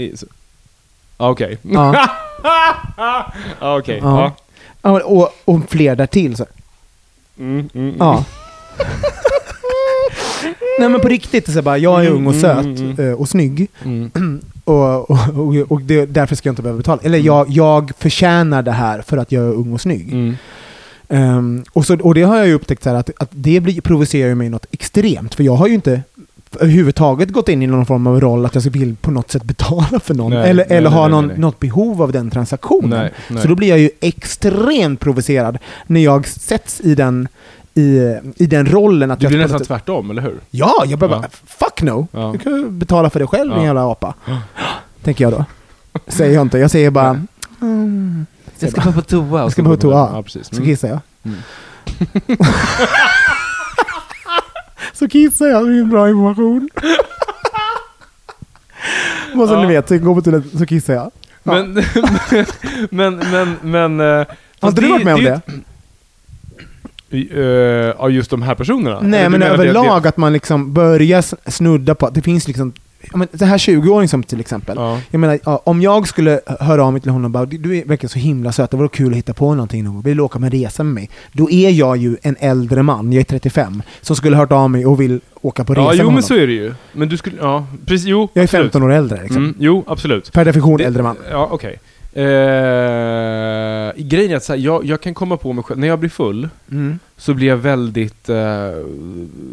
Ah, 1.17 1.29
Okej. 1.29 1.57
Ja. 1.61 2.07
Ah, 3.59 3.77
Okej. 3.77 3.99
Ja. 4.03 4.31
Och, 4.81 5.29
och 5.45 5.59
fler 5.69 5.95
därtill. 5.95 6.35
Så. 6.35 6.45
Mm, 7.39 7.69
mm, 7.73 7.95
Ja. 7.99 8.25
Nej 10.79 10.89
men 10.89 11.01
på 11.01 11.07
riktigt, 11.07 11.53
så 11.53 11.61
bara, 11.61 11.77
jag 11.77 11.99
är 12.05 12.07
Mm, 12.07 12.17
ung 12.17 12.27
och 12.27 12.33
mm, 12.33 12.41
söt 12.41 12.79
mm, 12.79 12.99
eh, 13.09 13.13
och 13.13 13.29
snygg. 13.29 13.67
Mm. 13.85 14.11
Och, 14.67 15.09
och, 15.09 15.71
och, 15.71 15.81
det, 15.81 16.05
därför 16.05 16.35
ska 16.35 16.49
jag 16.49 16.51
inte 16.51 16.61
behöva 16.61 16.77
betala. 16.77 17.01
Eller 17.03 17.17
Mm. 17.17 17.25
jag, 17.25 17.49
jag 17.49 17.91
förtjänar 17.99 18.61
det 18.61 18.71
här 18.71 19.01
för 19.01 19.17
att 19.17 19.31
jag 19.31 19.43
är 19.43 19.51
ung 19.53 19.73
och 19.73 19.81
snygg. 19.81 20.13
Mm. 20.13 20.35
Ehm, 21.09 21.63
och, 21.73 21.85
så, 21.85 21.97
och 21.99 22.13
det 22.15 22.21
har 22.21 22.37
jag 22.37 22.47
ju 22.47 22.53
upptäckt 22.53 22.83
så 22.83 22.89
här, 22.89 22.95
att, 22.97 23.09
att 23.17 23.29
det 23.31 23.59
blir, 23.59 23.81
provocerar 23.81 24.35
mig 24.35 24.49
något 24.49 24.65
extremt. 24.71 25.35
För 25.35 25.43
jag 25.43 25.55
har 25.55 25.67
ju 25.67 25.73
inte 25.73 26.01
överhuvudtaget 26.55 27.29
gått 27.31 27.49
in 27.49 27.61
i 27.61 27.67
någon 27.67 27.85
form 27.85 28.07
av 28.07 28.19
roll 28.21 28.45
att 28.45 28.55
jag 28.55 28.61
vill 28.61 28.95
på 28.95 29.11
något 29.11 29.31
sätt 29.31 29.43
betala 29.43 29.99
för 29.99 30.13
någon. 30.13 30.31
Nej, 30.31 30.49
eller 30.49 30.65
nej, 30.69 30.77
eller 30.77 30.89
nej, 30.89 30.99
ha 30.99 31.07
någon, 31.07 31.27
nej. 31.27 31.37
något 31.39 31.59
behov 31.59 32.01
av 32.01 32.11
den 32.11 32.31
transaktionen. 32.31 32.89
Nej, 32.99 33.11
nej. 33.29 33.41
Så 33.41 33.47
då 33.47 33.55
blir 33.55 33.69
jag 33.69 33.79
ju 33.79 33.89
extremt 34.01 34.99
provocerad 34.99 35.57
när 35.87 36.01
jag 36.03 36.27
sätts 36.27 36.81
i 36.81 36.95
den, 36.95 37.27
i, 37.73 37.99
i 38.37 38.45
den 38.45 38.65
rollen. 38.65 39.11
Att 39.11 39.19
Du 39.19 39.27
blir 39.27 39.37
nästan 39.37 39.51
något 39.53 39.61
sätt- 39.61 39.67
tvärtom, 39.67 40.11
eller 40.11 40.21
hur? 40.21 40.35
Ja, 40.51 40.83
jag 40.85 40.99
bara, 40.99 41.11
Ja. 41.11 41.23
fuck 41.45 41.81
no. 41.81 42.07
Ja. 42.11 42.29
Du 42.33 42.39
kan 42.39 42.51
ju 42.55 42.69
betala 42.69 43.09
för 43.09 43.19
det 43.19 43.27
själv, 43.27 43.49
din 43.51 43.59
Ja. 43.59 43.65
jävla 43.65 43.91
apa. 43.91 44.13
Ja. 44.25 44.37
Tänker 45.03 45.23
jag 45.23 45.33
då. 45.33 45.45
Säger 46.07 46.33
jag 46.33 46.41
inte. 46.41 46.57
Jag 46.57 46.71
säger 46.71 46.89
bara... 46.91 47.21
Mm. 47.61 48.25
Jag 48.59 48.71
ska 48.71 48.81
bara 48.81 48.93
på 48.93 49.01
toa. 49.01 49.39
Jag 49.41 49.51
ska 49.51 49.63
bara 49.63 49.75
på 49.75 49.81
toa. 49.81 50.09
Ja, 50.13 50.23
precis. 50.23 50.47
Så 50.47 50.55
Mm. 50.55 50.65
kissar 50.65 50.87
jag. 50.87 50.99
Mm. 51.23 51.37
så 54.95 55.07
kissar 55.07 55.45
jag, 55.47 55.67
det 55.67 55.73
är 55.75 55.79
en 55.81 55.89
bra 55.89 56.09
information. 56.09 56.69
Bara 59.35 59.47
så 59.47 59.53
Ja. 59.53 59.61
ni 59.61 59.67
vet, 59.67 59.87
så 59.87 59.97
går 59.97 60.15
på 60.15 60.21
toaletten 60.21 60.59
så 60.59 60.65
kissar 60.65 60.93
jag. 60.93 61.11
Ja. 61.43 61.53
Men, 61.53 61.73
men, 62.89 63.15
men, 63.31 63.55
men... 63.61 63.99
eh, 64.19 64.25
Har 64.59 64.69
inte 64.69 64.81
du 64.81 64.87
varit 64.89 65.03
med 65.05 65.13
om 65.15 65.23
det? 65.23 65.41
Uh, 67.13 67.41
ja, 67.99 68.09
just 68.09 68.29
de 68.29 68.41
här 68.41 68.55
personerna? 68.55 68.99
Nej, 69.01 69.21
men 69.29 69.31
menar 69.31 69.47
det- 69.47 69.53
överlag 69.63 70.07
att 70.07 70.17
man 70.17 70.33
liksom 70.33 70.73
börjar 70.73 71.49
snudda 71.51 71.95
på 71.95 72.05
att 72.05 72.13
det 72.13 72.21
finns 72.21 72.47
liksom... 72.47 72.73
Ja, 73.11 73.17
men 73.17 73.27
det 73.31 73.45
här 73.45 73.57
20-åring 73.57 74.07
som 74.07 74.23
till 74.23 74.39
exempel. 74.39 74.75
Ja. 74.79 74.99
Jag 75.11 75.19
menar, 75.19 75.39
ja, 75.45 75.61
om 75.65 75.81
jag 75.81 76.07
skulle 76.07 76.39
höra 76.59 76.85
av 76.85 76.91
mig 76.93 77.01
till 77.01 77.11
honom 77.11 77.25
och 77.25 77.31
bara 77.31 77.45
du 77.45 77.83
verkar 77.83 78.07
så 78.07 78.19
himla 78.19 78.51
söt, 78.51 78.71
det 78.71 78.77
vore 78.77 78.87
kul 78.89 79.11
att 79.11 79.17
hitta 79.17 79.33
på 79.33 79.53
någonting 79.55 79.83
någon 79.83 80.01
vill 80.01 80.17
du 80.17 80.23
åka 80.23 80.39
med 80.39 80.53
en 80.53 80.59
resa 80.61 80.83
med 80.83 80.93
mig? 80.93 81.09
Då 81.31 81.49
är 81.51 81.69
jag 81.69 81.97
ju 81.97 82.17
en 82.21 82.35
äldre 82.39 82.83
man, 82.83 83.13
jag 83.13 83.19
är 83.19 83.23
35, 83.25 83.81
som 84.01 84.15
skulle 84.15 84.35
hört 84.35 84.51
av 84.51 84.69
mig 84.69 84.85
och 84.85 85.01
vill 85.01 85.19
åka 85.41 85.63
på 85.63 85.73
resa 85.73 85.81
Ja, 85.81 85.87
med 85.87 85.95
jo 85.95 86.01
honom. 86.01 86.13
men 86.13 86.23
så 86.23 86.33
är 86.35 86.47
det 86.47 86.53
ju. 86.53 86.73
Men 86.93 87.09
du 87.09 87.17
skulle, 87.17 87.35
ja, 87.41 87.67
precis, 87.85 88.07
jo. 88.07 88.29
jag 88.33 88.41
är 88.41 88.43
absolut. 88.45 88.63
15 88.63 88.83
år 88.83 88.91
äldre 88.91 89.21
liksom. 89.21 89.37
Mm, 89.43 89.55
jo, 89.59 89.83
absolut. 89.87 90.31
Per 90.33 90.45
definition 90.45 90.77
Det- 90.77 90.83
äldre 90.83 91.03
man. 91.03 91.15
Ja, 91.31 91.47
okej. 91.51 91.79
Eh, 92.13 93.91
grejen 93.97 94.31
är 94.31 94.35
att 94.35 94.43
så 94.43 94.53
här, 94.53 94.59
jag, 94.59 94.85
jag 94.85 95.01
kan 95.01 95.13
komma 95.13 95.37
på 95.37 95.53
mig 95.53 95.63
själv, 95.63 95.79
när 95.79 95.87
jag 95.87 95.99
blir 95.99 96.09
full, 96.09 96.49
Mm. 96.71 96.99
så 97.17 97.33
blir 97.33 97.47
jag 97.47 97.57
väldigt, 97.57 98.29
eh, 98.29 98.35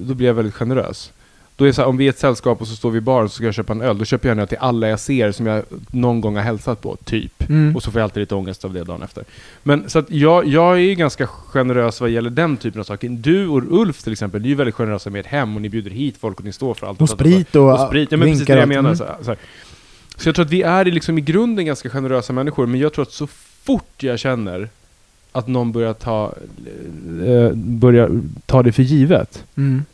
då 0.03 0.15
blir 0.15 0.27
jag 0.27 0.35
väldigt 0.35 0.55
generös. 0.55 1.12
Då 1.57 1.65
är 1.65 1.67
det 1.67 1.75
så 1.75 1.83
här, 1.83 1.88
om 1.88 1.97
vi 1.97 2.05
är 2.05 2.09
ett 2.11 2.19
sällskap 2.19 2.61
och 2.61 2.69
så 2.69 2.77
står 2.77 2.91
vi 2.91 2.99
i 2.99 3.01
baren 3.01 3.29
så 3.29 3.35
ska 3.35 3.45
jag 3.45 3.55
köpa 3.55 3.73
en 3.73 3.81
öl, 3.83 3.99
då 3.99 4.05
köper 4.05 4.29
jag 4.29 4.35
en 4.37 4.38
öl 4.41 4.49
till 4.49 4.59
alla 4.61 4.88
jag 4.88 5.01
ser 5.01 5.33
som 5.33 5.47
jag 5.47 5.62
någon 5.91 6.21
gång 6.21 6.37
har 6.37 6.43
hälsat 6.43 6.81
på, 6.81 6.97
typ. 7.05 7.49
Mm. 7.49 7.77
Och 7.77 7.83
så 7.83 7.91
får 7.91 8.01
jag 8.01 8.05
alltid 8.05 8.21
lite 8.21 8.35
ångest 8.35 8.65
av 8.65 8.73
det 8.73 8.85
dagen 8.85 9.03
efter. 9.03 9.25
Men 9.62 9.91
så 9.91 9.99
att 9.99 10.11
jag, 10.11 10.47
jag 10.47 10.73
är 10.75 10.81
ju 10.81 10.95
ganska 10.95 11.27
generös 11.27 12.01
vad 12.01 12.11
gäller 12.11 12.31
den 12.31 12.57
typen 12.57 12.81
av 12.81 12.85
saker. 12.85 13.09
Du 13.09 13.47
och 13.49 13.81
Ulf 13.81 14.03
till 14.03 14.12
exempel, 14.12 14.41
ni 14.43 14.47
är 14.49 14.51
ju 14.51 14.55
väldigt 14.55 14.75
generösa 14.75 15.11
med 15.11 15.21
ert 15.21 15.27
hem 15.27 15.57
och 15.57 15.62
ni 15.62 15.69
bjuder 15.69 15.91
hit 15.91 16.17
folk 16.21 16.38
och 16.38 16.45
ni 16.45 16.53
står 16.53 16.75
för 16.75 16.87
allt. 16.87 17.01
Och 17.01 17.09
sprit 17.11 17.57
och, 17.57 17.73
och 17.73 17.81
sprit. 17.88 18.09
Ja 18.12 18.17
men 18.17 18.29
precis 18.29 18.47
det 18.47 18.53
jag 18.53 18.62
och- 18.62 18.69
menar. 18.69 18.81
mm. 18.81 18.97
Så, 18.97 19.05
så, 19.23 19.31
här. 19.31 19.38
så 20.17 20.29
jag 20.29 20.35
tror 20.35 20.45
att 20.45 20.51
vi 20.53 20.62
är 20.62 20.88
i 20.88 20.91
liksom 20.91 21.19
i 21.19 21.21
grunden 21.21 21.67
ganska 21.67 21.91
generösa 21.91 22.33
människor, 22.33 22.67
men 22.67 22.81
jag 22.81 22.93
tror 22.93 23.03
att 23.03 23.12
så 23.12 23.27
fort 23.62 24.03
jag 24.03 24.19
känner 24.19 24.69
att 25.33 25.49
någon 25.49 25.73
börjar 25.73 25.93
ta, 25.93 26.35
eh, 27.27 27.53
börjar 27.55 28.11
ta 28.47 28.62
det 28.62 28.73
för 28.73 28.83
givet, 28.83 29.45
Mm. 29.57 29.85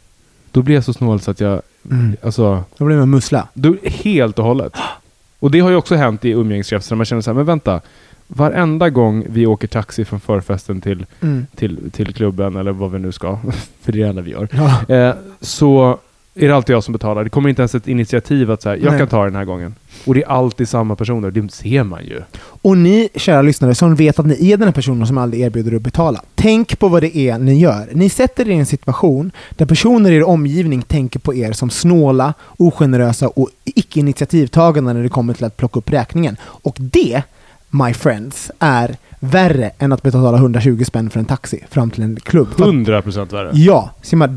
Då 0.52 0.62
blir 0.62 0.74
jag 0.74 0.84
så 0.84 0.92
snål 0.92 1.20
så 1.20 1.30
att 1.30 1.40
jag, 1.40 1.62
Mm. 1.90 2.16
alltså, 2.22 2.64
Då 2.78 2.84
blir 2.84 2.96
man 2.96 3.10
mussla. 3.10 3.48
då, 3.54 3.76
helt 3.84 4.38
och 4.38 4.44
hållet. 4.44 4.72
Och 5.40 5.50
det 5.50 5.60
har 5.60 5.70
ju 5.70 5.76
också 5.76 5.94
hänt 5.94 6.24
i 6.24 6.30
umgängeskretsar, 6.30 6.96
man 6.96 7.06
känner 7.06 7.22
så 7.22 7.30
här, 7.30 7.34
men 7.34 7.44
vänta, 7.44 7.80
varenda 8.26 8.90
gång 8.90 9.24
vi 9.28 9.46
åker 9.46 9.68
taxi 9.68 10.04
från 10.04 10.20
förfesten 10.20 10.80
till, 10.80 11.06
Mm. 11.20 11.46
till, 11.56 11.90
till 11.90 12.14
klubben, 12.14 12.56
eller 12.56 12.72
vad 12.72 12.90
vi 12.90 12.98
nu 12.98 13.12
ska, 13.12 13.38
för 13.82 13.92
det 13.92 13.98
är 13.98 14.02
det 14.02 14.08
enda 14.08 14.22
vi 14.22 14.30
gör, 14.30 14.48
Ja. 14.52 14.94
eh, 14.94 15.14
så 15.40 15.98
är 16.38 16.48
det 16.48 16.56
alltid 16.56 16.74
jag 16.74 16.84
som 16.84 16.92
betalar. 16.92 17.24
Det 17.24 17.30
kommer 17.30 17.48
inte 17.48 17.62
ens 17.62 17.74
ett 17.74 17.88
initiativ 17.88 18.50
att 18.50 18.62
säga 18.62 18.76
jag 18.76 18.90
Nej. 18.90 18.98
kan 18.98 19.08
ta 19.08 19.24
den 19.24 19.36
här 19.36 19.44
gången. 19.44 19.74
Och 20.04 20.14
det 20.14 20.22
är 20.22 20.28
alltid 20.28 20.68
samma 20.68 20.96
personer, 20.96 21.30
det 21.30 21.52
ser 21.52 21.84
man 21.84 22.04
ju. 22.04 22.22
Och 22.40 22.78
ni, 22.78 23.08
kära 23.14 23.42
lyssnare, 23.42 23.74
som 23.74 23.94
vet 23.94 24.18
att 24.18 24.26
ni 24.26 24.50
är 24.52 24.56
den 24.56 24.68
här 24.68 24.72
personen 24.72 25.06
som 25.06 25.18
aldrig 25.18 25.42
erbjuder 25.42 25.76
att 25.76 25.82
betala. 25.82 26.22
Tänk 26.34 26.78
på 26.78 26.88
vad 26.88 27.02
det 27.02 27.16
är 27.16 27.38
ni 27.38 27.58
gör. 27.58 27.88
Ni 27.92 28.08
sätter 28.08 28.48
er 28.48 28.52
i 28.52 28.54
en 28.54 28.66
situation 28.66 29.30
där 29.50 29.66
personer 29.66 30.10
i 30.10 30.16
er 30.16 30.22
omgivning 30.22 30.82
tänker 30.82 31.20
på 31.20 31.34
er 31.34 31.52
som 31.52 31.70
snåla, 31.70 32.34
ogenerösa 32.56 33.28
och 33.28 33.48
icke-initiativtagande 33.64 34.92
när 34.92 35.02
det 35.02 35.08
kommer 35.08 35.34
till 35.34 35.44
att 35.44 35.56
plocka 35.56 35.78
upp 35.78 35.92
räkningen. 35.92 36.36
Och 36.42 36.76
det, 36.78 37.22
my 37.70 37.94
friends, 37.94 38.50
är 38.58 38.96
värre 39.20 39.70
än 39.78 39.92
att 39.92 40.02
betala 40.02 40.38
120 40.38 40.84
spänn 40.84 41.10
för 41.10 41.20
en 41.20 41.26
taxi 41.26 41.64
fram 41.70 41.90
till 41.90 42.02
en 42.02 42.16
klubb. 42.20 42.48
För 42.56 42.62
att- 42.64 42.68
100% 42.74 43.32
värre. 43.32 43.50
Ja, 43.54 43.90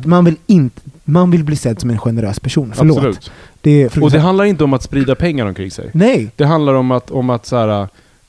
man, 0.06 0.26
vill 0.26 0.36
inte, 0.48 0.82
man 1.04 1.32
vill 1.32 1.44
bli 1.44 1.56
sedd 1.56 1.82
som 1.82 1.90
en 1.90 1.98
generös 2.00 2.40
person. 2.40 2.74
Förlåt. 2.76 2.98
Absolut. 2.98 3.32
Det 3.62 3.72
är 3.84 4.04
Och 4.04 4.12
det 4.12 4.20
handlar 4.20 4.46
inte 4.46 4.64
om 4.64 4.74
att 4.74 4.84
sprida 4.84 5.16
pengar 5.16 5.46
omkring 5.46 5.72
sig. 5.72 5.90
Nej. 5.94 6.32
Det 6.36 6.46
handlar 6.46 6.74
om 6.74 6.92
att, 6.92 7.12
om 7.12 7.30
att 7.30 7.46
så 7.46 7.56
här, 7.58 7.82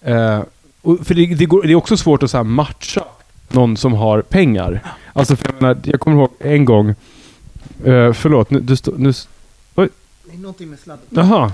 eh, 0.03 0.43
för 1.05 1.15
det, 1.15 1.27
det, 1.35 1.47
går, 1.47 1.63
det 1.63 1.73
är 1.73 1.75
också 1.77 1.97
svårt 1.97 2.23
att 2.23 2.31
så 2.31 2.37
här, 2.37 2.45
matcha 2.45 3.05
någon 3.49 3.77
som 3.77 3.93
har 3.93 4.23
pengar. 4.23 4.81
Alltså, 5.13 5.37
för 5.37 5.49
jag, 5.53 5.63
menar, 5.63 5.77
jag 5.85 6.01
kommer 6.01 6.17
ihåg 6.17 6.31
en 6.39 6.65
gång, 6.65 6.89
eh, 7.85 8.13
förlåt, 8.13 8.51
nu, 8.51 8.61
du 8.61 8.77
stå, 8.77 8.93
nu, 8.97 9.09
s- 9.09 9.29
Det 9.75 9.83
är 10.33 10.39
någonting 10.39 10.71
med 10.71 10.79
sladden. 10.79 11.05
jaha, 11.11 11.53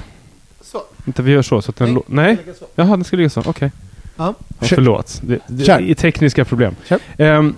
Så. 0.60 0.82
inte 1.06 1.22
vi 1.22 1.32
gör 1.32 1.42
så, 1.42 1.62
så 1.62 1.70
att 1.70 1.76
den, 1.76 1.94
Nej. 1.94 2.02
nej, 2.06 2.54
jaha, 2.74 2.96
den 2.96 3.04
ska 3.04 3.16
ligga 3.16 3.30
så, 3.30 3.42
okej. 3.46 3.72
Ja. 4.18 4.34
Ja, 4.60 4.66
förlåt. 4.66 5.20
Det, 5.24 5.38
det 5.46 5.68
är 5.68 5.94
tekniska 5.94 6.44
problem. 6.44 6.74
Ehm, 7.18 7.54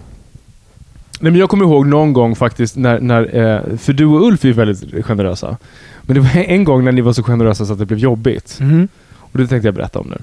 nej, 1.20 1.32
men 1.32 1.36
jag 1.36 1.48
kommer 1.50 1.64
ihåg 1.64 1.86
någon 1.86 2.12
gång 2.12 2.36
faktiskt, 2.36 2.76
när, 2.76 3.00
när, 3.00 3.36
eh, 3.36 3.76
för 3.76 3.92
du 3.92 4.04
och 4.06 4.26
Ulf 4.26 4.44
är 4.44 4.52
väldigt 4.52 5.04
generösa. 5.04 5.56
Men 6.02 6.14
det 6.14 6.20
var 6.20 6.30
en 6.46 6.64
gång 6.64 6.84
när 6.84 6.92
ni 6.92 7.00
var 7.00 7.12
så 7.12 7.22
generösa 7.22 7.66
så 7.66 7.72
att 7.72 7.78
det 7.78 7.86
blev 7.86 7.98
jobbigt. 7.98 8.56
Mm. 8.60 8.88
Och 9.16 9.38
det 9.38 9.46
tänkte 9.46 9.68
jag 9.68 9.74
berätta 9.74 9.98
om 9.98 10.06
nu. 10.08 10.22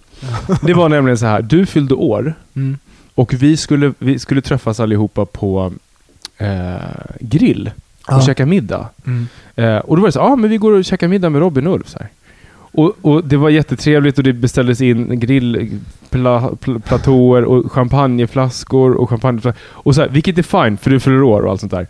Det 0.62 0.74
var 0.74 0.90
nämligen 0.90 1.18
så 1.18 1.26
här, 1.26 1.42
du 1.42 1.66
fyllde 1.66 1.94
år 1.96 2.34
Mm. 2.56 2.78
och 3.16 3.34
vi 3.34 3.58
skulle, 3.58 3.94
vi 4.00 4.20
skulle 4.20 4.42
träffas 4.42 4.80
allihopa 4.80 5.26
på 5.26 5.72
eh, 6.38 6.76
grill 7.20 7.72
och 8.08 8.14
Ja. 8.14 8.22
käka 8.22 8.46
middag. 8.46 8.90
Mm. 9.06 9.28
Eh, 9.56 9.78
och 9.78 9.96
då 9.96 10.02
var 10.02 10.08
det 10.08 10.12
så 10.12 10.20
ja 10.20 10.24
ah, 10.24 10.36
men 10.36 10.50
vi 10.50 10.58
går 10.58 10.72
och 10.72 10.86
käkar 10.86 11.08
middag 11.08 11.30
med 11.30 11.40
Robin 11.42 11.68
och 11.68 11.74
Ulf. 11.76 11.90
Så 11.90 12.00
här. 12.00 12.08
Och, 12.78 12.94
och 13.02 13.24
det 13.24 13.38
var 13.38 13.50
jättetrevligt 13.50 14.18
och 14.18 14.24
det 14.24 14.34
beställdes 14.34 14.82
in 14.82 15.20
grillplatåer 15.20 17.44
och 17.44 17.72
champagneflaskor 17.72 18.96
och 18.96 19.10
champagneflaskor. 19.10 19.62
Och 19.66 19.96
så 19.96 20.02
här, 20.02 20.10
vilket 20.10 20.38
är 20.38 20.44
fine 20.44 20.78
för 20.78 20.90
du 20.90 21.00
fyller 21.00 21.24
år 21.24 21.42
och 21.42 21.52
allt 21.52 21.60
sånt 21.60 21.72
där. 21.72 21.88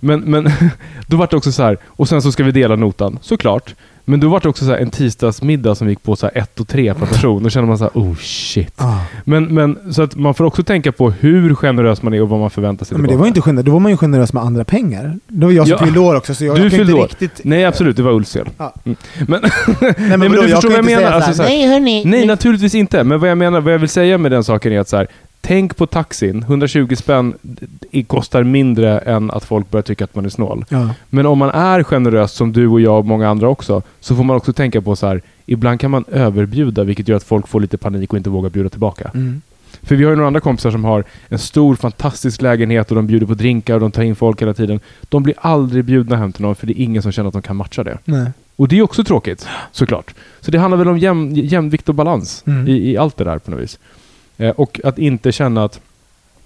Men, 0.00 0.20
men 0.20 0.50
då 1.06 1.16
var 1.16 1.28
det 1.30 1.36
också 1.36 1.52
så 1.52 1.62
här, 1.62 1.78
och 1.86 2.08
sen 2.08 2.22
så 2.22 2.32
ska 2.32 2.44
vi 2.44 2.52
dela 2.52 2.76
notan, 2.76 3.18
såklart. 3.22 3.74
Men 4.08 4.20
då 4.20 4.28
var 4.28 4.40
det 4.40 4.48
också 4.48 4.64
så 4.64 4.70
här 4.70 4.78
en 4.78 4.90
tisdagsmiddag 4.90 5.74
som 5.74 5.88
gick 5.88 6.02
på 6.02 6.16
så 6.16 6.26
här 6.26 6.42
ett 6.42 6.60
och 6.60 6.68
tre 6.68 6.94
per 6.94 7.06
person. 7.06 7.42
Då 7.42 7.50
känner 7.50 7.68
man 7.68 7.78
så 7.78 7.84
här, 7.84 7.90
oh 7.94 8.14
shit. 8.16 8.72
Ah. 8.76 8.98
Men, 9.24 9.44
men 9.54 9.92
så 9.92 10.02
att 10.02 10.16
man 10.16 10.34
får 10.34 10.44
också 10.44 10.62
tänka 10.62 10.92
på 10.92 11.10
hur 11.10 11.54
generös 11.54 12.02
man 12.02 12.14
är 12.14 12.22
och 12.22 12.28
vad 12.28 12.40
man 12.40 12.50
förväntar 12.50 12.86
sig 12.86 12.98
Men 12.98 13.10
det 13.10 13.16
var 13.16 13.24
ju 13.24 13.28
inte 13.28 13.40
generöst, 13.40 13.66
då 13.66 13.72
var 13.72 13.80
man 13.80 13.90
ju 13.92 13.96
generös 13.96 14.32
med 14.32 14.42
andra 14.42 14.64
pengar. 14.64 15.18
Det 15.28 15.46
var 15.46 15.52
jag 15.52 15.66
som 15.68 15.76
Ja. 15.80 15.84
fyllde 15.84 16.00
år 16.00 16.14
också, 16.16 16.34
så 16.34 16.44
jag, 16.44 16.56
Du 16.56 16.62
jag 16.62 16.70
kan 16.70 16.78
fyllde 16.78 16.92
inte 16.92 17.02
år. 17.04 17.08
riktigt... 17.08 17.40
Nej, 17.44 17.64
absolut. 17.64 17.96
Det 17.96 18.02
var 18.02 18.12
Ulfs 18.12 18.32
fel. 18.32 18.48
Mm. 18.84 18.96
Men, 19.28 19.40
Nej, 19.80 19.94
men 20.08 20.20
vadå, 20.20 20.42
du 20.42 20.48
förstår 20.48 20.60
kan 20.60 20.84
vad 20.84 20.92
jag 20.92 21.00
menar. 21.00 21.12
Alltså, 21.12 21.34
så 21.34 21.42
här, 21.42 21.48
så 21.48 21.54
här- 21.54 21.58
nej 21.60 21.68
hörni. 21.68 22.04
Nej, 22.04 22.26
naturligtvis 22.26 22.74
inte. 22.74 23.04
Men 23.04 23.20
vad 23.20 23.30
jag, 23.30 23.38
menar, 23.38 23.60
vad 23.60 23.74
jag 23.74 23.78
vill 23.78 23.88
säga 23.88 24.18
med 24.18 24.30
den 24.32 24.44
saken 24.44 24.72
är 24.72 24.80
att 24.80 24.88
så 24.88 24.96
här, 24.96 25.06
tänk 25.40 25.76
på 25.76 25.86
taxin. 25.86 26.42
120 26.42 26.94
spänn 26.96 27.34
kostar 28.06 28.42
mindre 28.42 28.98
än 28.98 29.30
att 29.30 29.44
folk 29.44 29.70
börjar 29.70 29.82
tycka 29.82 30.04
att 30.04 30.14
man 30.14 30.24
är 30.24 30.28
snål. 30.28 30.64
Ja. 30.68 30.90
Men 31.10 31.26
om 31.26 31.38
man 31.38 31.50
är 31.50 31.82
generös, 31.82 32.32
som 32.32 32.52
du 32.52 32.66
och 32.66 32.80
jag 32.80 32.98
och 32.98 33.06
många 33.06 33.28
andra 33.28 33.48
också, 33.48 33.82
så 34.00 34.16
får 34.16 34.24
man 34.24 34.36
också 34.36 34.52
tänka 34.52 34.82
på 34.82 34.96
så 34.96 35.06
här, 35.06 35.22
ibland 35.46 35.80
kan 35.80 35.90
man 35.90 36.04
överbjuda, 36.12 36.84
vilket 36.84 37.08
gör 37.08 37.16
att 37.16 37.24
folk 37.24 37.48
får 37.48 37.60
lite 37.60 37.78
panik 37.78 38.12
och 38.12 38.16
inte 38.16 38.30
vågar 38.30 38.50
bjuda 38.50 38.68
tillbaka. 38.68 39.10
Mm. 39.14 39.42
För 39.82 39.96
vi 39.96 40.04
har 40.04 40.10
ju 40.10 40.16
några 40.16 40.26
andra 40.26 40.40
kompisar 40.40 40.70
som 40.70 40.84
har 40.84 41.04
en 41.28 41.38
stor 41.38 41.76
fantastisk 41.76 42.42
lägenhet 42.42 42.90
och 42.90 42.96
de 42.96 43.06
bjuder 43.06 43.26
på 43.26 43.34
drinkar 43.34 43.74
och 43.74 43.80
de 43.80 43.90
tar 43.90 44.02
in 44.02 44.16
folk 44.16 44.42
hela 44.42 44.54
tiden. 44.54 44.80
De 45.02 45.22
blir 45.22 45.34
aldrig 45.38 45.84
bjudna 45.84 46.16
hem 46.16 46.32
till 46.32 46.42
någon 46.42 46.54
för 46.54 46.66
det 46.66 46.80
är 46.80 46.84
ingen 46.84 47.02
som 47.02 47.12
känner 47.12 47.28
att 47.28 47.32
de 47.32 47.42
kan 47.42 47.56
matcha 47.56 47.84
det. 47.84 47.98
Nej. 48.04 48.30
Och 48.56 48.68
det 48.68 48.78
är 48.78 48.82
också 48.82 49.04
tråkigt, 49.04 49.46
såklart. 49.72 50.14
Så 50.40 50.50
det 50.50 50.58
handlar 50.58 50.78
väl 50.78 50.88
om 50.88 50.98
jämn, 50.98 51.34
jämvikt 51.34 51.88
och 51.88 51.94
balans 51.94 52.42
Mm. 52.46 52.68
i, 52.68 52.90
i 52.90 52.96
allt 52.96 53.16
det 53.16 53.24
där 53.24 53.38
på 53.38 53.50
något 53.50 53.60
vis. 53.60 53.78
Eh, 54.38 54.50
och 54.50 54.80
att 54.84 54.98
inte 54.98 55.32
känna 55.32 55.64
att 55.64 55.80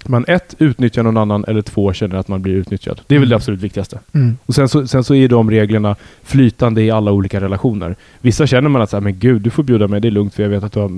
man 0.07 0.25
ett, 0.29 0.55
utnyttjar 0.59 1.03
någon 1.03 1.17
annan 1.17 1.45
eller 1.49 1.63
två, 1.63 1.93
känner 1.93 2.17
att 2.17 2.29
man 2.29 2.43
blir 2.43 2.55
utnyttjad. 2.55 3.01
Det 3.07 3.15
är 3.15 3.19
väl 3.19 3.29
det 3.29 3.33
Mm. 3.35 3.37
absolut 3.37 3.61
viktigaste. 3.61 3.99
Mm. 4.13 4.37
Och 4.47 4.55
sen 4.55 4.69
så, 4.69 4.87
sen 4.87 5.05
så 5.05 5.15
är 5.15 5.29
de 5.29 5.51
reglerna 5.51 5.97
flytande 6.23 6.83
i 6.83 6.91
alla 6.91 7.13
olika 7.13 7.41
relationer. 7.41 7.97
Vissa 8.21 8.47
känner 8.47 8.69
man 8.69 8.83
att 8.83 8.91
så 8.91 8.97
här, 8.97 9.01
men 9.01 9.19
gud, 9.19 9.43
du 9.43 9.51
får 9.51 9.63
bjuda 9.63 9.89
mig, 9.89 10.01
det 10.01 10.09
är 10.09 10.13
lugnt 10.13 10.35
för 10.35 10.43
jag 10.43 10.51
vet 10.51 10.65
att 10.65 10.73
du 10.73 10.81
har 10.81 10.91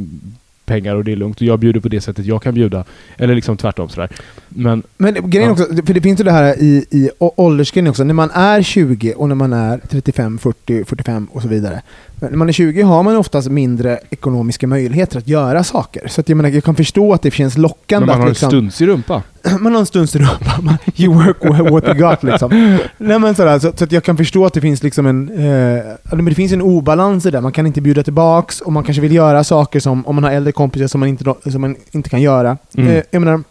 pengar 0.67 0.95
och 0.95 1.05
det 1.05 1.13
är 1.13 1.17
lugnt. 1.17 1.37
Och 1.37 1.43
jag 1.43 1.59
bjuder 1.59 1.81
på 1.81 1.89
det 1.89 2.01
sättet 2.01 2.25
jag 2.27 2.43
kan 2.43 2.55
bjuda. 2.55 2.85
Eller 3.17 3.35
liksom 3.35 3.57
tvärtom 3.57 3.89
sådär. 3.89 4.09
Men 4.49 4.83
Men 4.97 5.31
grejen 5.31 5.49
Ja. 5.49 5.53
också, 5.53 5.83
för 5.87 5.95
det 5.95 6.01
finns 6.01 6.21
ju 6.21 6.25
det 6.25 6.33
här 6.33 6.63
i, 6.63 6.85
i 6.91 7.11
åldersgrejen 7.19 7.89
också, 7.91 8.05
när 8.05 8.15
man 8.15 8.31
är 8.31 8.63
20 8.63 9.15
och 9.15 9.29
när 9.29 9.35
man 9.35 9.53
är 9.53 9.81
35, 9.89 10.39
40, 10.39 10.85
45 10.85 11.27
och 11.33 11.43
så 11.43 11.49
vidare. 11.49 11.83
När 12.31 12.37
man 12.37 12.49
är 12.49 12.53
20 12.53 12.83
har 12.83 13.03
man 13.03 13.17
oftast 13.17 13.49
mindre 13.49 14.01
ekonomiska 14.11 14.67
möjligheter 14.67 15.19
att 15.19 15.29
göra 15.29 15.65
saker. 15.65 16.09
Så 16.09 16.21
att 16.21 16.29
jag, 16.29 16.37
menar, 16.37 16.51
jag 16.51 16.65
kan 16.65 16.75
förstå 16.75 17.13
att 17.13 17.23
det 17.23 17.31
känns 17.31 17.59
lockande 17.59 18.07
men 18.07 18.07
man 18.07 18.15
att 18.15 18.21
har 18.21 18.27
en 18.27 18.31
liksom, 18.31 18.49
stuns 18.51 18.81
i 18.81 18.87
rumpa. 18.87 19.23
man 19.61 19.73
har 19.73 19.81
en 19.81 19.87
stunds 19.87 20.17
rumpa. 20.17 20.61
Man- 20.63 20.79
You 20.97 21.15
work 21.15 21.71
what 21.71 21.85
you 21.85 21.95
got 21.95 22.23
liksom. 22.23 22.51
Nej, 22.99 23.19
men 23.19 23.35
sådär, 23.35 23.59
så, 23.59 23.73
så 23.77 23.85
att 23.85 23.93
jag 23.93 24.05
kan 24.05 24.17
förstå 24.17 24.47
att 24.47 24.55
det 24.55 24.61
finns 24.61 24.83
liksom 24.83 25.07
en, 25.07 25.29
eh, 25.29 26.25
det 26.25 26.35
finns 26.35 26.53
en 26.53 26.63
obalans 26.63 27.27
i 27.27 27.31
det. 27.31 27.41
Man 27.41 27.53
kan 27.53 27.67
inte 27.67 27.81
bjuda 27.81 28.03
tillbaks 28.03 28.61
och 28.61 28.73
man 28.73 28.85
kanske 28.85 29.01
vill 29.01 29.15
göra 29.15 29.45
saker 29.45 29.81
som, 29.81 30.07
om 30.07 30.15
man 30.15 30.25
har 30.25 30.31
äldre 30.31 30.53
kompisar 30.53 30.87
som 30.87 31.01
man 31.01 31.09
inte, 31.09 31.35
som 31.51 31.61
man 31.61 31.77
inte 31.91 32.11
kan 32.11 32.23
göra. 32.23 32.59
Mm. 32.77 32.91
Eh, 32.91 33.03
jag 33.11 33.23
menar, 33.23 33.43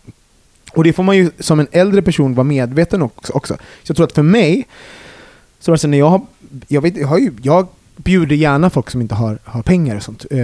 och 0.74 0.84
det 0.84 0.94
får 0.94 1.04
man 1.04 1.18
ju 1.18 1.32
som 1.40 1.60
en 1.60 1.68
äldre 1.72 2.02
person 2.02 2.36
vara 2.36 2.44
medveten 2.44 3.02
också. 3.02 3.34
också. 3.34 3.54
Så 3.54 3.92
jag 3.92 3.96
tror 3.96 4.06
att 4.06 4.14
för 4.14 4.24
mig, 4.24 4.68
så 5.60 5.72
alltså 5.72 5.88
när 5.88 5.98
jag 5.98 6.10
har, 6.10 6.22
jag 6.68 6.82
vet, 6.82 6.98
jag 6.98 7.08
har 7.08 7.18
ju, 7.18 7.32
jag 7.42 7.68
bjuder 7.96 8.36
gärna 8.36 8.70
folk 8.70 8.90
som 8.90 9.02
inte 9.02 9.16
har, 9.16 9.40
har 9.44 9.62
pengar 9.62 9.96
och 9.96 10.04
sånt. 10.04 10.26
Eh, 10.32 10.40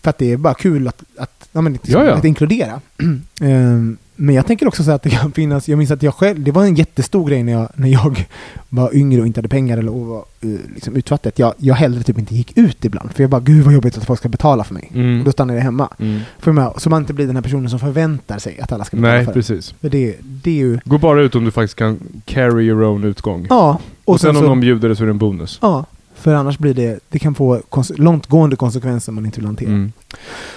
för 0.00 0.10
att 0.10 0.18
det 0.18 0.32
är 0.32 0.36
bara 0.36 0.54
kul 0.54 0.88
att, 0.88 1.02
att, 1.18 1.48
ja, 1.52 1.60
men, 1.60 1.72
liksom, 1.72 2.08
att 2.08 2.24
inkludera. 2.24 2.80
Eh, 3.40 3.78
men 4.20 4.34
jag 4.34 4.46
tänker 4.46 4.68
också 4.68 4.84
så 4.84 4.90
att 4.90 5.02
det 5.02 5.10
kan 5.10 5.32
finnas, 5.32 5.68
jag 5.68 5.78
minns 5.78 5.90
att 5.90 6.02
jag 6.02 6.14
själv, 6.14 6.40
det 6.40 6.52
var 6.52 6.64
en 6.64 6.74
jättestor 6.74 7.28
grej 7.28 7.42
när 7.42 7.52
jag, 7.52 7.68
när 7.74 7.88
jag 7.88 8.28
var 8.68 8.96
yngre 8.96 9.20
och 9.20 9.26
inte 9.26 9.38
hade 9.38 9.48
pengar 9.48 9.78
eller 9.78 9.92
och 9.92 10.06
var 10.06 10.24
eh, 10.40 10.50
liksom 10.74 10.96
utfattig. 10.96 11.28
att 11.28 11.38
Jag, 11.38 11.54
jag 11.58 11.74
hellre 11.74 12.02
typ 12.02 12.18
inte 12.18 12.34
gick 12.34 12.58
ut 12.58 12.84
ibland. 12.84 13.12
För 13.12 13.22
jag 13.22 13.30
bara, 13.30 13.40
gud 13.40 13.64
vad 13.64 13.74
jobbigt 13.74 13.98
att 13.98 14.04
folk 14.04 14.18
ska 14.20 14.28
betala 14.28 14.64
för 14.64 14.74
mig. 14.74 14.90
Mm. 14.94 15.18
Och 15.18 15.24
då 15.24 15.32
stannar 15.32 15.54
jag 15.54 15.62
hemma. 15.62 15.88
Mm. 15.98 16.20
För 16.38 16.52
mig, 16.52 16.70
så 16.76 16.90
man 16.90 17.02
inte 17.02 17.12
blir 17.14 17.26
den 17.26 17.36
här 17.36 17.42
personen 17.42 17.70
som 17.70 17.78
förväntar 17.78 18.38
sig 18.38 18.60
att 18.60 18.72
alla 18.72 18.84
ska 18.84 18.96
betala 18.96 19.14
Nej, 19.14 19.24
för 19.24 19.32
det. 19.32 19.38
precis. 19.38 19.74
För 19.80 19.88
det, 19.88 20.16
det 20.20 20.50
är 20.50 20.54
ju... 20.54 20.78
Gå 20.84 20.98
bara 20.98 21.22
ut 21.22 21.34
om 21.34 21.44
du 21.44 21.50
faktiskt 21.50 21.74
kan 21.74 21.98
carry 22.24 22.64
your 22.64 22.82
own 22.82 23.04
utgång. 23.04 23.46
Ja. 23.50 23.80
och, 24.04 24.20
sen, 24.20 24.30
om 24.30 24.36
så, 24.36 24.48
någon 24.48 24.60
bjuder 24.60 24.88
det 24.88 24.96
så 24.96 25.02
är 25.02 25.06
det 25.06 25.12
en 25.12 25.18
bonus. 25.18 25.58
Ja. 25.62 25.84
För 26.20 26.34
annars 26.34 26.58
blir 26.58 26.74
det, 26.74 27.00
det 27.08 27.18
kan 27.18 27.34
få 27.34 27.60
konse- 27.70 27.96
långtgående 28.00 28.56
konsekvenser 28.56 29.12
man 29.12 29.26
inte 29.26 29.40
vill 29.40 29.46
hantera. 29.46 29.68
Mm. 29.68 29.92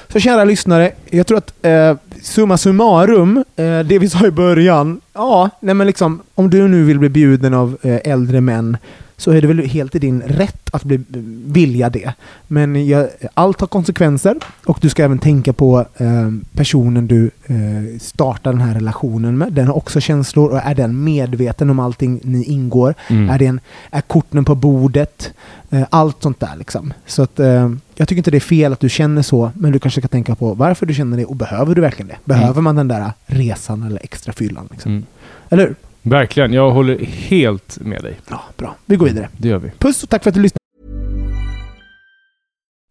Så 0.07 0.19
kära 0.19 0.43
lyssnare, 0.43 0.91
jag 1.09 1.27
tror 1.27 1.37
att 1.37 1.53
eh, 1.61 1.95
summa 2.21 2.57
summarum, 2.57 3.37
eh, 3.55 3.79
det 3.79 3.99
vi 3.99 4.09
sa 4.09 4.25
i 4.27 4.31
början, 4.31 5.01
ja, 5.13 5.49
nej 5.59 5.75
men 5.75 5.87
liksom, 5.87 6.21
om 6.35 6.49
du 6.49 6.67
nu 6.67 6.83
vill 6.83 6.99
bli 6.99 7.09
bjuden 7.09 7.53
av 7.53 7.77
eh, 7.81 7.99
äldre 8.11 8.41
män 8.41 8.77
så 9.21 9.31
är 9.31 9.41
det 9.41 9.47
väl 9.47 9.59
helt 9.59 9.95
i 9.95 9.99
din 9.99 10.21
rätt 10.21 10.69
att 10.73 10.83
bli, 10.83 10.99
vilja 11.45 11.89
det. 11.89 12.13
Men 12.47 12.87
jag, 12.87 13.07
allt 13.33 13.59
har 13.59 13.67
konsekvenser 13.67 14.35
och 14.65 14.77
du 14.81 14.89
ska 14.89 15.03
även 15.03 15.19
tänka 15.19 15.53
på 15.53 15.85
eh, 15.97 16.29
personen 16.53 17.07
du 17.07 17.31
eh, 17.45 17.99
startar 17.99 18.51
den 18.51 18.61
här 18.61 18.73
relationen 18.73 19.37
med. 19.37 19.53
Den 19.53 19.67
har 19.67 19.77
också 19.77 19.99
känslor 19.99 20.51
och 20.51 20.57
är 20.57 20.75
den 20.75 21.03
medveten 21.03 21.69
om 21.69 21.79
allting 21.79 22.19
ni 22.23 22.43
ingår? 22.43 22.93
Mm. 23.09 23.29
Är, 23.29 23.39
det 23.39 23.45
en, 23.45 23.59
är 23.91 24.01
korten 24.01 24.45
på 24.45 24.55
bordet? 24.55 25.33
Eh, 25.69 25.83
allt 25.89 26.23
sånt 26.23 26.39
där 26.39 26.55
liksom. 26.57 26.93
Så 27.05 27.23
att, 27.23 27.39
eh, 27.39 27.71
jag 27.95 28.07
tycker 28.07 28.17
inte 28.17 28.31
det 28.31 28.37
är 28.37 28.39
fel 28.39 28.73
att 28.73 28.79
du 28.79 28.89
känner 28.89 29.21
så, 29.21 29.51
men 29.55 29.71
du 29.71 29.79
kanske 29.79 30.01
ska 30.01 30.07
tänka 30.07 30.35
på 30.35 30.53
varför 30.53 30.85
du 30.85 30.93
känner 30.93 31.17
det 31.17 31.25
och 31.25 31.35
behöver 31.35 31.75
du 31.75 31.81
verkligen 31.81 32.07
det? 32.07 32.17
Behöver 32.25 32.61
man 32.61 32.75
den 32.75 32.87
där 32.87 33.11
resan 33.25 33.83
eller 33.83 34.03
extra 34.03 34.33
fyllan? 34.33 34.67
Liksom? 34.71 34.91
Mm. 34.91 35.05
Eller 35.49 35.67
hur? 35.67 35.75
Verkligen, 36.01 36.53
jag 36.53 36.71
håller 36.71 36.99
helt 37.05 37.79
med 37.79 38.03
dig. 38.03 38.19
Ja, 38.29 38.43
bra. 38.57 38.75
Vi 38.85 38.95
går 38.95 39.05
vidare. 39.05 39.29
Det 39.37 39.47
gör 39.47 39.57
vi. 39.57 39.71
Puss 39.79 40.03
och 40.03 40.09
tack 40.09 40.23
för 40.23 40.29
att 40.29 40.35
du 40.35 40.41
lyssnade. 40.41 40.57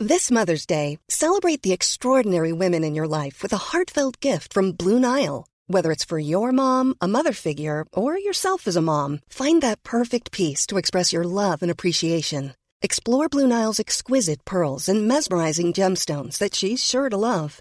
This 0.08 0.30
Mother's 0.30 0.66
Day, 0.66 0.98
celebrate 1.08 1.62
the 1.62 1.72
extraordinary 1.72 2.52
women 2.52 2.84
in 2.84 2.96
your 2.96 3.24
life 3.24 3.42
with 3.42 3.54
a 3.54 3.58
heartfelt 3.72 4.24
gift 4.24 4.54
from 4.54 4.72
Blue 4.72 4.98
Nile. 4.98 5.44
Whether 5.68 5.92
it's 5.92 6.08
for 6.08 6.18
your 6.18 6.52
mom, 6.52 6.94
a 7.00 7.06
mother 7.06 7.32
figure, 7.32 7.84
or 7.92 8.18
yourself 8.18 8.66
as 8.66 8.76
a 8.76 8.80
mom, 8.80 9.20
find 9.28 9.62
that 9.62 9.82
perfect 9.82 10.32
piece 10.32 10.66
to 10.66 10.78
express 10.78 11.12
your 11.12 11.24
love 11.24 11.62
and 11.62 11.70
appreciation. 11.70 12.54
Explore 12.82 13.28
Blue 13.28 13.46
Nile's 13.46 13.78
exquisite 13.78 14.44
pearls 14.44 14.88
and 14.88 15.06
mesmerizing 15.06 15.74
gemstones 15.74 16.38
that 16.38 16.54
she's 16.54 16.82
sure 16.82 17.10
to 17.10 17.16
love. 17.16 17.60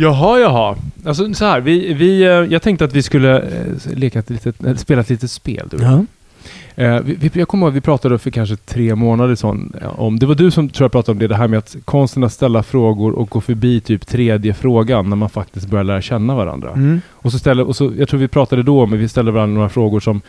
Jaha, 0.00 0.38
jaha. 0.38 0.76
Alltså 1.04 1.34
så 1.34 1.44
här, 1.44 1.60
vi, 1.60 1.94
vi, 1.94 2.22
eh, 2.22 2.28
jag 2.28 2.62
tänkte 2.62 2.84
att 2.84 2.92
vi 2.92 3.02
skulle 3.02 3.38
eh, 3.38 3.94
leka 3.94 4.18
ett 4.18 4.30
litet, 4.30 4.80
spela 4.80 5.00
ett 5.00 5.10
litet 5.10 5.30
spel. 5.30 5.68
Du. 5.70 5.82
Ja. 5.82 6.04
Eh, 6.78 7.00
vi, 7.00 7.30
jag 7.34 7.48
kommer 7.48 7.66
ihåg, 7.66 7.74
vi 7.74 7.80
pratade 7.80 8.18
för 8.18 8.30
kanske 8.30 8.56
tre 8.56 8.94
månader 8.94 9.34
sedan 9.34 9.72
eh, 9.82 10.00
om, 10.00 10.18
det 10.18 10.26
var 10.26 10.34
du 10.34 10.50
som 10.50 10.68
tror 10.68 10.84
jag 10.84 10.92
pratade 10.92 11.12
om 11.12 11.18
det, 11.18 11.28
det 11.28 11.36
här 11.36 11.48
med 11.48 11.58
att 11.58 11.76
konsten 11.84 12.24
att 12.24 12.32
ställa 12.32 12.62
frågor 12.62 13.12
och 13.12 13.28
gå 13.28 13.40
förbi 13.40 13.80
typ 13.80 14.06
tredje 14.06 14.54
frågan 14.54 15.08
när 15.08 15.16
man 15.16 15.30
faktiskt 15.30 15.68
börjar 15.68 15.84
lära 15.84 16.02
känna 16.02 16.34
varandra. 16.34 16.72
Mm. 16.72 17.00
Och 17.10 17.32
så 17.32 17.38
ställer, 17.38 17.68
och 17.68 17.76
så, 17.76 17.92
jag 17.98 18.08
tror 18.08 18.20
vi 18.20 18.28
pratade 18.28 18.62
då 18.62 18.82
om, 18.82 18.90
vi 18.90 19.08
ställde 19.08 19.32
varandra 19.32 19.54
några 19.54 19.68
frågor 19.68 20.00
som 20.00 20.20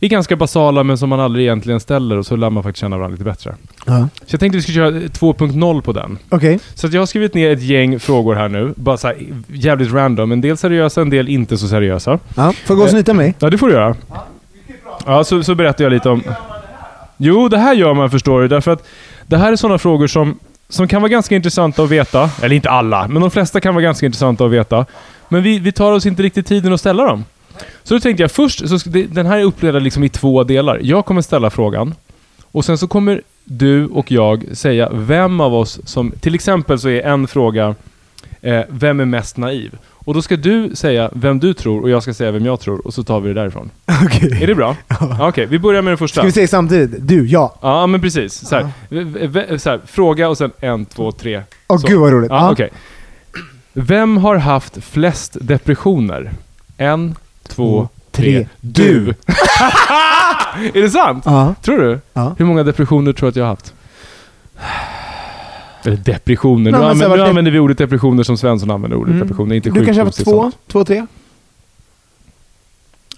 är 0.00 0.08
ganska 0.08 0.36
basala 0.36 0.82
men 0.84 0.98
som 0.98 1.08
man 1.08 1.20
aldrig 1.20 1.44
egentligen 1.46 1.80
ställer 1.80 2.16
och 2.16 2.26
så 2.26 2.36
lär 2.36 2.50
man 2.50 2.62
faktiskt 2.62 2.80
känna 2.80 2.96
varandra 2.96 3.14
lite 3.14 3.24
bättre. 3.24 3.54
Ja. 3.86 4.08
Så 4.26 4.34
jag 4.34 4.40
tänkte 4.40 4.56
vi 4.56 4.62
skulle 4.62 4.74
köra 4.74 4.90
2.0 4.90 5.80
på 5.80 5.92
den. 5.92 6.18
Okej. 6.28 6.60
Så 6.74 6.86
att 6.86 6.92
jag 6.92 7.00
har 7.00 7.06
skrivit 7.06 7.34
ner 7.34 7.50
ett 7.50 7.62
gäng 7.62 8.00
frågor 8.00 8.34
här 8.34 8.48
nu, 8.48 8.74
bara 8.76 8.96
så 8.96 9.06
här, 9.06 9.16
jävligt 9.52 9.92
random. 9.92 10.32
En 10.32 10.40
del 10.40 10.56
seriösa, 10.56 11.00
en 11.00 11.10
del 11.10 11.28
inte 11.28 11.58
så 11.58 11.68
seriösa. 11.68 12.10
Ja. 12.36 12.52
Får 12.52 12.54
jag 12.74 12.76
gå 12.76 12.84
och 12.84 12.90
snyta 12.90 13.14
mig? 13.14 13.34
Ja, 13.38 13.50
det 13.50 13.58
får 13.58 13.66
du 13.68 13.72
göra. 13.74 13.96
Ja, 15.06 15.24
så, 15.24 15.42
så 15.42 15.54
berättar 15.54 15.84
jag 15.84 15.92
lite 15.92 16.08
om... 16.08 16.22
Jo, 17.16 17.48
det 17.48 17.58
här 17.58 17.74
gör 17.74 17.94
man 17.94 18.10
förstår 18.10 18.40
du, 18.42 18.48
därför 18.48 18.70
att 18.70 18.86
det 19.26 19.36
här 19.36 19.52
är 19.52 19.56
sådana 19.56 19.78
frågor 19.78 20.06
som, 20.06 20.38
som 20.68 20.88
kan 20.88 21.02
vara 21.02 21.10
ganska 21.10 21.34
intressanta 21.36 21.82
att 21.82 21.90
veta. 21.90 22.30
Eller 22.42 22.56
inte 22.56 22.70
alla, 22.70 23.08
men 23.08 23.22
de 23.22 23.30
flesta 23.30 23.60
kan 23.60 23.74
vara 23.74 23.82
ganska 23.82 24.06
intressanta 24.06 24.44
att 24.44 24.50
veta. 24.50 24.86
Men 25.28 25.42
vi, 25.42 25.58
vi 25.58 25.72
tar 25.72 25.92
oss 25.92 26.06
inte 26.06 26.22
riktigt 26.22 26.46
tiden 26.46 26.72
att 26.72 26.80
ställa 26.80 27.04
dem. 27.06 27.24
Så 27.82 27.94
då 27.94 28.00
tänkte 28.00 28.22
jag 28.22 28.30
först, 28.30 28.68
så 28.68 28.78
ska- 28.78 28.90
det- 28.90 29.06
den 29.06 29.26
här 29.26 29.38
är 29.38 29.42
uppdelad 29.44 29.82
liksom 29.82 30.04
i 30.04 30.08
två 30.08 30.44
delar. 30.44 30.78
Jag 30.82 31.04
kommer 31.06 31.22
ställa 31.22 31.50
frågan 31.50 31.94
och 32.52 32.64
sen 32.64 32.78
så 32.78 32.88
kommer 32.88 33.20
du 33.44 33.86
och 33.86 34.12
jag 34.12 34.44
säga 34.52 34.88
vem 34.92 35.40
av 35.40 35.54
oss 35.54 35.80
som... 35.84 36.10
Till 36.20 36.34
exempel 36.34 36.78
så 36.78 36.88
är 36.88 37.02
en 37.02 37.28
fråga 37.28 37.74
eh, 38.40 38.60
Vem 38.68 39.00
är 39.00 39.04
mest 39.04 39.36
naiv? 39.36 39.78
Och 40.04 40.14
då 40.14 40.22
ska 40.22 40.36
du 40.36 40.70
säga 40.76 41.10
vem 41.12 41.38
du 41.40 41.54
tror 41.54 41.82
och 41.82 41.90
jag 41.90 42.02
ska 42.02 42.14
säga 42.14 42.30
vem 42.30 42.46
jag 42.46 42.60
tror 42.60 42.86
och 42.86 42.94
så 42.94 43.04
tar 43.04 43.20
vi 43.20 43.28
det 43.28 43.34
därifrån. 43.40 43.70
Okej. 44.04 44.42
Är 44.42 44.46
det 44.46 44.54
bra? 44.54 44.76
Ja. 44.88 45.28
Okej, 45.28 45.46
vi 45.46 45.58
börjar 45.58 45.82
med 45.82 45.90
den 45.90 45.98
första. 45.98 46.20
Ska 46.20 46.26
vi 46.26 46.32
säga 46.32 46.48
samtidigt? 46.48 47.08
Du, 47.08 47.26
ja. 47.26 47.54
Ja, 47.62 47.86
men 47.86 48.00
precis. 48.00 48.48
Så 48.48 48.54
här. 48.56 48.68
V- 48.88 49.26
v- 49.26 49.58
så 49.58 49.70
här. 49.70 49.80
Fråga 49.86 50.28
och 50.28 50.38
sen 50.38 50.50
en, 50.60 50.84
två, 50.84 51.12
tre. 51.12 51.42
Åh 51.68 51.78
Så. 51.78 51.86
gud 51.86 51.98
vad 52.00 52.12
roligt. 52.12 52.30
Ja, 52.30 52.50
okej. 52.52 52.70
Vem 53.72 54.16
har 54.16 54.36
haft 54.36 54.84
flest 54.84 55.36
depressioner? 55.40 56.30
En, 56.76 57.14
två, 57.48 57.88
tre. 58.10 58.46
Du! 58.60 59.14
är 60.74 60.82
det 60.82 60.90
sant? 60.90 61.22
Ja. 61.26 61.54
Tror 61.62 61.78
du? 61.78 62.00
Ja. 62.12 62.34
Hur 62.38 62.44
många 62.44 62.62
depressioner 62.62 63.12
tror 63.12 63.26
du 63.26 63.28
att 63.30 63.36
jag 63.36 63.44
har 63.44 63.48
haft? 63.50 63.74
Eller 65.84 65.96
depressioner. 65.96 66.70
Nej, 66.70 66.80
nu 66.80 66.86
använder, 66.86 67.16
nu 67.16 67.22
använder 67.22 67.52
vi 67.52 67.58
ordet 67.58 67.78
depressioner 67.78 68.22
som 68.22 68.36
Svensson 68.36 68.70
använder 68.70 68.96
ordet 68.96 69.10
Mm. 69.14 69.20
depressioner. 69.20 69.56
Inte 69.56 69.70
Du 69.70 69.84
kanske 69.84 70.00
har 70.00 70.06
haft 70.06 70.24
två, 70.24 70.52
två, 70.66 70.84
tre? 70.84 71.06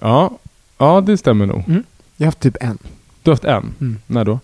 Ja. 0.00 0.38
ja, 0.78 1.00
det 1.00 1.16
stämmer 1.18 1.46
nog. 1.46 1.64
Jag 1.66 1.74
har 2.18 2.26
haft 2.26 2.40
typ 2.40 2.56
en. 2.60 2.78
Du 3.22 3.30
har 3.30 3.32
haft 3.32 3.44
en? 3.44 3.74
Mm. 3.80 3.98
När 4.06 4.24
då? 4.24 4.40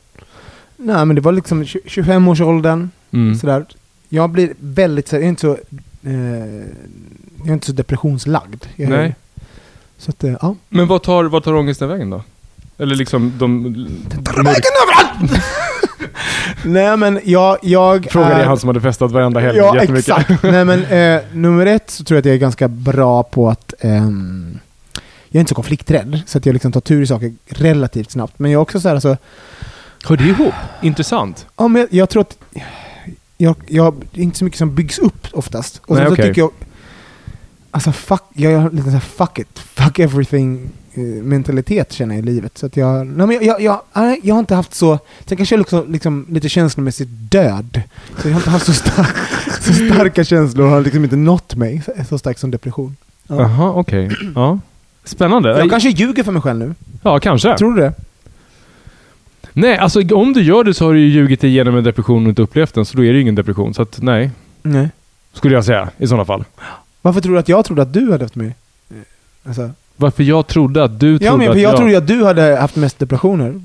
Nej 0.77 1.05
men 1.05 1.17
det 1.17 1.21
var 1.23 1.33
liksom 1.33 1.65
20 1.65 1.81
25-årsåldern. 1.87 2.91
Mm. 3.11 3.35
Sådär. 3.35 3.65
Jag 4.09 4.31
blir 4.31 4.53
väldigt, 4.59 5.13
jag 5.13 5.23
är 5.23 5.27
inte 5.27 5.41
så, 5.41 5.53
eh, 6.03 6.13
jag 7.39 7.49
är 7.49 7.53
inte 7.53 7.67
så 7.67 7.73
depressionslagd. 7.73 8.65
Jag, 8.77 8.91
Nej. 8.91 9.15
Så 9.99 10.11
att, 10.11 10.25
eh, 10.25 10.35
ja. 10.43 10.55
Men 10.69 10.87
vad 10.87 11.03
tar, 11.03 11.25
vad 11.25 11.45
tar 11.45 11.55
ångesten 11.55 11.89
vägen 11.89 12.11
då? 12.11 12.23
Eller 12.79 12.95
liksom 12.97 13.33
de... 13.39 13.75
Nej 16.65 16.97
men 16.97 17.21
jag, 17.25 17.59
jag 17.63 18.07
Frågade 18.11 18.35
är- 18.35 18.45
han 18.47 18.59
som 18.59 18.69
hade 18.69 18.81
festat 18.81 19.11
varenda 19.13 19.41
helg 19.41 19.59
Ja 19.59 19.75
jättemycket. 19.75 20.19
exakt. 20.19 20.43
Nej 20.43 20.65
men 20.65 20.85
eh, 20.85 21.21
nummer 21.33 21.67
ett 21.67 21.91
så 21.91 22.05
tror 22.05 22.17
jag 22.17 22.21
att 22.21 22.27
jag 22.27 22.35
är 22.35 22.39
ganska 22.39 22.69
bra 22.69 23.23
på 23.23 23.49
att 23.51 23.75
ehm, 23.81 24.59
jag 25.29 25.37
är 25.37 25.41
inte 25.41 25.49
så 25.49 25.55
konflikträdd. 25.55 26.21
Så 26.27 26.39
att 26.39 26.47
jag 26.47 26.53
liksom 26.53 26.73
tar 26.73 26.81
tur 26.81 27.03
i 27.03 27.07
saker 27.07 27.33
relativt 27.49 28.11
snabbt. 28.11 28.39
Men 28.39 28.51
jag 28.51 28.59
är 28.59 28.63
också 28.63 28.81
så 28.81 28.89
här 28.89 28.95
alltså, 28.95 29.17
Hör 30.05 30.17
det 30.17 30.25
ihop? 30.25 30.55
Intressant. 30.83 31.47
ja, 31.57 31.69
men 31.69 31.81
jag, 31.83 31.89
jag 31.93 32.09
tror 32.09 32.21
att 32.23 32.39
jag, 33.37 33.57
jag, 33.67 33.95
det 34.13 34.21
är 34.21 34.25
inte 34.25 34.39
så 34.39 34.45
mycket 34.45 34.59
som 34.59 34.75
byggs 34.75 34.99
upp 34.99 35.27
oftast. 35.33 35.81
Och 35.87 35.97
Nej, 35.97 36.05
sen 36.05 36.09
så 36.09 36.13
okej. 36.15 36.27
tycker 36.29 36.41
jag, 36.43 36.51
alltså 37.71 37.93
fuck, 37.93 38.23
jag 38.35 38.59
har 38.61 38.71
lite 38.71 38.85
så 38.85 38.91
här 38.91 39.01
fuck 39.01 39.39
it, 39.39 39.59
fuck 39.59 39.99
everything 39.99 40.71
mentalitet 41.23 41.93
känner 41.93 42.15
jag 42.15 42.25
i 42.25 42.27
livet. 42.27 42.59
Så 42.59 42.67
att 42.67 42.77
jag, 42.77 43.07
nej 43.07 43.27
men 43.27 43.47
jag, 43.47 43.61
jag, 43.61 43.81
jag, 43.95 44.19
jag 44.23 44.35
har 44.35 44.41
inte 44.41 44.55
haft 44.55 44.75
så, 44.75 44.99
sen 45.27 45.37
kanske 45.37 45.55
jag 45.55 45.61
också 45.61 45.85
liksom 45.89 46.27
lite 46.29 46.49
känslomässigt 46.49 47.09
död. 47.11 47.83
Så 48.23 48.29
jag 48.29 48.35
har 48.35 48.41
inte 48.41 48.51
haft 48.51 48.67
så, 48.67 48.73
stark, 48.73 49.17
så 49.61 49.73
starka 49.73 50.25
känslor 50.25 50.67
och 50.67 50.71
har 50.73 50.81
liksom 50.81 51.05
inte 51.05 51.17
nått 51.17 51.55
mig 51.55 51.83
så, 51.87 51.93
så 52.09 52.19
starkt 52.19 52.41
som 52.41 52.51
depression. 52.51 52.97
Ja. 53.27 53.41
Jaha, 53.41 53.73
okej. 53.73 54.11
Ja. 54.35 54.59
Spännande. 55.05 55.49
Jag 55.49 55.71
kanske 55.71 55.89
ljuger 55.89 56.23
för 56.23 56.33
mig 56.33 56.43
själv 56.43 56.59
nu. 56.59 56.75
Ja, 57.03 57.21
kanske. 57.21 57.59
Tror 57.59 57.75
du 57.75 57.81
det? 57.81 57.93
Nej, 59.53 59.79
alltså 59.79 60.15
om 60.15 60.33
du 60.33 60.43
gör 60.43 60.65
det 60.65 60.75
så 60.75 60.85
har 60.85 60.95
du 60.95 61.01
ju 61.01 61.07
ljugit 61.07 61.45
igenom 61.45 61.77
en 61.77 61.85
depression 61.85 62.23
och 62.25 62.29
inte 62.29 62.43
upplevt 62.43 62.75
den, 62.75 62.85
så 62.85 62.97
då 62.97 63.05
är 63.05 63.09
det 63.09 63.15
ju 63.15 63.23
ingen 63.23 63.35
depression. 63.35 63.75
Så 63.75 63.83
att 63.83 64.03
nej, 64.03 64.31
Nej. 64.63 64.89
skulle 65.33 65.55
jag 65.55 65.65
säga 65.65 65.91
i 65.99 66.07
sådana 66.07 66.25
fall. 66.25 66.45
Varför 67.03 67.21
tror 67.21 67.33
du 67.33 67.39
att 67.39 67.49
jag 67.49 67.65
trodde 67.65 67.83
att 67.83 67.93
du 67.93 68.13
hade 68.13 68.25
haft 68.25 68.35
mig? 68.35 68.55
Alltså, 69.45 69.71
Varför 70.01 70.23
jag 70.23 70.47
trodde 70.47 70.85
att 70.85 71.01
du 71.01 71.13
ja, 71.13 71.19
trodde 71.19 71.37
men 71.37 71.47
för 71.47 71.53
att 71.53 71.61
jag 71.61 71.73
jag... 71.73 71.77
trodde 71.79 71.99
att 71.99 72.07
du 72.07 72.25
hade 72.25 72.57
haft 72.61 72.77
mest 72.77 72.99
depressioner. 72.99 73.61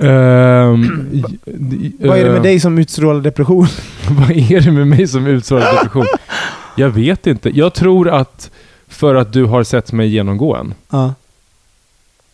Ehm, 0.00 1.08
j- 1.80 1.92
Vad 2.00 2.18
är 2.18 2.24
det 2.24 2.30
med 2.30 2.36
eh, 2.36 2.42
dig 2.42 2.60
som 2.60 2.78
utstrålar 2.78 3.20
depression? 3.20 3.66
Vad 4.10 4.30
är 4.30 4.60
det 4.60 4.70
med 4.72 4.86
mig 4.86 5.06
som 5.08 5.26
utstrålar 5.26 5.72
depression? 5.76 6.06
Jag 6.76 6.90
vet 6.90 7.26
inte. 7.26 7.50
Jag 7.58 7.74
tror 7.74 8.08
att 8.08 8.50
för 8.88 9.14
att 9.14 9.32
du 9.32 9.44
har 9.44 9.62
sett 9.64 9.92
mig 9.92 10.08
genomgå 10.08 10.56
en. 10.56 10.74
Ja. 10.90 11.14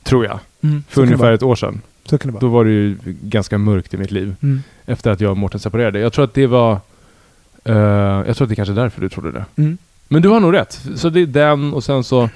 Tror 0.02 0.24
jag. 0.24 0.38
Mm, 0.62 0.84
För 0.88 1.02
ungefär 1.02 1.32
ett 1.32 1.42
år 1.42 1.56
sedan. 1.56 1.80
Så 2.04 2.18
kan 2.18 2.28
det 2.28 2.32
vara. 2.32 2.40
Då 2.40 2.48
var 2.48 2.64
det 2.64 2.70
ju 2.70 2.96
ganska 3.22 3.58
mörkt 3.58 3.94
i 3.94 3.96
mitt 3.96 4.10
liv. 4.10 4.34
Mm. 4.42 4.62
Efter 4.86 5.10
att 5.10 5.20
jag 5.20 5.30
och 5.30 5.36
Mårten 5.36 5.60
separerade. 5.60 5.98
Jag 5.98 6.12
tror 6.12 6.24
att 6.24 6.34
det 6.34 6.46
var... 6.46 6.72
eh, 7.64 7.76
jag 8.26 8.36
tror 8.36 8.44
att 8.44 8.48
det 8.48 8.54
kanske 8.56 8.72
är 8.72 8.76
därför 8.76 9.00
du 9.00 9.08
trodde 9.08 9.32
det. 9.32 9.44
Mm. 9.56 9.78
Men 10.08 10.22
du 10.22 10.28
har 10.28 10.40
nog 10.40 10.54
rätt. 10.54 10.80
Så 10.96 11.08
det 11.08 11.20
är 11.20 11.26
den 11.26 11.72
och 11.74 11.84
sen 11.84 12.04
så... 12.04 12.28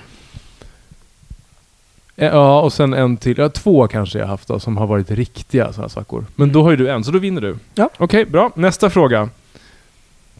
Eh, 2.20 2.26
Ja, 2.28 2.60
och 2.60 2.72
sen 2.72 2.94
en 2.94 3.16
till. 3.16 3.38
Ja, 3.38 3.48
två 3.48 3.86
kanske 3.88 4.18
jag 4.18 4.26
haft 4.26 4.48
då, 4.48 4.60
som 4.60 4.76
har 4.76 4.86
varit 4.86 5.10
riktiga 5.10 5.72
sådana 5.72 5.88
svackor. 5.88 6.26
Men 6.36 6.44
Mm. 6.44 6.52
då 6.54 6.62
har 6.62 6.70
ju 6.70 6.76
du 6.76 6.90
en, 6.90 7.04
så 7.04 7.10
då 7.10 7.18
vinner 7.18 7.40
du. 7.40 7.56
Ja. 7.74 7.90
Okej, 7.98 8.24
bra. 8.24 8.50
Nästa 8.54 8.90
fråga. 8.90 9.28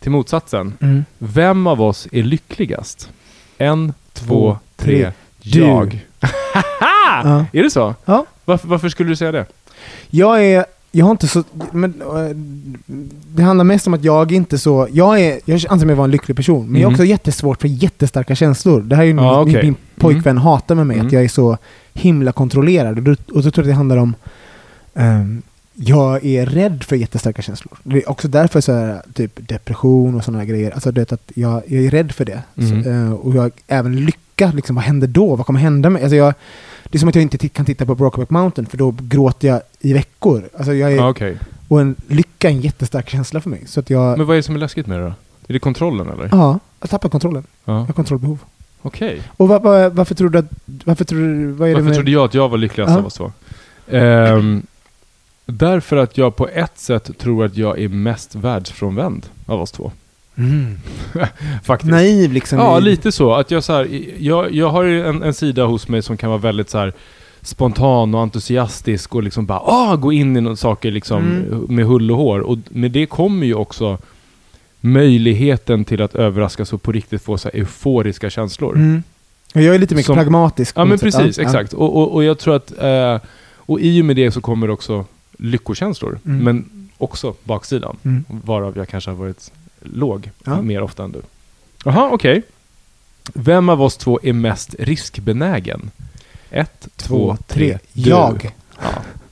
Till 0.01 0.11
motsatsen. 0.11 0.73
Mm. 0.81 1.05
Vem 1.19 1.67
av 1.67 1.83
oss 1.83 2.09
är 2.13 2.23
lyckligast? 2.23 3.11
En, 3.59 3.93
två, 4.13 4.27
Två, 4.27 4.59
tre. 4.77 5.03
tre. 5.03 5.13
Jag. 5.61 6.07
Ja. 7.25 7.45
Är 7.53 7.63
det 7.63 7.71
så? 7.71 7.95
Ja. 8.05 8.27
Varför, 8.45 8.69
varför 8.69 8.89
skulle 8.89 9.09
du 9.09 9.17
säga 9.17 9.33
det? 9.33 9.47
Jag 10.11 10.45
är, 10.45 10.65
jag 10.93 11.05
har 11.05 11.11
inte 11.11 11.29
så, 11.29 11.45
men 11.73 12.03
eh, 12.03 12.37
det 13.37 13.43
handlar 13.43 13.65
mest 13.65 13.87
om 13.87 13.95
att 13.95 14.05
jag 14.05 14.33
inte 14.33 14.59
så, 14.59 14.89
jag 14.93 15.21
är, 15.21 15.41
jag 15.45 15.61
anser 15.69 15.87
mig 15.87 15.95
vara 15.95 16.05
en 16.05 16.11
lycklig 16.11 16.37
person, 16.37 16.67
men 16.73 16.81
jag 16.81 16.87
har 16.89 16.91
Mhm. 16.91 16.95
också 16.95 17.05
jättesvårt 17.05 17.61
för 17.61 17.69
jättestarka 17.69 18.35
känslor. 18.35 18.81
Det 18.81 18.97
här 18.97 19.03
är 19.03 19.07
ju 19.07 19.15
Ja, 19.15 19.45
min, 19.45 19.57
okej. 19.57 19.63
min 19.65 19.77
pojkvän 20.01 20.39
hatar 20.39 20.75
med 20.75 20.87
mig, 20.87 20.95
Mm. 20.97 21.07
att 21.07 21.13
jag 21.13 21.25
är 21.25 21.29
så 21.29 21.59
himla 21.95 22.33
kontrollerad. 22.33 22.97
Och 22.99 23.03
då, 23.05 23.11
och 23.35 23.45
så 23.45 23.51
tror 23.51 23.55
jag 23.55 23.61
att 23.61 23.67
det 23.67 23.77
handlar 23.77 23.97
om, 23.97 24.15
ehm, 24.95 25.43
jag 25.75 26.25
är 26.25 26.47
rädd 26.47 26.85
för 26.85 26.97
jättestarka 26.97 27.43
känslor. 27.43 27.79
Det 27.83 27.97
är 27.97 28.11
också 28.11 28.29
därför 28.29 28.61
så 28.61 28.73
här, 28.73 29.03
typ 29.15 29.49
depression 29.49 30.15
och 30.15 30.25
sådana 30.25 30.45
grejer, 30.45 30.71
alltså 30.71 30.93
det 30.93 31.13
att 31.13 31.33
jag, 31.35 31.63
jag 31.67 31.85
är 31.85 31.91
rädd 31.91 32.13
för 32.13 32.25
det. 32.25 32.43
Mm. 32.57 32.85
Så, 32.85 32.91
eh, 32.91 33.13
och 33.13 33.35
jag 33.35 33.51
även 33.67 33.97
lycka, 34.05 34.53
liksom, 34.55 34.77
vad 34.77 34.85
händer 34.85 35.07
då? 35.09 35.37
Vad 35.37 35.47
kommer 35.47 35.61
hända 35.61 35.91
med? 35.91 36.03
Alltså 36.03 36.17
jag, 36.17 36.35
det 36.85 36.97
är 36.97 37.01
som 37.01 37.09
att 37.09 37.15
jag 37.15 37.23
inte 37.23 37.49
kan 37.49 37.65
titta 37.67 37.87
på 37.87 37.95
Brokeback 37.95 38.31
Mountain 38.31 38.67
för 38.67 38.79
då 38.79 38.95
gråter 39.01 39.49
jag 39.49 39.61
i 39.81 39.93
veckor. 39.93 40.49
Alltså 40.57 40.75
jag 40.75 40.93
är, 40.93 40.97
Ja, 40.97 41.09
Okej. 41.11 41.39
Och 41.69 41.81
en 41.81 41.97
lycka 42.07 42.49
är 42.49 42.53
en 42.53 42.61
jättestark 42.61 43.09
känsla 43.09 43.41
för 43.41 43.51
mig. 43.51 43.63
Så 43.67 43.81
att 43.81 43.91
jag, 43.91 44.19
Men 44.19 44.27
vad 44.27 44.35
är 44.35 44.39
det 44.39 44.43
som 44.43 44.55
är 44.55 44.59
läskigt 44.59 44.87
med 44.87 44.99
det 44.99 45.05
då? 45.05 45.13
Är 45.49 45.53
det 45.53 45.59
kontrollen 45.59 46.09
eller? 46.09 46.29
ja, 46.33 46.59
jag 46.81 46.91
tappar 46.91 47.09
kontrollen. 47.09 47.45
Ja. 47.65 47.73
Jag 47.73 47.85
har 47.87 47.93
kontrollbehov. 47.93 48.39
Okej. 48.83 49.23
Och 49.37 49.49
vad, 49.49 49.63
vad, 49.63 49.93
varför 49.93 50.15
tror 50.15 50.29
du 50.31 50.39
att, 50.39 50.51
varför 50.85 51.05
tror 51.05 51.53
vad 51.53 51.69
är 51.69 51.75
det 51.75 51.75
Varför 51.75 51.85
med... 51.85 51.95
trodde 51.95 52.11
jag 52.11 52.25
att 52.25 52.35
jag 52.35 52.49
var 52.49 52.59
lyckligast 52.59 52.97
av 52.97 53.07
oss 53.07 53.15
två? 53.15 53.33
Ehm, 53.91 54.63
därför 55.47 55.97
att 55.97 56.19
jag 56.19 56.37
på 56.37 56.49
ett 56.49 56.79
sätt 56.79 57.19
tror 57.19 57.45
att 57.45 57.57
jag 57.57 57.81
är 57.81 57.89
mest 57.89 58.35
världsfrånvänd 58.35 59.27
av 59.47 59.61
oss 59.61 59.73
två. 59.73 59.93
Mm. 60.37 60.79
Faktiskt. 61.65 61.91
Naiv 61.91 62.33
liksom. 62.33 62.59
Ja, 62.59 62.79
lite 62.79 63.13
så. 63.13 63.33
Att 63.35 63.51
jag, 63.51 63.65
så 63.65 63.73
här, 63.73 63.89
jag, 64.19 64.55
jag 64.55 64.69
har 64.69 64.83
ju 64.83 65.07
en, 65.07 65.23
en 65.23 65.35
sida 65.35 65.65
hos 65.65 65.89
mig 65.89 66.03
som 66.03 66.17
kan 66.17 66.31
vara 66.31 66.41
väldigt 66.41 66.71
så 66.71 66.79
här, 66.79 66.93
spontan 67.43 68.15
och 68.15 68.21
entusiastisk 68.21 69.15
och 69.15 69.23
liksom 69.23 69.47
bara 69.47 69.61
ah, 69.61 69.97
gå 69.97 70.13
in 70.13 70.37
i 70.37 70.41
några 70.41 70.57
saker 70.57 70.91
liksom, 70.91 71.23
Mm. 71.23 71.67
med 71.69 71.87
hull 71.87 72.11
och 72.11 72.17
hår. 72.17 72.41
Och 72.41 72.59
med 72.69 72.91
det 72.91 73.07
kommer 73.07 73.47
ju 73.47 73.55
också 73.55 73.99
möjligheten 74.81 75.85
till 75.85 76.03
att 76.03 76.15
överraskas 76.15 76.73
och 76.73 76.83
på 76.83 76.93
riktigt 76.93 77.23
få 77.23 77.39
så 77.39 77.49
euforiska 77.49 78.31
känslor. 78.31 78.77
Mm. 78.77 79.03
Jag 79.53 79.75
är 79.75 79.79
lite 79.79 79.95
mer 79.95 80.03
Som- 80.03 80.17
pragmatisk. 80.17 80.77
Ja 80.79 80.85
men 80.85 80.99
sätt. 80.99 81.13
precis, 81.15 81.39
Ja, 81.39 81.43
ja. 81.43 81.49
exakt. 81.49 81.73
Och, 81.73 81.97
och, 81.97 82.15
och 82.15 82.25
jag 82.25 82.39
tror 82.39 82.57
att, 82.57 82.73
eh, 82.83 83.19
och 83.57 83.81
i 83.81 84.01
och 84.03 84.05
med 84.05 84.17
det 84.17 84.31
så 84.31 84.41
kommer 84.41 84.71
också 84.71 85.05
lyckokänslor. 85.39 86.19
Mm. 86.27 86.45
Men 86.45 86.89
också 86.99 87.35
baksidan. 87.45 87.97
Mm. 88.03 88.25
Varav 88.29 88.77
jag 88.77 88.89
kanske 88.89 89.11
har 89.11 89.17
varit 89.17 89.53
låg 89.81 90.31
Ja. 90.45 90.63
mer 90.63 90.83
ofta 90.83 91.05
än 91.05 91.13
du. 91.13 91.23
Jaha, 91.85 92.09
okej. 92.13 92.43
Vem 93.35 93.69
av 93.69 93.83
oss 93.83 93.97
två 93.97 94.21
är 94.23 94.33
mest 94.33 94.75
riskbenägen? 94.79 95.91
Ett, 96.51 96.89
två, 96.97 97.17
Två, 97.17 97.37
tre. 97.47 97.79
Du. 97.93 98.11
Jag. 98.11 98.51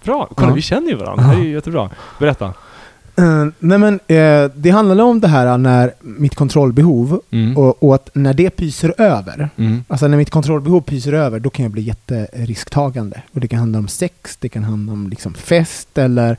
Bra, 0.04 0.28
kolla 0.34 0.48
Ja. 0.48 0.54
vi 0.54 0.62
känner 0.62 0.88
ju 0.88 0.94
varandra. 0.96 1.26
Det 1.26 1.40
är 1.40 1.44
ju 1.44 1.52
jättebra. 1.52 1.90
Berätta. 2.18 2.54
Eh, 3.18 3.46
nej 3.58 3.78
men 3.78 3.94
eh, 4.06 4.50
det 4.56 4.70
handlade 4.70 5.02
om 5.02 5.20
det 5.20 5.28
här 5.28 5.58
när 5.58 5.92
mitt 6.00 6.34
kontrollbehov 6.34 7.20
Mm. 7.30 7.56
och, 7.56 7.82
och 7.82 7.94
att 7.94 8.10
när 8.14 8.34
det 8.34 8.50
pyser 8.50 8.94
över, 8.98 9.48
Mm. 9.56 9.84
alltså 9.88 10.08
när 10.08 10.16
mitt 10.16 10.30
kontrollbehov 10.30 10.80
pyser 10.80 11.12
över, 11.12 11.40
då 11.40 11.50
kan 11.50 11.62
jag 11.62 11.72
bli 11.72 11.82
jätterisktagande. 11.82 13.22
Och 13.32 13.40
det 13.40 13.48
kan 13.48 13.58
handla 13.58 13.78
om 13.78 13.88
sex, 13.88 14.36
det 14.40 14.48
kan 14.48 14.64
handla 14.64 14.92
om 14.92 15.08
liksom 15.08 15.34
fest 15.34 15.98
eller 15.98 16.36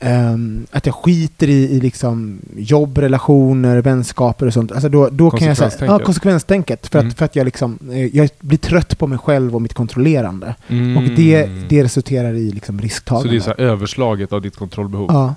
ehm, 0.00 0.66
att 0.70 0.86
jag 0.86 0.94
skiter 0.94 1.48
i, 1.48 1.52
i 1.76 1.80
liksom 1.80 2.38
jobb, 2.56 2.98
relationer, 2.98 3.82
vänskaper 3.82 4.46
och 4.46 4.52
sånt. 4.52 4.72
Alltså 4.72 4.88
då, 4.88 5.08
då 5.12 5.30
kan 5.30 5.48
jag 5.48 5.56
säga, 5.56 5.70
ja, 5.80 5.98
Konsekvenstänket. 5.98 6.86
För, 6.86 6.98
Mm. 6.98 7.08
att, 7.10 7.18
för 7.18 7.24
att 7.24 7.36
jag 7.36 7.44
liksom, 7.44 7.78
eh, 7.92 8.16
jag 8.16 8.28
blir 8.40 8.58
trött 8.58 8.98
på 8.98 9.06
mig 9.06 9.18
själv 9.18 9.54
och 9.54 9.62
mitt 9.62 9.74
kontrollerande. 9.74 10.54
Mm. 10.68 10.96
Och 10.96 11.02
det, 11.16 11.48
det 11.68 11.84
resulterar 11.84 12.32
i 12.34 12.50
liksom 12.50 12.80
risktagande. 12.80 13.40
Så 13.40 13.50
det 13.50 13.52
är 13.52 13.56
så 13.56 13.62
överslaget 13.62 14.32
av 14.32 14.42
ditt 14.42 14.56
kontrollbehov? 14.56 15.06
Ja. 15.12 15.34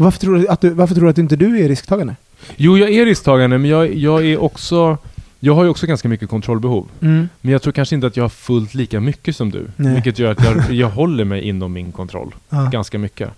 Varför 0.00 0.18
tror, 0.18 0.38
du 0.38 0.48
att 0.48 0.60
du, 0.60 0.70
varför 0.70 0.94
tror 0.94 1.04
du 1.04 1.10
att 1.10 1.18
inte 1.18 1.36
du 1.36 1.64
är 1.64 1.68
risktagande? 1.68 2.16
Jo, 2.56 2.78
jag 2.78 2.90
är 2.90 3.04
risktagande, 3.06 3.58
men 3.58 3.70
jag, 3.70 3.94
jag 3.94 4.26
är 4.26 4.42
också... 4.42 4.98
Jag 5.40 5.54
har 5.54 5.64
ju 5.64 5.70
också 5.70 5.86
ganska 5.86 6.08
mycket 6.08 6.28
kontrollbehov. 6.28 6.88
Men 7.00 7.52
jag 7.52 7.62
tror 7.62 7.72
kanske 7.72 7.94
inte 7.94 8.06
att 8.06 8.16
jag 8.16 8.24
har 8.24 8.28
fullt 8.28 8.74
lika 8.74 9.00
mycket 9.00 9.36
som 9.36 9.50
du. 9.50 9.66
Nej. 9.76 9.94
Vilket 9.94 10.18
gör 10.18 10.32
att 10.32 10.44
jag, 10.44 10.72
jag 10.72 10.88
håller 10.88 11.24
mig 11.24 11.42
inom 11.42 11.72
min 11.72 11.92
kontroll. 11.92 12.34
Ja. 12.48 12.68
Ganska 12.72 12.98
mycket. 12.98 13.30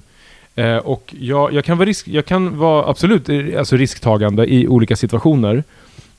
Eh, 0.55 0.77
och 0.77 1.15
jag, 1.19 1.53
jag, 1.53 1.65
kan 1.65 1.79
vara 1.79 1.89
risk, 1.89 2.09
jag 2.09 2.27
kan 2.27 2.59
vara 2.59 2.91
absolut 2.91 3.29
eh, 3.29 3.59
alltså 3.59 3.77
risktagande 3.77 4.53
i 4.55 4.69
olika 4.69 4.97
situationer. 4.97 5.65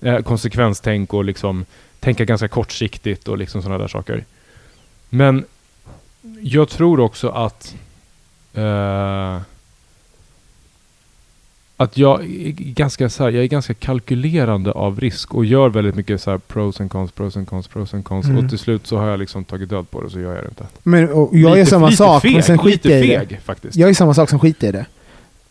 Eh, 0.02 0.20
konsekvenstänk 0.20 1.14
och 1.14 1.26
liksom 1.26 1.66
tänka 2.00 2.26
ganska 2.26 2.48
kortsiktigt 2.48 3.28
och 3.28 3.38
liksom 3.38 3.62
sådana 3.62 3.78
där 3.78 3.88
saker. 3.88 4.24
Men 5.10 5.46
jag 6.42 6.70
tror 6.70 7.00
också 7.00 7.30
att 7.30 7.76
eh, 8.54 9.40
att 11.84 11.98
jag 11.98 12.22
är 12.24 12.52
ganska, 12.52 13.10
så 13.10 13.24
här, 13.24 13.32
jag 13.32 13.44
är 13.44 13.48
ganska 13.48 13.74
kalkylerande 13.74 14.72
av 14.72 15.00
risk 15.00 15.34
och 15.36 15.46
gör 15.46 15.70
väldigt 15.70 15.96
mycket 15.96 16.22
så 16.22 16.32
här 16.32 16.38
pros 16.38 16.82
and 16.82 16.92
cons, 16.92 17.12
pros 17.12 17.38
and 17.38 17.48
cons, 17.48 17.68
pros 17.68 17.94
and 17.94 18.04
cons. 18.06 18.26
Mm. 18.26 18.38
Och 18.44 18.50
till 18.50 18.60
slut 18.60 18.88
så 18.88 18.98
har 18.98 19.08
jag 19.08 19.20
liksom 19.20 19.44
tagit 19.44 19.70
död 19.70 19.90
på 19.92 20.02
det 20.04 20.10
så 20.10 20.20
gör 20.20 20.36
jag 20.36 20.44
det 20.44 20.48
inte. 20.50 20.66
Men 20.84 21.10
och 21.10 21.30
jag 21.38 21.52
är 21.52 21.56
Lite- 21.56 21.70
samma 21.70 21.86
lite 21.86 21.98
sak, 21.98 22.22
feg, 22.22 22.34
men 22.34 22.44
sen 22.44 22.58
skiter 22.58 22.90
jag 22.90 23.00
i 23.00 23.02
Lite 23.08 23.20
det. 23.20 23.28
feg 23.28 23.40
faktiskt. 23.42 23.76
Jag 23.76 23.90
är 23.90 23.94
samma 23.94 24.14
sak 24.14 24.30
som 24.30 24.40
skiter 24.40 24.68
i 24.68 24.72
det. 24.72 24.86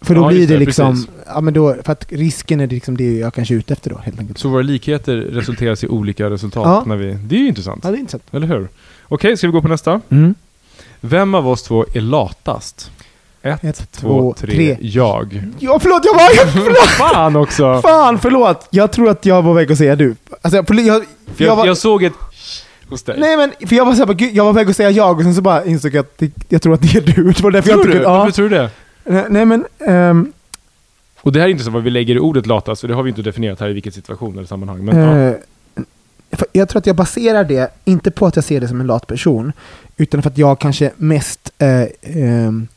För 0.03 0.15
då 0.15 0.21
Ja, 0.23 0.29
blir 0.29 0.41
det, 0.41 0.47
det, 0.55 0.59
liksom, 0.59 0.93
precis. 0.93 1.11
ja 1.27 1.41
men 1.41 1.55
då, 1.55 1.77
för 1.85 1.93
att 1.93 2.13
risken 2.13 2.61
är 2.61 2.67
liksom 2.67 2.97
det 2.97 3.19
jag 3.19 3.35
kanske 3.35 3.55
är 3.55 3.59
ute 3.59 3.73
efter 3.73 3.91
då 3.91 3.99
helt 3.99 4.19
enkelt. 4.21 4.39
Så 4.39 4.49
våra 4.49 4.63
likheter 4.63 5.17
resulterar 5.17 5.85
i 5.85 5.89
olika 5.89 6.31
resultat 6.31 6.65
Ja. 6.67 6.83
när 6.87 6.97
vi... 6.97 7.13
Det 7.15 7.35
är 7.37 7.41
ju 7.41 7.49
intressant. 7.49 7.81
Ja, 7.85 7.91
det 7.91 7.97
är 7.97 8.01
intressant. 8.01 8.25
Eller 8.35 8.47
hur? 8.47 8.69
Okej, 9.09 9.37
ska 9.37 9.47
vi 9.47 9.53
gå 9.53 9.63
på 9.63 9.69
nästa? 9.69 10.01
Mm. 10.09 10.35
Vem 11.01 11.35
av 11.35 11.49
oss 11.49 11.63
två 11.63 11.85
är 11.95 12.01
latast? 12.01 12.91
Ett, 13.43 13.65
Ett, 13.65 13.93
två, 13.93 14.35
tre. 14.39 14.55
tre. 14.55 14.77
Jag. 14.81 15.43
Ja, 15.59 15.79
förlåt, 15.83 16.05
jag 16.05 16.15
var... 16.15 16.47
Förlåt! 16.47 16.89
Fan 16.89 17.37
också! 17.37 17.81
Fan, 17.83 18.19
förlåt! 18.19 18.67
Jag 18.71 18.93
tror 18.93 19.11
att 19.11 19.27
jag 19.27 19.43
var 19.43 19.51
på 19.51 19.53
väg 19.53 19.73
att 19.73 19.79
säga 19.79 19.97
du. 19.97 20.17
Alltså, 20.43 20.57
jag, 20.57 20.81
jag, 20.81 21.05
För 21.35 21.45
jag, 21.45 21.57
var, 21.57 21.67
jag 21.67 21.77
såg 21.77 22.03
ett 22.05 22.13
hos 22.91 23.03
dig. 23.03 23.17
Nej 23.21 23.37
men, 23.37 23.69
för 23.69 23.77
jag 23.77 23.85
var, 23.85 23.93
så 23.93 23.99
här, 23.99 24.07
bara, 24.07 24.13
gud, 24.13 24.35
jag 24.37 24.45
var 24.45 24.53
på 24.53 24.57
väg 24.57 24.71
att 24.71 24.77
säga 24.77 24.91
jag 24.91 25.17
och 25.17 25.23
sen 25.23 25.35
så 25.35 25.43
bara 25.43 25.65
insåg 25.65 25.95
jag 25.95 26.01
att 26.01 26.19
det, 26.19 26.33
jag 26.49 26.63
tror 26.63 26.75
att 26.75 26.83
det 26.83 26.95
är 26.97 27.01
du. 27.01 27.23
Det 27.33 27.41
var 27.41 27.51
därför 27.51 27.69
tror 27.69 27.81
jag 27.81 27.89
du? 27.89 27.93
tyckte, 27.93 28.09
Varför 28.09 28.27
ja. 28.29 28.33
tror 28.33 28.49
du 28.49 28.57
det? 28.57 28.71
Nej, 29.05 29.25
Nej 29.29 29.45
men, 29.45 29.65
ehm, 29.87 30.33
Och 31.21 31.33
det 31.33 31.41
här 31.41 31.47
är 31.47 31.51
inte 31.51 31.65
så 31.65 31.71
vad 31.71 31.83
vi 31.83 31.91
lägger 31.91 32.15
i 32.15 32.19
ordet 32.19 32.47
latast, 32.47 32.81
för 32.81 32.89
det 32.89 32.95
har 32.95 33.03
vi 33.03 33.09
inte 33.09 33.23
definierat 33.23 33.61
här 33.61 33.69
i 33.69 33.73
vilket 33.73 33.95
situation 33.95 34.35
eller 34.37 34.47
sammanhang. 34.47 34.85
Men, 34.85 34.97
ja. 34.97 35.19
Eh, 35.19 35.37
jag 36.53 36.69
tror 36.69 36.79
att 36.79 36.87
jag 36.87 36.97
baserar 36.97 37.45
det, 37.45 37.71
inte 37.85 38.11
på 38.11 38.27
att 38.27 38.37
jag 38.37 38.45
ser 38.45 38.61
det 38.61 38.69
som 38.69 38.81
en 38.81 38.87
lat 38.87 39.07
person, 39.07 39.53
utan 39.97 40.23
för 40.23 40.31
att 40.31 40.39
jag 40.39 40.59
kanske 40.59 40.91
mest 40.97 41.53
eh, 41.59 41.85
ehm, 42.03 42.69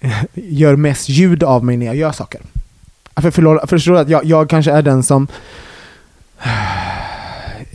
gör 0.34 0.76
mest 0.76 1.08
ljud 1.08 1.42
av 1.42 1.64
mig 1.64 1.76
när 1.76 1.86
jag 1.86 1.96
gör 1.96 2.12
saker. 2.12 2.40
För, 3.16 3.30
förlåt, 3.30 3.70
förstår 3.70 3.92
du 3.92 3.98
att 3.98 4.08
jag, 4.08 4.24
jag 4.24 4.50
kanske 4.50 4.72
är 4.72 4.82
den 4.82 5.02
som 5.02 5.26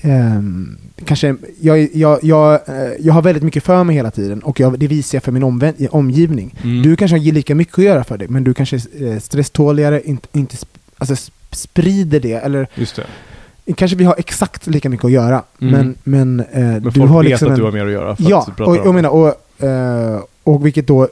ehm, 0.01 0.77
kanske, 1.05 1.35
jag, 1.61 1.89
jag, 1.95 2.19
jag, 2.23 2.53
eh, 2.53 2.91
jag 2.99 3.13
har 3.13 3.21
väldigt 3.21 3.43
mycket 3.43 3.63
för 3.63 3.83
mig 3.83 3.95
hela 3.95 4.11
tiden 4.11 4.39
och 4.39 4.59
jag, 4.59 4.79
det 4.79 4.87
visar 4.87 5.15
jag 5.15 5.23
för 5.23 5.31
min 5.31 5.43
omvä- 5.43 5.87
omgivning. 5.91 6.55
Mm. 6.63 6.81
Du 6.83 6.95
kanske 6.95 7.17
har 7.17 7.31
lika 7.31 7.55
mycket 7.55 7.77
att 7.79 7.83
göra 7.85 8.03
för 8.03 8.17
dig, 8.17 8.27
men 8.27 8.43
du 8.43 8.53
kanske 8.53 8.75
är 8.75 9.11
eh, 9.13 9.19
stresståligare, 9.19 10.01
inte, 10.05 10.27
inte 10.31 10.55
alltså, 10.97 11.13
sp- 11.15 11.31
sprider 11.51 12.19
det, 12.19 12.33
eller 12.33 12.67
Just 12.75 12.95
det. 12.95 13.73
Kanske 13.75 13.97
vi 13.97 14.03
har 14.03 14.15
exakt 14.17 14.67
lika 14.67 14.89
mycket 14.89 15.05
att 15.05 15.11
göra, 15.11 15.43
Mm. 15.61 15.73
men, 15.73 15.95
men, 16.03 16.39
eh, 16.39 16.59
Men 16.61 16.83
du 16.83 16.91
folk 16.91 17.09
har 17.11 17.21
vet 17.23 17.29
liksom 17.29 17.47
att 17.47 17.51
en, 17.51 17.59
du 17.59 17.65
har 17.65 17.71
mer 17.71 17.85
att 17.85 17.91
göra 17.91 18.15
för 18.15 18.29
Ja, 18.29 18.47
att 18.51 18.59
och 18.59 18.75
jag 18.75 18.93
menar, 18.95 19.09
och, 19.09 19.63
eh, 19.63 20.19
och 20.43 20.65
vilket 20.65 20.87
då 20.87 21.07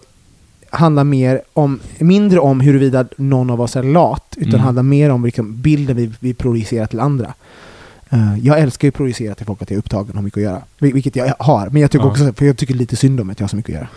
handlar 0.70 1.04
mer 1.04 1.42
om, 1.54 1.80
mindre 2.00 2.40
om 2.40 2.60
huruvida 2.62 3.06
någon 3.18 3.50
av 3.50 3.62
oss 3.62 3.76
är 3.76 3.84
lat, 3.84 4.34
utan 4.38 4.50
Mm. 4.54 4.62
handlar 4.62 4.84
mer 4.84 5.10
om 5.10 5.26
liksom, 5.26 5.62
bilden 5.62 5.96
vi, 5.98 6.12
vi 6.20 6.34
projicerar 6.34 6.86
till 6.86 7.00
andra. 7.00 7.34
Eh, 8.12 8.38
jag 8.44 8.60
älskar 8.60 8.86
ju 8.86 8.90
att 8.90 8.96
projicera 8.96 9.36
till 9.36 9.46
folk 9.46 9.62
att 9.62 9.70
jag 9.70 9.76
är 9.76 9.80
upptagen 9.80 10.10
och 10.10 10.16
har 10.16 10.22
mycket 10.22 10.38
att 10.38 10.44
göra. 10.44 10.62
Vil- 10.80 10.94
Vilket 10.94 11.16
jag 11.16 11.34
har, 11.40 11.70
men 11.70 11.82
jag 11.82 11.92
tycker 11.92 12.06
Ja. 12.06 12.12
också 12.12 12.34
för 12.34 12.46
jag 12.46 12.58
tycker 12.58 12.74
lite 12.74 12.96
synd 12.96 13.20
om 13.20 13.30
att 13.30 13.40
jag 13.40 13.44
har 13.46 13.50
så 13.50 13.56
mycket 13.56 13.70
att 13.70 13.76
göra. 13.76 13.88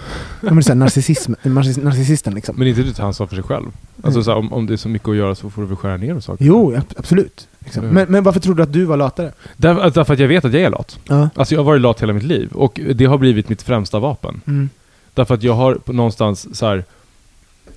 Ja, 0.40 0.46
men 0.46 0.54
det 0.56 0.60
är 0.60 0.62
så 0.62 0.68
här, 0.70 0.76
narcissism, 0.76 1.32
narciss- 1.42 1.84
narcissisten 1.84 2.34
liksom. 2.34 2.54
Men 2.58 2.68
inte 2.68 2.82
du 2.82 2.92
tar 2.92 3.04
ansvar 3.06 3.26
för 3.26 3.34
sig 3.34 3.44
själv? 3.44 3.66
Alltså 3.96 4.10
Mm. 4.18 4.24
så 4.24 4.30
här, 4.30 4.38
om, 4.38 4.52
om 4.52 4.66
det 4.66 4.72
är 4.72 4.76
så 4.76 4.88
mycket 4.88 5.08
att 5.08 5.16
göra 5.16 5.34
så 5.34 5.50
får 5.50 5.62
du 5.62 5.68
väl 5.68 5.76
skära 5.76 5.96
ner 5.96 6.16
och 6.16 6.24
saker? 6.24 6.44
Jo, 6.44 6.74
ab- 6.76 6.94
absolut. 6.96 7.48
Liksom. 7.58 7.82
Mm. 7.82 7.94
Men, 7.94 8.06
men 8.08 8.24
varför 8.24 8.40
tror 8.40 8.54
du 8.54 8.62
att 8.62 8.72
du 8.72 8.84
var 8.84 8.96
latare? 8.96 9.32
Där, 9.56 9.74
därför 9.90 10.12
att 10.14 10.18
jag 10.20 10.28
vet 10.28 10.44
att 10.44 10.52
jag 10.52 10.62
är 10.62 10.70
lat. 10.70 10.98
Ja. 11.08 11.28
Alltså 11.34 11.54
jag 11.54 11.60
har 11.60 11.64
varit 11.64 11.80
lat 11.80 12.02
hela 12.02 12.12
mitt 12.12 12.22
liv 12.22 12.52
och 12.52 12.80
det 12.94 13.04
har 13.04 13.18
blivit 13.18 13.48
mitt 13.48 13.62
främsta 13.62 13.98
vapen. 13.98 14.40
Mm. 14.46 14.68
Därför 15.14 15.34
att 15.34 15.42
jag 15.42 15.54
har 15.54 15.78
någonstans 15.86 16.58
så 16.58 16.66
här. 16.66 16.84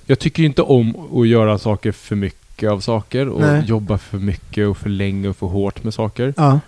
Jag 0.06 0.18
tycker 0.18 0.42
inte 0.42 0.62
om 0.62 0.96
att 1.20 1.28
göra 1.28 1.58
saker 1.58 1.92
för 1.92 2.16
mycket 2.16 2.70
av 2.70 2.80
saker 2.80 3.28
och 3.28 3.40
Nej. 3.40 3.64
jobba 3.66 3.98
för 3.98 4.18
mycket 4.18 4.68
och 4.68 4.76
för 4.76 4.88
länge 4.88 5.28
och 5.28 5.36
för 5.36 5.46
hårt 5.46 5.84
med 5.84 5.94
saker. 5.94 6.34
Ja. 6.36 6.60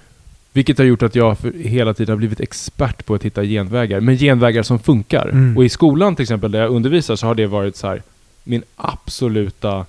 Vilket 0.53 0.79
har 0.79 0.85
gjort 0.85 1.03
att 1.03 1.15
jag 1.15 1.37
hela 1.55 1.95
tiden 1.95 2.13
har 2.13 2.17
blivit 2.17 2.41
expert 2.41 3.07
på 3.07 3.15
att 3.15 3.23
hitta 3.23 3.45
genvägar. 3.45 4.01
Men 4.01 4.17
genvägar 4.17 4.63
som 4.63 4.79
funkar. 4.79 5.29
Mm. 5.29 5.57
Och 5.57 5.65
i 5.65 5.69
skolan 5.69 6.17
till 6.17 6.23
exempel 6.23 6.51
där 6.51 6.61
jag 6.61 6.71
undervisar 6.71 7.17
så 7.17 7.27
har 7.27 7.35
det 7.35 7.47
varit 7.47 7.77
så 7.77 7.87
här 7.87 8.03
min 8.45 8.63
absoluta 8.77 9.87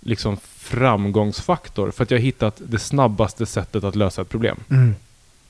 liksom 0.00 0.36
framgångsfaktor. 0.58 1.90
För 1.90 2.02
att 2.02 2.10
jag 2.10 2.18
har 2.18 2.22
hittat 2.22 2.60
det 2.66 2.78
snabbaste 2.78 3.46
sättet 3.46 3.84
att 3.84 3.96
lösa 3.96 4.22
ett 4.22 4.28
problem. 4.28 4.56
Mm. 4.70 4.94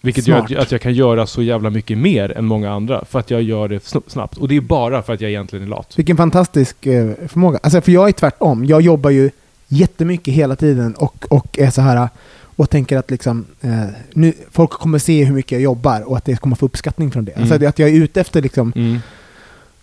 Vilket 0.00 0.24
Smart. 0.24 0.50
gör 0.50 0.58
att, 0.58 0.64
att 0.66 0.72
jag 0.72 0.80
kan 0.80 0.94
göra 0.94 1.26
så 1.26 1.42
jävla 1.42 1.70
mycket 1.70 1.98
mer 1.98 2.38
än 2.38 2.44
många 2.44 2.72
andra. 2.72 3.04
För 3.04 3.18
att 3.18 3.30
jag 3.30 3.42
gör 3.42 3.68
det 3.68 3.78
sn- 3.78 4.02
snabbt. 4.06 4.36
Och 4.36 4.48
det 4.48 4.56
är 4.56 4.60
bara 4.60 5.02
för 5.02 5.12
att 5.14 5.20
jag 5.20 5.30
egentligen 5.30 5.64
är 5.64 5.68
lat. 5.68 5.92
Vilken 5.98 6.16
fantastisk 6.16 6.86
eh, 6.86 7.10
förmåga. 7.28 7.58
Alltså, 7.62 7.80
för 7.80 7.92
jag 7.92 8.08
är 8.08 8.12
tvärtom. 8.12 8.64
Jag 8.64 8.80
jobbar 8.80 9.10
ju 9.10 9.30
jättemycket 9.68 10.34
hela 10.34 10.56
tiden 10.56 10.94
och, 10.94 11.24
och 11.30 11.58
är 11.58 11.70
så 11.70 11.80
här 11.80 12.08
och 12.56 12.70
tänker 12.70 12.96
att 12.98 13.10
liksom, 13.10 13.44
eh, 13.60 13.82
nu, 14.12 14.32
folk 14.50 14.70
kommer 14.70 14.98
se 14.98 15.24
hur 15.24 15.34
mycket 15.34 15.52
jag 15.52 15.60
jobbar 15.62 16.08
och 16.10 16.16
att 16.16 16.24
det 16.24 16.36
kommer 16.40 16.56
få 16.56 16.66
uppskattning 16.66 17.10
från 17.10 17.24
det. 17.24 17.32
Mm. 17.32 17.52
Alltså, 17.52 17.66
att 17.68 17.78
jag 17.78 17.88
är 17.88 17.92
ute 17.94 18.20
efter 18.20 18.42
liksom, 18.42 18.72
Mm. 18.76 18.98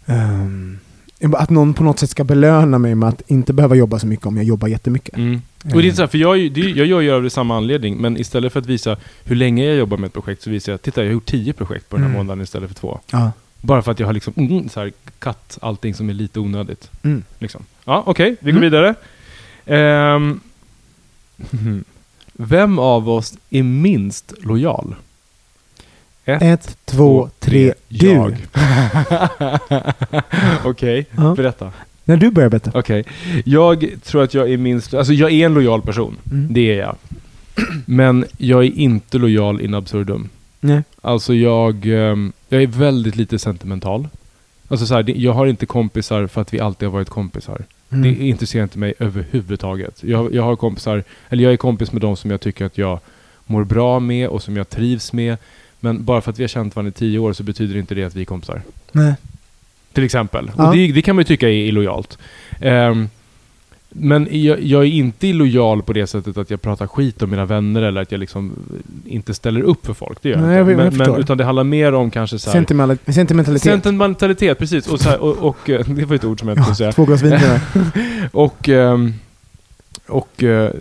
ehm, 0.05 0.80
att 1.34 1.49
någon 1.49 1.74
på 1.74 1.84
något 1.84 1.99
sätt 1.99 2.09
ska 2.09 2.24
belöna 2.24 2.78
mig 2.80 2.95
med 2.95 3.09
att 3.09 3.22
inte 3.28 3.53
behöva 3.53 3.76
jobba 3.76 3.99
så 3.99 4.07
mycket 4.07 4.26
om 4.26 4.36
jag 4.38 4.45
jobbar 4.45 4.68
jättemycket. 4.68 5.18
Mm. 5.18 5.41
Och 5.74 5.82
det 5.82 5.88
är 5.88 5.91
så 5.91 6.01
här, 6.01 6.07
för 6.07 6.18
jag, 6.18 6.38
jag 6.57 6.88
gör 6.88 7.01
ju 7.01 7.11
av 7.11 7.24
det 7.24 7.30
samma 7.30 7.57
anledning, 7.57 7.97
men 7.97 8.18
istället 8.18 8.53
för 8.53 8.59
att 8.59 8.66
visa 8.66 8.97
hur 9.24 9.36
länge 9.36 9.66
jag 9.66 9.76
jobbar 9.78 9.97
med 9.97 10.07
ett 10.07 10.13
projekt 10.13 10.41
så 10.41 10.49
visar 10.49 10.72
jag, 10.74 10.82
titta 10.82 11.01
jag 11.01 11.07
har 11.07 11.13
gjort 11.13 11.26
tio 11.26 11.53
projekt 11.53 11.89
på 11.89 11.95
den 11.95 12.03
här 12.03 12.09
Mm. 12.09 12.18
månaden 12.26 12.43
istället 12.43 12.70
för 12.70 12.76
två. 12.76 12.99
Ja. 13.11 13.32
Bara 13.61 13.82
för 13.82 13.91
att 13.91 13.99
jag 13.99 14.07
har 14.07 14.13
liksom 14.13 14.34
mm, 14.38 14.70
så 14.70 14.80
här, 14.80 14.91
cut 15.20 15.57
allting 15.61 15.93
som 15.93 16.09
är 16.09 16.13
lite 16.13 16.39
onödigt. 16.39 16.89
Mm. 17.03 17.24
Liksom. 17.39 17.66
Ja, 17.86 18.03
okej, 18.05 18.36
vi 18.39 18.51
går 18.51 18.57
Mm. 18.57 18.61
vidare. 18.72 18.95
Ehm, 19.66 20.39
vem 22.34 22.80
av 22.80 23.09
oss 23.09 23.34
är 23.49 23.63
minst 23.63 24.34
lojal? 24.43 24.95
Ett, 26.26 26.78
två, 26.86 27.30
tre, 27.39 27.74
du. 27.88 28.07
Jag. 28.07 28.38
Okej, 30.63 31.05
Ja. 31.18 31.34
berätta. 31.36 31.72
När 32.06 32.18
du 32.18 32.30
börjar 32.32 32.49
berätta. 32.49 32.72
Okej. 32.74 33.03
Jag 33.45 33.86
tror 34.03 34.24
att 34.24 34.34
jag 34.34 34.51
är 34.51 34.58
minst... 34.58 34.93
Alltså 34.93 35.14
jag 35.14 35.32
är 35.32 35.45
en 35.45 35.53
lojal 35.53 35.82
person. 35.82 36.18
Mm. 36.32 36.53
Det 36.53 36.72
är 36.72 36.78
jag. 36.78 36.95
Men 37.86 38.26
jag 38.38 38.66
är 38.66 38.72
inte 38.80 39.18
lojal 39.18 39.62
in 39.62 39.74
absurdum. 39.74 40.30
Nej. 40.60 40.84
Alltså 41.01 41.34
jag... 41.34 41.86
ehm, 41.86 42.34
jag 42.49 42.64
är 42.64 42.68
väldigt 42.68 43.16
lite 43.16 43.39
sentimental. 43.39 44.08
Alltså 44.68 44.86
så 44.86 44.93
här, 44.95 45.03
det- 45.03 45.12
jag 45.18 45.34
har 45.34 45.45
inte 45.45 45.66
kompisar 45.66 46.28
för 46.28 46.41
att 46.41 46.53
vi 46.53 46.60
alltid 46.60 46.88
har 46.88 46.93
varit 46.93 47.10
kompisar. 47.10 47.62
Mm. 47.89 48.01
Det 48.03 48.26
intresserar 48.26 48.64
inte 48.64 48.80
mig 48.80 48.93
överhuvudtaget. 48.99 50.03
Jag, 50.03 50.34
jag 50.34 50.43
har 50.43 50.56
kompisar, 50.56 51.03
eller 51.30 51.43
jag 51.43 51.53
är 51.53 51.58
kompis 51.58 51.91
med 51.91 52.01
de 52.01 52.18
som 52.18 52.32
jag 52.32 52.41
tycker 52.41 52.66
att 52.66 52.78
jag 52.78 52.99
mår 53.45 53.64
bra 53.64 53.99
med 53.99 54.28
och 54.28 54.43
som 54.43 54.58
jag 54.58 54.70
trivs 54.70 55.14
med. 55.14 55.38
Men 55.80 56.03
bara 56.03 56.22
för 56.22 56.32
att 56.32 56.39
vi 56.39 56.43
har 56.43 56.47
känt 56.47 56.76
varandra 56.76 56.89
i 56.89 56.91
tio 56.99 57.20
år 57.20 57.34
så 57.34 57.43
betyder 57.43 57.78
inte 57.78 57.95
det 57.95 58.03
att 58.03 58.16
vi 58.16 58.22
är 58.22 58.26
kompisar. 58.26 58.62
Nej. 58.91 59.14
Till 59.96 60.04
exempel. 60.04 60.52
Ja. 60.58 60.68
Och 60.68 60.76
det, 60.76 60.91
det 60.91 61.02
kan 61.02 61.16
man 61.16 61.22
ju 61.22 61.26
tycka 61.26 61.50
är 61.50 61.54
illojalt. 61.54 62.18
Ehm, 62.62 63.10
men 63.89 64.28
jag, 64.32 64.62
jag 64.62 64.82
är 64.82 64.88
inte 64.88 65.28
illojal 65.28 65.82
på 65.84 65.93
det 65.93 66.08
sättet 66.08 66.38
att 66.38 66.50
jag 66.50 66.62
pratar 66.62 66.88
skit 66.88 67.22
om 67.22 67.30
mina 67.30 67.46
vänner 67.46 67.82
eller 67.82 68.02
att 68.02 68.12
jag 68.12 68.20
liksom 68.20 68.54
inte 69.06 69.34
ställer 69.34 69.62
upp 69.62 69.86
för 69.86 69.93
folk. 69.93 70.22
Det 70.22 70.30
gör 70.30 70.38
Nej, 70.38 70.58
jag 70.58 70.72
inte. 70.72 70.84
Men, 70.84 70.98
men, 70.98 71.20
utan 71.20 71.38
det 71.38 71.43
handlar 71.43 71.64
mer 71.64 71.93
om 71.93 72.12
kanske 72.12 72.39
så 72.39 72.52
här, 72.52 72.60
Sentimental- 72.60 73.14
Sentimentalitet. 73.14 73.64
Sentimentalitet, 73.64 74.60
precis. 74.60 74.88
Och, 74.88 75.02
här, 75.02 75.20
och, 75.20 75.38
och 75.38 75.70
eh, 75.70 75.86
det 75.88 76.06
var 76.06 76.16
ett 76.16 76.24
ord 76.24 76.39
som 76.39 76.48
jag 76.48 76.58
inte 76.58 76.64
skulle 76.64 76.76
säga. 76.76 76.91
Två 76.91 77.06
glas 77.06 77.22
vin. 77.22 77.39
Och, 78.32 78.70
ehm, 78.70 79.14
och 80.08 80.43
eh, 80.43 80.72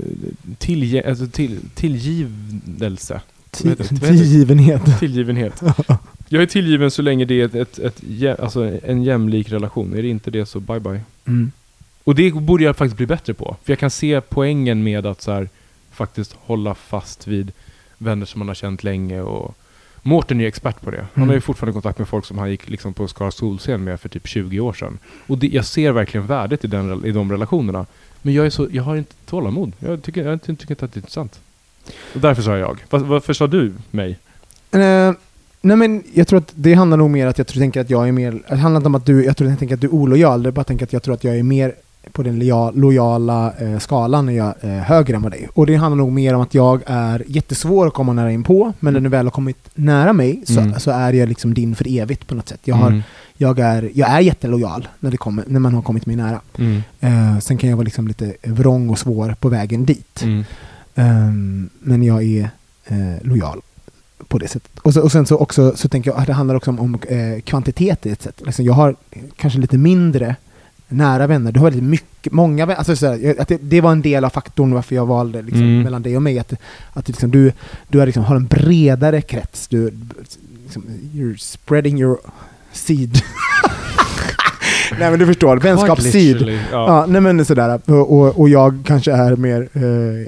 tillge, 0.58 1.08
alltså 1.08 1.26
till, 1.26 1.58
tillgivelse. 1.74 3.20
Tillgivenhet. 3.50 4.98
Tillgivenhet. 4.98 5.62
Jag 6.28 6.42
är 6.42 6.46
tillgiven 6.46 6.90
så 6.90 7.02
länge 7.02 7.24
det 7.24 7.40
är 7.40 7.44
ett, 7.44 7.54
ett, 7.54 7.78
ett, 7.78 8.40
alltså 8.40 8.78
en 8.82 9.02
jämlik 9.02 9.52
relation. 9.52 9.94
Är 9.98 10.02
det 10.02 10.08
inte 10.08 10.30
det 10.30 10.46
så 10.46 10.60
bye 10.60 10.80
bye. 10.80 11.00
Mm. 11.26 11.52
Och 12.04 12.14
det 12.14 12.34
borde 12.34 12.64
jag 12.64 12.76
faktiskt 12.76 12.96
bli 12.96 13.06
bättre 13.06 13.34
på. 13.34 13.56
För 13.64 13.72
jag 13.72 13.78
kan 13.78 13.90
se 13.90 14.20
poängen 14.20 14.82
med 14.82 15.06
att 15.06 15.22
så 15.22 15.32
här, 15.32 15.48
faktiskt 15.92 16.36
hålla 16.40 16.74
fast 16.74 17.26
vid 17.26 17.52
vänner 17.98 18.26
som 18.26 18.38
man 18.38 18.48
har 18.48 18.54
känt 18.54 18.84
länge. 18.84 19.20
Och 19.22 19.56
Mårten 20.02 20.38
är 20.40 20.42
ju 20.44 20.48
expert 20.48 20.80
på 20.80 20.90
det. 20.90 20.96
Han 21.00 21.08
Mm. 21.22 21.28
har 21.28 21.34
ju 21.34 21.40
fortfarande 21.40 21.72
kontakt 21.72 21.98
med 21.98 22.08
folk 22.08 22.24
som 22.24 22.38
han 22.38 22.50
gick 22.50 22.68
liksom 22.68 22.94
på 22.94 23.08
Skara 23.08 23.30
Solscen 23.30 23.84
med 23.84 24.00
för 24.00 24.08
typ 24.08 24.26
20 24.28 24.60
år 24.60 24.72
sedan. 24.72 24.98
Och 25.26 25.38
det, 25.38 25.46
jag 25.46 25.64
ser 25.64 25.92
verkligen 25.92 26.26
värdet 26.26 26.64
i, 26.64 26.68
den, 26.68 27.04
i 27.04 27.10
de 27.10 27.32
relationerna. 27.32 27.86
Men 28.22 28.34
jag, 28.34 28.46
är 28.46 28.50
så, 28.50 28.68
jag 28.70 28.82
har 28.82 28.96
inte 28.96 29.14
tålamod. 29.26 29.72
Jag 29.78 30.02
tycker, 30.02 30.24
jag 30.28 30.42
tycker 30.42 30.70
inte 30.70 30.84
att 30.84 30.92
det 30.92 30.96
är 30.96 31.00
intressant. 31.00 31.40
Och 32.14 32.20
därför 32.20 32.42
sa 32.42 32.56
jag. 32.58 32.78
Var, 32.90 32.98
varför 32.98 33.32
sa 33.32 33.46
du 33.46 33.72
mig? 33.90 34.18
Eh, 34.70 35.12
nej 35.64 35.76
men 35.76 36.02
jag 36.14 36.28
tror 36.28 36.38
att 36.38 36.52
det 36.54 36.74
handlar 36.74 36.96
nog 36.96 37.10
mer 37.10 37.26
att 37.26 37.38
jag 37.38 37.46
tror, 37.46 37.60
tänker 37.60 37.80
att 37.80 37.90
jag 37.90 38.08
är 38.08 38.12
mer, 38.12 38.42
det 38.48 38.56
handlar 38.56 38.76
inte 38.80 38.86
om 38.86 38.94
att 38.94 39.06
du, 39.06 39.24
jag 39.24 39.36
tror 39.36 39.50
jag 39.50 39.58
tänker 39.58 39.74
att 39.74 39.80
du 39.80 39.86
är 39.86 39.94
olojal, 39.94 40.42
det 40.42 40.48
är 40.48 40.50
bara 40.52 40.60
att 40.60 40.66
tänka 40.66 40.84
att 40.84 40.92
jag 40.92 41.02
tror 41.02 41.14
att 41.14 41.24
jag 41.24 41.38
är 41.38 41.42
mer 41.42 41.74
på 42.12 42.22
den 42.22 42.38
loja- 42.38 42.72
lojala 42.74 43.52
eh, 43.58 43.78
skalan 43.78 44.26
när 44.26 44.32
jag 44.32 44.54
är 44.60 44.80
högre 44.80 45.16
än 45.16 45.22
vad 45.22 45.32
dig. 45.32 45.48
Och 45.54 45.66
det 45.66 45.74
handlar 45.76 45.96
nog 45.96 46.12
mer 46.12 46.34
om 46.34 46.40
att 46.40 46.54
jag 46.54 46.80
är 46.86 47.22
jättesvår 47.26 47.86
att 47.86 47.94
komma 47.94 48.12
nära 48.12 48.32
in 48.32 48.42
på, 48.42 48.72
men 48.80 48.92
när 48.92 49.00
du 49.00 49.08
väl 49.08 49.26
har 49.26 49.30
kommit 49.30 49.56
nära 49.74 50.12
mig 50.12 50.42
så, 50.46 50.60
Mm. 50.60 50.80
så 50.80 50.90
är 50.90 51.12
jag 51.12 51.28
liksom 51.28 51.54
din 51.54 51.74
för 51.74 51.88
evigt 51.98 52.26
på 52.26 52.34
något 52.34 52.48
sätt. 52.48 52.60
Jag, 52.64 52.74
har, 52.76 52.86
Mm. 52.88 53.02
jag, 53.36 53.58
är, 53.58 53.90
jag 53.94 54.08
är 54.10 54.20
jättelojal 54.20 54.88
när, 55.00 55.10
det 55.10 55.16
kommer, 55.16 55.44
när 55.48 55.60
man 55.60 55.74
har 55.74 55.82
kommit 55.82 56.06
mig 56.06 56.16
nära. 56.16 56.40
Mm. 56.58 56.82
Eh, 57.00 57.38
sen 57.38 57.56
kan 57.58 57.70
jag 57.70 57.76
vara 57.76 57.84
liksom 57.84 58.08
lite 58.08 58.34
vrång 58.42 58.90
och 58.90 58.98
svår 58.98 59.36
på 59.40 59.48
vägen 59.48 59.84
dit. 59.84 60.22
Mm. 60.22 60.44
Ehm, 60.94 61.68
men 61.80 62.02
jag 62.02 62.22
är 62.22 62.48
eh, 62.86 62.96
lojal 63.22 63.60
på 64.28 64.38
det 64.38 64.48
sättet. 64.48 64.78
Och, 64.82 64.94
så, 64.94 65.00
och 65.02 65.12
sen 65.12 65.26
så, 65.26 65.36
också, 65.36 65.72
så 65.76 65.88
tänker 65.88 66.10
jag 66.10 66.20
att 66.20 66.26
det 66.26 66.32
handlar 66.32 66.54
också 66.54 66.70
om, 66.70 66.80
om 66.80 66.94
eh, 67.08 67.40
kvantitet 67.40 68.06
i 68.06 68.10
ett 68.10 68.22
sätt. 68.22 68.42
Liksom 68.44 68.64
jag 68.64 68.72
har 68.72 68.96
kanske 69.36 69.58
lite 69.58 69.78
mindre 69.78 70.36
nära 70.88 71.26
vänner. 71.26 71.52
Du 71.52 71.60
har 71.60 71.64
väldigt 71.70 71.82
mycket, 71.84 72.32
många 72.32 72.66
vänner. 72.66 72.78
Alltså 72.78 72.96
sådär, 72.96 73.34
att 73.38 73.48
det, 73.48 73.58
det 73.62 73.80
var 73.80 73.92
en 73.92 74.02
del 74.02 74.24
av 74.24 74.30
faktorn 74.30 74.74
varför 74.74 74.94
jag 74.94 75.06
valde 75.06 75.42
liksom, 75.42 75.62
Mm. 75.62 75.82
mellan 75.82 76.02
dig 76.02 76.16
och 76.16 76.22
mig. 76.22 76.38
Att, 76.38 76.52
att 76.92 77.08
liksom, 77.08 77.30
du, 77.30 77.52
du 77.88 78.02
är 78.02 78.06
liksom, 78.06 78.24
har 78.24 78.36
en 78.36 78.46
bredare 78.46 79.20
krets. 79.22 79.68
Du, 79.68 79.92
liksom, 80.64 80.84
you're 81.14 81.36
spreading 81.36 82.00
your 82.00 82.18
seed. 82.72 83.18
Nej 84.98 85.10
men 85.10 85.18
du 85.18 85.26
förstår. 85.26 85.56
Literally, 86.34 86.58
Ja. 86.72 86.86
Ja, 86.88 87.06
nej 87.06 87.20
men 87.20 87.44
sådär. 87.44 87.80
Och, 87.86 88.12
och, 88.18 88.40
och 88.40 88.48
jag 88.48 88.82
kanske 88.86 89.12
är 89.12 89.36
mer, 89.36 89.68
eh, 89.72 90.26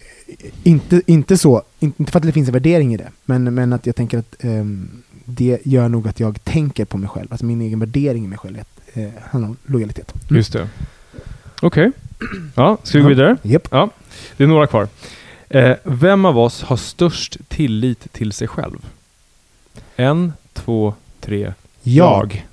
inte, 0.66 1.02
inte 1.06 1.36
så, 1.36 1.62
inte 1.78 2.12
för 2.12 2.18
att 2.18 2.26
det 2.26 2.32
finns 2.32 2.48
en 2.48 2.52
värdering 2.52 2.94
i 2.94 2.96
det, 2.96 3.10
men, 3.24 3.54
men 3.54 3.72
att 3.72 3.86
jag 3.86 3.96
tänker 3.96 4.18
att 4.18 4.44
ehm, 4.44 4.88
det 5.24 5.58
gör 5.64 5.88
nog 5.88 6.08
att 6.08 6.20
jag 6.20 6.44
tänker 6.44 6.84
på 6.84 6.98
mig 6.98 7.08
själv. 7.08 7.26
Alltså 7.30 7.46
min 7.46 7.60
egen 7.60 7.78
värdering 7.78 8.24
i 8.24 8.28
mig 8.28 8.38
själv 8.38 8.58
eh, 8.94 9.08
handlar 9.30 9.48
om 9.48 9.56
lojalitet. 9.66 10.14
Mm. 10.28 10.36
Just 10.36 10.52
det. 10.52 10.68
Okej. 11.62 11.92
Ja, 12.54 12.78
ska 12.82 12.98
vi 12.98 13.02
gå 13.02 13.08
vidare? 13.08 13.36
Japp. 13.42 13.68
Ja, 13.70 13.90
det 14.36 14.44
är 14.44 14.48
några 14.48 14.66
kvar. 14.66 14.88
Eh, 15.48 15.76
vem 15.84 16.24
av 16.24 16.38
oss 16.38 16.62
har 16.62 16.76
störst 16.76 17.36
tillit 17.48 18.12
till 18.12 18.32
sig 18.32 18.48
själv? 18.48 18.78
En, 19.96 20.32
två, 20.52 20.94
tre. 21.20 21.52
Jag. 21.82 22.46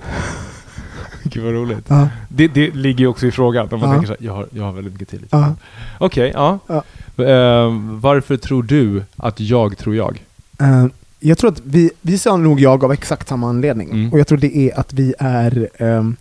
Gud 1.22 1.44
vad 1.44 1.52
roligt. 1.52 1.84
Ja. 1.88 2.08
Det, 2.28 2.48
det 2.48 2.74
ligger 2.74 3.00
ju 3.00 3.06
också 3.06 3.26
i 3.26 3.30
frågan. 3.32 3.68
Om 3.72 3.80
man 3.80 3.88
Ja. 3.88 3.94
tänker 3.94 4.06
så 4.06 4.12
här, 4.20 4.26
jag 4.26 4.32
har, 4.32 4.46
jag 4.50 4.64
har 4.64 4.72
väldigt 4.72 4.92
mycket 4.92 5.08
tillit. 5.08 5.28
Ja. 5.30 5.54
Okej, 5.98 6.30
ja. 6.34 6.58
Ja. 6.66 6.82
Eh, 7.16 7.70
varför 8.00 8.36
tror 8.36 8.62
du 8.62 9.02
att 9.16 9.40
jag 9.40 9.78
tror 9.78 9.96
jag? 9.96 10.22
Eh, 10.60 10.86
jag 11.20 11.38
tror 11.38 11.50
att 11.50 11.60
vi, 11.64 11.90
vi 12.00 12.18
sa 12.18 12.36
nog 12.36 12.60
jag 12.60 12.84
av 12.84 12.92
exakt 12.92 13.28
samma 13.28 13.48
anledning. 13.48 13.90
Mm. 13.90 14.12
Och 14.12 14.18
jag 14.18 14.26
tror 14.26 14.38
det 14.38 14.56
är 14.56 14.80
att 14.80 14.92
vi 14.92 15.14
är, 15.18 15.68
um, 15.78 16.16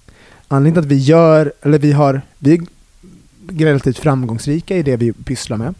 anledningen 0.47 0.73
till 0.73 0.93
att 0.93 0.99
vi 0.99 1.03
gör, 1.03 1.53
eller 1.61 1.79
vi 1.79 1.91
har, 1.91 2.21
vi 2.39 2.61
relativt 3.49 3.97
framgångsrika 3.97 4.77
i 4.77 4.83
det 4.83 4.97
vi 4.97 5.13
pysslar 5.13 5.57
med. 5.57 5.73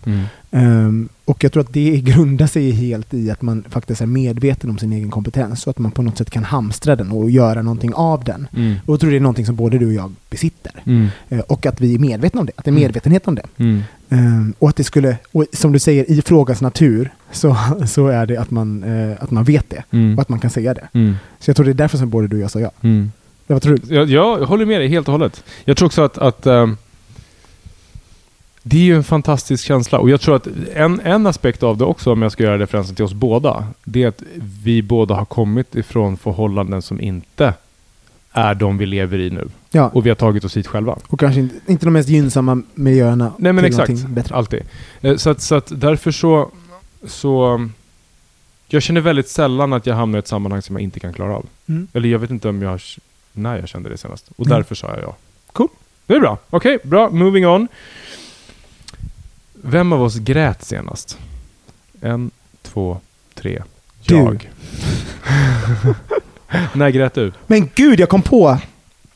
Ehm, 0.51 1.09
och 1.26 1.43
jag 1.43 1.51
tror 1.51 1.64
att 1.64 1.74
det 1.74 2.01
grundar 2.01 2.47
sig 2.47 2.72
helt 2.72 3.14
i 3.14 3.32
att 3.32 3.41
man 3.41 3.64
faktiskt 3.70 4.01
är 4.01 4.05
medveten 4.05 4.70
om 4.70 4.78
sin 4.78 4.93
egen 4.93 5.11
kompetens 5.11 5.68
och 5.68 5.72
att 5.72 5.78
man 5.80 5.91
på 5.91 6.01
något 6.01 6.18
sätt 6.18 6.30
kan 6.30 6.43
hamstra 6.43 6.95
den 6.95 7.11
och 7.11 7.30
göra 7.32 7.61
någonting 7.61 7.93
av 7.93 8.24
den. 8.24 8.47
Mm. 8.55 8.76
Och 8.86 8.93
jag 8.93 8.99
tror 8.99 9.11
det 9.11 9.18
är 9.18 9.22
någonting 9.22 9.45
som 9.45 9.55
både 9.55 9.78
du 9.78 9.86
och 9.88 9.93
jag 9.93 10.11
besitter. 10.30 10.72
Mm. 10.86 11.07
Eh, 11.30 11.39
och 11.39 11.66
att 11.66 11.82
vi 11.82 11.95
är 11.95 11.99
medvetna 11.99 12.39
om 12.39 12.45
det, 12.45 12.51
att 12.55 12.66
det 12.66 12.70
är 12.70 12.72
Mm. 12.72 12.82
medvetenhet 12.84 13.28
om 13.28 13.36
det. 13.36 13.45
Mm. 13.57 13.82
Ehm, 14.09 14.53
och 14.59 14.70
att 14.70 14.76
det 14.76 14.84
skulle, 14.84 15.18
och 15.32 15.45
som 15.53 15.72
du 15.72 15.80
säger, 15.80 16.11
i 16.11 16.22
frågans 16.22 16.61
natur 16.61 17.09
så, 17.32 17.57
så 17.88 18.07
är 18.07 18.26
det 18.26 18.38
att 18.38 18.51
man, 18.51 18.84
eh, 18.84 19.18
att 19.24 19.32
man 19.32 19.43
vet 19.43 19.70
det 19.70 19.84
Mm. 19.91 20.16
och 20.16 20.22
att 20.22 20.30
man 20.30 20.39
kan 20.39 20.49
säga 20.49 20.74
det. 20.74 20.88
Mm. 20.93 21.16
Så 21.39 21.49
jag 21.49 21.55
tror 21.55 21.66
det 21.66 21.72
är 21.72 21.74
därför 21.74 21.97
som 21.97 22.09
både 22.09 22.28
du 22.28 22.36
och 22.36 22.41
jag 22.43 22.51
sa 22.51 22.59
ja. 22.59 22.72
Mm. 22.82 23.11
Ja, 23.47 23.55
Vad 23.55 23.61
tror 23.61 23.78
du? 23.84 23.95
Jag, 23.95 24.09
jag 24.09 24.38
håller 24.45 24.66
med 24.66 24.82
dig 24.82 24.88
helt 24.89 25.07
och 25.07 25.11
hållet. 25.11 25.43
Jag 25.66 25.78
tror 25.78 25.86
också 25.86 26.01
att, 26.03 26.18
att 26.18 26.45
ehm, 26.47 26.78
det 28.64 28.78
är 28.78 28.82
ju 28.82 28.95
en 28.95 29.03
fantastisk 29.03 29.66
känsla. 29.66 29.99
Och 29.99 30.09
jag 30.09 30.22
tror 30.22 30.36
att 30.36 30.47
en, 30.74 30.99
en 30.99 31.28
aspekt 31.28 31.64
av 31.64 31.78
det 31.78 31.86
också, 31.86 32.11
om 32.11 32.22
jag 32.22 32.32
ska 32.32 32.43
göra 32.43 32.59
referensen 32.59 32.95
till 32.95 33.05
oss 33.05 33.14
båda, 33.14 33.68
det 33.84 34.03
är 34.03 34.07
att 34.07 34.24
vi 34.64 34.82
båda 34.82 35.16
har 35.16 35.26
kommit 35.26 35.76
ifrån 35.76 36.18
förhållanden 36.18 36.82
som 36.82 37.01
inte 37.01 37.53
är 38.32 38.55
de 38.55 38.78
vi 38.78 38.86
lever 38.86 39.18
i 39.20 39.30
nu. 39.30 39.47
Ja, 39.72 39.89
Och 39.93 40.05
vi 40.05 40.09
har 40.09 40.16
tagit 40.16 40.43
oss 40.43 40.57
hit 40.57 40.68
själva. 40.68 40.97
och 41.07 41.20
kanske 41.20 41.39
inte, 41.41 41.55
inte 41.72 41.86
de 41.86 41.91
mest 41.91 42.09
gynnsamma 42.09 42.61
miljöerna 42.74 43.34
Nej 43.38 43.53
men 43.53 43.66
exakt, 43.66 44.07
bättre. 44.07 44.36
alltid. 44.36 44.61
Eh, 45.01 45.16
Så 45.16 45.30
att, 45.30 45.41
så 45.41 45.55
att 45.55 45.72
därför 45.82 46.11
så, 46.11 46.49
så... 47.07 47.70
Jag 48.68 48.84
känner 48.84 49.01
väldigt 49.01 49.28
sällan 49.30 49.74
att 49.74 49.86
jag 49.86 49.95
hamnar 49.95 50.18
i 50.18 50.20
ett 50.20 50.28
sammanhang 50.28 50.61
som 50.61 50.76
jag 50.76 50.84
inte 50.84 50.99
kan 50.99 51.14
klara 51.14 51.36
av. 51.36 51.45
Mm. 51.68 51.88
Eller 51.93 52.09
jag 52.09 52.20
vet 52.20 52.30
inte 52.30 52.49
om 52.49 52.61
jag, 52.61 52.80
när 53.34 53.57
jag 53.59 53.70
kände 53.70 53.89
det 53.89 53.97
senast. 53.97 54.28
Och 54.36 54.45
Mm. 54.45 54.57
därför 54.57 54.76
sa 54.76 54.88
jag 54.88 55.01
ja. 55.01 55.16
Cool. 55.51 55.68
Det 56.07 56.14
är 56.16 56.20
bra. 56.20 56.38
Okej, 56.49 56.78
bra. 56.84 57.09
Moving 57.09 57.47
on. 57.47 57.68
Vem 59.66 59.93
av 59.93 60.01
oss 60.01 60.16
grät 60.16 60.64
senast? 60.66 61.18
En, 62.01 62.32
två, 62.61 62.97
tre. 63.34 63.64
Du. 64.05 64.16
Jag. 64.16 64.49
när 66.74 66.89
grät 66.89 67.14
du? 67.14 67.32
Men 67.47 67.70
gud, 67.76 67.99
jag 67.99 68.09
kom 68.09 68.22
på! 68.22 68.57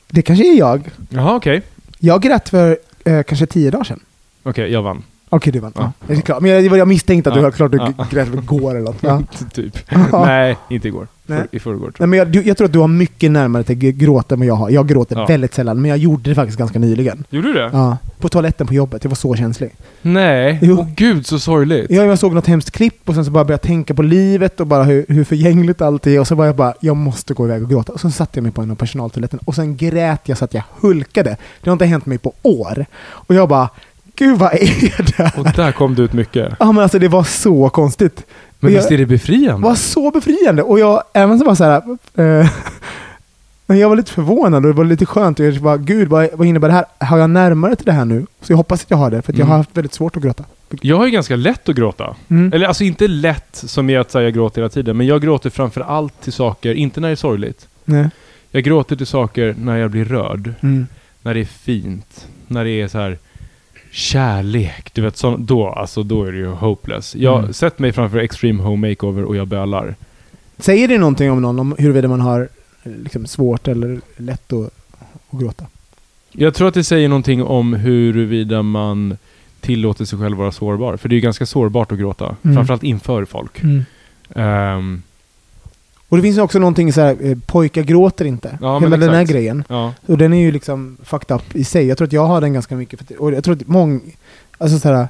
Det 0.07 0.21
kanske 0.21 0.45
är 0.53 0.57
jag. 0.57 0.89
Jaha, 1.09 1.35
okej. 1.35 1.61
Jag 1.99 2.21
grät 2.21 2.49
för 2.49 2.77
eh, 3.05 3.23
kanske 3.23 3.45
tio 3.45 3.71
dagar 3.71 3.83
sedan. 3.83 3.99
Okej, 4.43 4.71
jag 4.71 4.81
vann. 4.81 5.03
Okej, 5.29 5.53
du 5.53 5.59
vann. 5.59 5.71
Ja. 5.75 5.81
Ja. 5.81 5.91
det 6.07 6.13
är 6.13 6.21
klart. 6.21 6.41
Men 6.41 6.51
jag, 6.51 6.77
jag 6.77 6.87
misstänkte 6.87 7.29
att 7.29 7.33
du 7.33 7.39
Ja. 7.39 7.45
har 7.45 7.51
klart 7.51 7.71
du 7.71 7.77
Ja. 7.77 8.05
grät 8.11 8.27
igår 8.33 8.71
eller 8.71 8.81
något. 8.81 8.97
Ja. 9.01 9.21
typ. 9.53 9.77
Ja. 10.11 10.25
Nej, 10.25 10.57
inte 10.69 10.87
igår. 10.87 11.07
Nej. 11.29 11.43
I 11.51 11.59
förrgår 11.59 11.91
Nej, 11.99 12.07
men 12.07 12.19
jag, 12.19 12.27
du, 12.27 12.41
jag 12.43 12.57
tror 12.57 12.65
att 12.65 12.73
du 12.73 12.79
har 12.79 12.87
mycket 12.87 13.31
närmare 13.31 13.63
till 13.63 13.75
gråta 13.75 14.35
än 14.35 14.39
vad 14.39 14.47
jag 14.47 14.55
har. 14.55 14.69
Jag 14.69 14.87
gråter 14.87 15.15
Ja. 15.15 15.25
väldigt 15.25 15.53
sällan, 15.53 15.81
men 15.81 15.89
jag 15.89 15.97
gjorde 15.97 16.29
det 16.29 16.35
faktiskt 16.35 16.57
ganska 16.59 16.79
nyligen. 16.79 17.23
Gjorde 17.29 17.47
du 17.47 17.53
det? 17.53 17.69
Ja. 17.73 17.97
På 18.19 18.29
toaletten 18.29 18.67
på 18.67 18.73
jobbet. 18.73 19.03
Jag 19.03 19.09
var 19.09 19.15
så 19.15 19.35
känslig. 19.35 19.71
Nej. 20.01 20.59
Åh 20.63 20.87
gud, 20.95 21.25
så 21.25 21.39
sorgligt. 21.39 21.91
Jag, 21.91 22.05
jag 22.07 22.19
såg 22.19 22.33
något 22.33 22.47
hemskt 22.47 22.71
klipp 22.71 23.09
och 23.09 23.15
sen 23.15 23.25
så 23.25 23.31
bara 23.31 23.43
började 23.43 23.53
jag 23.53 23.61
tänka 23.67 23.93
på 23.93 24.01
livet 24.01 24.59
och 24.59 24.67
bara 24.67 24.83
hur, 24.83 25.05
hur 25.09 25.23
förgängligt 25.23 25.81
allt 25.81 26.07
är. 26.07 26.19
Och 26.19 26.27
så 26.27 26.35
var 26.35 26.45
jag 26.45 26.55
bara, 26.55 26.73
jag 26.79 26.95
måste 26.97 27.33
gå 27.33 27.45
iväg 27.45 27.63
och 27.63 27.69
gråta. 27.69 27.93
Och 27.93 27.99
sen 27.99 28.11
satte 28.11 28.37
jag 28.37 28.43
mig 28.43 28.51
på 28.51 28.61
en 28.61 28.71
av 28.71 28.75
personaltoaletten 28.75 29.39
och 29.45 29.55
sen 29.55 29.77
grät 29.77 30.21
jag 30.23 30.37
så 30.37 30.45
att 30.45 30.53
jag 30.53 30.63
hulkade. 30.79 31.37
Det 31.63 31.69
har 31.69 31.73
inte 31.73 31.85
hänt 31.85 32.05
mig 32.05 32.17
på 32.17 32.33
år. 32.41 32.85
Och 33.09 33.35
jag 33.35 33.49
bara, 33.49 33.69
gud 34.17 34.37
vad 34.39 34.53
är 34.53 35.17
det? 35.17 35.37
Och 35.37 35.45
där 35.55 35.71
kom 35.71 35.95
det 35.95 36.01
ut 36.01 36.13
mycket. 36.13 36.53
Ja 36.59 36.71
men 36.71 36.83
alltså 36.83 36.99
det 36.99 37.07
var 37.07 37.23
så 37.23 37.69
konstigt. 37.69 38.23
Men 38.59 38.71
jag- 38.73 38.79
visst 38.79 38.91
är 38.91 38.97
det 38.97 39.03
Det 39.03 39.07
befriande? 39.09 39.67
var 39.67 39.75
så 39.75 40.11
befriande. 40.11 40.63
Och 40.63 40.79
jag, 40.79 41.03
även 41.13 41.39
så 41.39 41.45
var 41.45 41.55
så 41.55 41.63
här, 41.63 41.81
eh, 42.15 42.49
men 43.65 43.77
jag 43.79 43.89
var 43.89 43.95
lite 43.95 44.11
förvånad 44.11 44.65
och 44.65 44.71
det 44.71 44.77
var 44.77 44.85
lite 44.85 45.05
skönt. 45.05 45.39
Jag 45.39 45.61
bara, 45.61 45.77
gud 45.77 46.07
vad, 46.07 46.29
vad 46.33 46.47
innebär 46.47 46.67
det 46.67 46.73
här? 46.73 46.85
Har 47.05 47.17
jag 47.17 47.29
närmare 47.29 47.75
till 47.75 47.85
det 47.85 47.91
här 47.91 48.05
nu? 48.05 48.25
Så 48.41 48.51
jag 48.51 48.57
hoppas 48.57 48.83
att 48.83 48.91
jag 48.91 48.97
har 48.97 49.11
det, 49.11 49.21
för 49.21 49.31
att 49.33 49.37
jag 49.37 49.45
Mm. 49.45 49.51
har 49.51 49.57
haft 49.57 49.77
väldigt 49.77 49.93
svårt 49.93 50.17
att 50.17 50.23
gråta. 50.23 50.43
Jag 50.81 50.97
har 50.97 51.05
ju 51.05 51.11
ganska 51.11 51.35
lätt 51.35 51.69
att 51.69 51.75
gråta. 51.75 52.15
Mm. 52.27 52.53
Eller 52.53 52.67
alltså 52.67 52.83
inte 52.83 53.07
lätt 53.07 53.47
som 53.55 53.89
i 53.89 53.97
att 53.97 54.11
säga 54.11 54.23
jag 54.23 54.33
gråter 54.33 54.61
hela 54.61 54.69
tiden, 54.69 54.97
men 54.97 55.07
jag 55.07 55.21
gråter 55.21 55.49
framför 55.49 55.81
allt 55.81 56.21
till 56.21 56.33
saker, 56.33 56.73
inte 56.73 56.99
när 57.01 57.07
det 57.07 57.13
är 57.13 57.15
sorgligt. 57.15 57.67
Nej. 57.85 58.09
Jag 58.51 58.63
gråter 58.63 58.95
till 58.95 59.07
saker 59.07 59.55
när 59.59 59.77
jag 59.77 59.91
blir 59.91 60.05
rörd, 60.05 60.53
Mm. 60.61 60.87
när 61.21 61.33
det 61.33 61.39
är 61.39 61.45
fint, 61.45 62.27
när 62.47 62.63
det 62.63 62.71
är 62.81 62.87
så 62.87 62.97
här 62.97 63.17
kärlek. 63.97 64.93
Du 64.93 65.01
vet, 65.01 65.17
så, 65.17 65.35
då, 65.39 65.67
alltså, 65.67 66.03
då 66.03 66.23
är 66.23 66.31
det 66.31 66.37
ju 66.37 66.47
hopeless. 66.47 67.15
Jag 67.15 67.39
Mm. 67.39 67.53
sett 67.53 67.79
mig 67.79 67.91
framför 67.93 68.17
Extreme 68.17 68.63
Home 68.63 68.89
Makeover 68.89 69.23
och 69.23 69.35
jag 69.35 69.47
bölar. 69.47 69.95
Säger 70.57 70.87
det 70.87 70.97
någonting 70.97 71.31
om 71.31 71.41
någon, 71.41 71.59
om 71.59 71.75
huruvida 71.77 72.07
man 72.07 72.21
har 72.21 72.49
liksom, 72.83 73.25
svårt 73.25 73.67
eller 73.67 73.99
lätt 74.17 74.53
att, 74.53 74.65
att 75.29 75.39
gråta? 75.39 75.65
Jag 76.31 76.53
tror 76.53 76.67
att 76.67 76.73
det 76.73 76.83
säger 76.83 77.09
någonting 77.09 77.43
om 77.43 77.73
huruvida 77.73 78.61
man 78.61 79.17
tillåter 79.59 80.05
sig 80.05 80.19
själv 80.19 80.37
vara 80.37 80.51
sårbar. 80.51 80.97
För 80.97 81.09
det 81.09 81.13
är 81.13 81.17
ju 81.17 81.21
ganska 81.21 81.45
sårbart 81.45 81.91
att 81.91 81.99
gråta. 81.99 82.35
Mm. 82.43 82.55
Framförallt 82.55 82.83
inför 82.83 83.25
folk. 83.25 83.63
Mm. 83.63 83.85
Ehm, 84.35 85.01
Och 86.09 86.17
det 86.17 86.23
finns 86.23 86.37
också 86.37 86.59
någonting 86.59 86.93
så 86.93 87.01
här, 87.01 87.17
eh, 87.21 87.37
pojkar 87.45 87.83
gråter 87.83 88.25
inte. 88.25 88.57
Ja, 88.61 88.79
Hela 88.79 88.97
den 88.97 89.09
här 89.13 89.23
grejen. 89.23 89.63
ja. 89.69 89.93
Och 90.05 90.17
den 90.17 90.33
är 90.33 90.41
ju 90.41 90.51
liksom 90.51 90.97
fucked 91.03 91.35
up 91.35 91.55
i 91.55 91.63
sig. 91.63 91.85
Jag 91.85 91.97
tror 91.97 92.05
att 92.07 92.13
jag 92.13 92.25
har 92.27 92.41
den 92.41 92.53
ganska 92.53 92.75
mycket. 92.75 93.01
Att, 93.01 93.11
och 93.11 93.33
jag 93.33 93.43
tror 93.43 93.55
att 93.55 93.67
många, 93.67 93.99
alltså 94.57 94.79
så 94.79 94.89
här, 94.93 95.07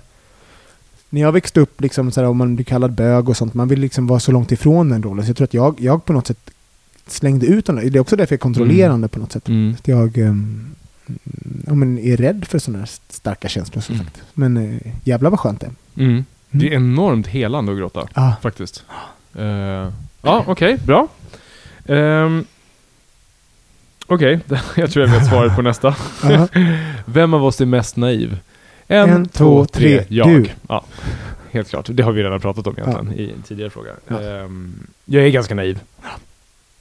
när 1.09 1.21
jag 1.21 1.31
växte 1.31 1.59
upp, 1.59 1.81
liksom, 1.81 2.11
så 2.11 2.21
här, 2.21 2.27
om 2.27 2.37
man 2.37 2.55
blir 2.55 2.65
kallad 2.65 2.91
bög 2.91 3.29
och 3.29 3.37
sånt, 3.37 3.53
man 3.53 3.67
vill 3.67 3.79
liksom 3.79 4.07
vara 4.07 4.19
så 4.19 4.31
långt 4.31 4.51
ifrån 4.51 4.89
den 4.89 5.03
rollen. 5.03 5.25
Så 5.25 5.29
jag 5.29 5.37
tror 5.37 5.45
att 5.45 5.53
jag, 5.53 5.75
jag 5.81 6.05
på 6.05 6.13
något 6.13 6.27
sätt 6.27 6.49
slängde 7.07 7.45
ut 7.45 7.65
den. 7.65 7.75
Det 7.75 7.95
är 7.95 7.99
också 7.99 8.15
därför 8.15 8.33
jag 8.33 8.37
är 8.37 8.41
kontrollerande 8.41 9.07
på 9.07 9.19
något 9.19 9.31
sätt. 9.31 9.47
Mm. 9.47 9.73
Att 9.79 9.87
jag 9.87 10.17
ehm, 10.17 10.75
ja, 11.67 11.73
men 11.75 11.99
är 11.99 12.17
rädd 12.17 12.45
för 12.47 12.59
sådana 12.59 12.79
här 12.79 12.89
starka 13.09 13.47
känslor 13.47 13.81
som 13.81 13.95
Mm. 13.95 14.05
sagt. 14.07 14.21
Men 14.33 14.57
eh, 14.57 14.93
jävlar 15.03 15.29
vad 15.29 15.39
skönt 15.39 15.61
det 15.61 15.65
är. 15.67 16.03
Mm. 16.03 16.25
Det 16.51 16.67
är 16.67 16.73
enormt 16.73 17.27
helande 17.27 17.71
att 17.71 17.77
gråta. 17.77 18.07
Ah. 18.13 18.31
Faktiskt. 18.41 18.83
Eh, 19.35 19.89
ja, 20.22 20.43
okej. 20.47 20.78
bra. 20.86 21.07
Ehm, 21.86 22.45
Okej, 24.09 24.39
jag 24.76 24.91
tror 24.91 25.05
jag 25.05 25.13
vet 25.13 25.28
svaret 25.30 25.55
på 25.55 25.61
nästa. 25.61 25.95
Ja. 26.24 26.47
Vem 27.05 27.34
av 27.34 27.45
oss 27.45 27.61
är 27.61 27.65
mest 27.65 27.95
naiv? 27.97 28.38
En, 28.88 29.09
En, 29.09 29.28
två, 29.28 29.65
tre, 29.65 29.97
tre, 29.97 30.05
jag. 30.09 30.28
du. 30.28 30.45
Ja, 30.68 30.86
helt 31.51 31.70
klart. 31.70 31.86
Det 31.89 32.03
har 32.03 32.11
vi 32.11 32.24
redan 32.24 32.41
pratat 32.41 32.68
om 32.68 32.74
egentligen 32.78 33.13
i 33.20 33.32
en 33.36 33.41
tidigare 33.41 33.70
fråga. 33.70 33.91
Ehm, 34.09 34.88
jag 35.05 35.24
är 35.24 35.30
ganska 35.30 35.55
naiv. 35.55 35.80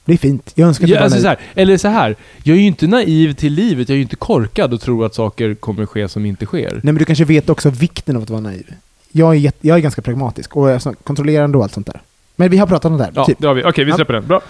Det 0.05 0.13
är 0.13 0.17
fint. 0.17 0.51
Jag 0.55 0.67
önskar 0.67 0.85
att 0.85 0.89
Ja, 0.89 0.95
jag 0.95 1.03
alltså 1.03 1.21
så 1.21 1.27
här, 1.27 1.39
eller 1.55 1.77
så 1.77 1.87
här, 1.87 2.15
jag 2.43 2.57
är 2.57 2.61
ju 2.61 2.67
inte 2.67 2.87
naiv 2.87 3.33
till 3.33 3.53
livet, 3.53 3.89
jag 3.89 3.93
är 3.93 3.97
ju 3.97 4.01
inte 4.03 4.15
korkad 4.15 4.73
och 4.73 4.81
tror 4.81 5.05
att 5.05 5.15
saker 5.15 5.55
kommer 5.55 5.85
ske 5.85 6.07
som 6.07 6.25
inte 6.25 6.45
sker. 6.45 6.71
Nej 6.71 6.81
men 6.83 6.95
du 6.95 7.05
kanske 7.05 7.25
vet 7.25 7.49
också 7.49 7.69
vikten 7.69 8.15
av 8.15 8.23
att 8.23 8.29
vara 8.29 8.41
naiv. 8.41 8.73
Jag 9.11 9.35
är, 9.35 9.51
jag 9.61 9.77
är 9.77 9.81
ganska 9.81 10.01
pragmatisk 10.01 10.55
och 10.57 10.69
jag 10.69 10.81
kontrollerande 11.03 11.57
och 11.57 11.63
allt 11.63 11.73
sånt 11.73 11.87
där. 11.87 12.01
Men 12.39 12.49
vi 12.49 12.57
har 12.57 12.67
pratat 12.67 12.91
om 12.91 12.97
det 12.97 13.03
här. 13.03 13.11
Ja, 13.15 13.25
typ. 13.25 13.37
det 13.39 13.47
har 13.47 13.53
vi. 13.53 13.63
Okej, 13.63 13.85
vi 13.85 13.91
släpper 13.91 14.13
den. 14.13 14.27
Bra. 14.27 14.41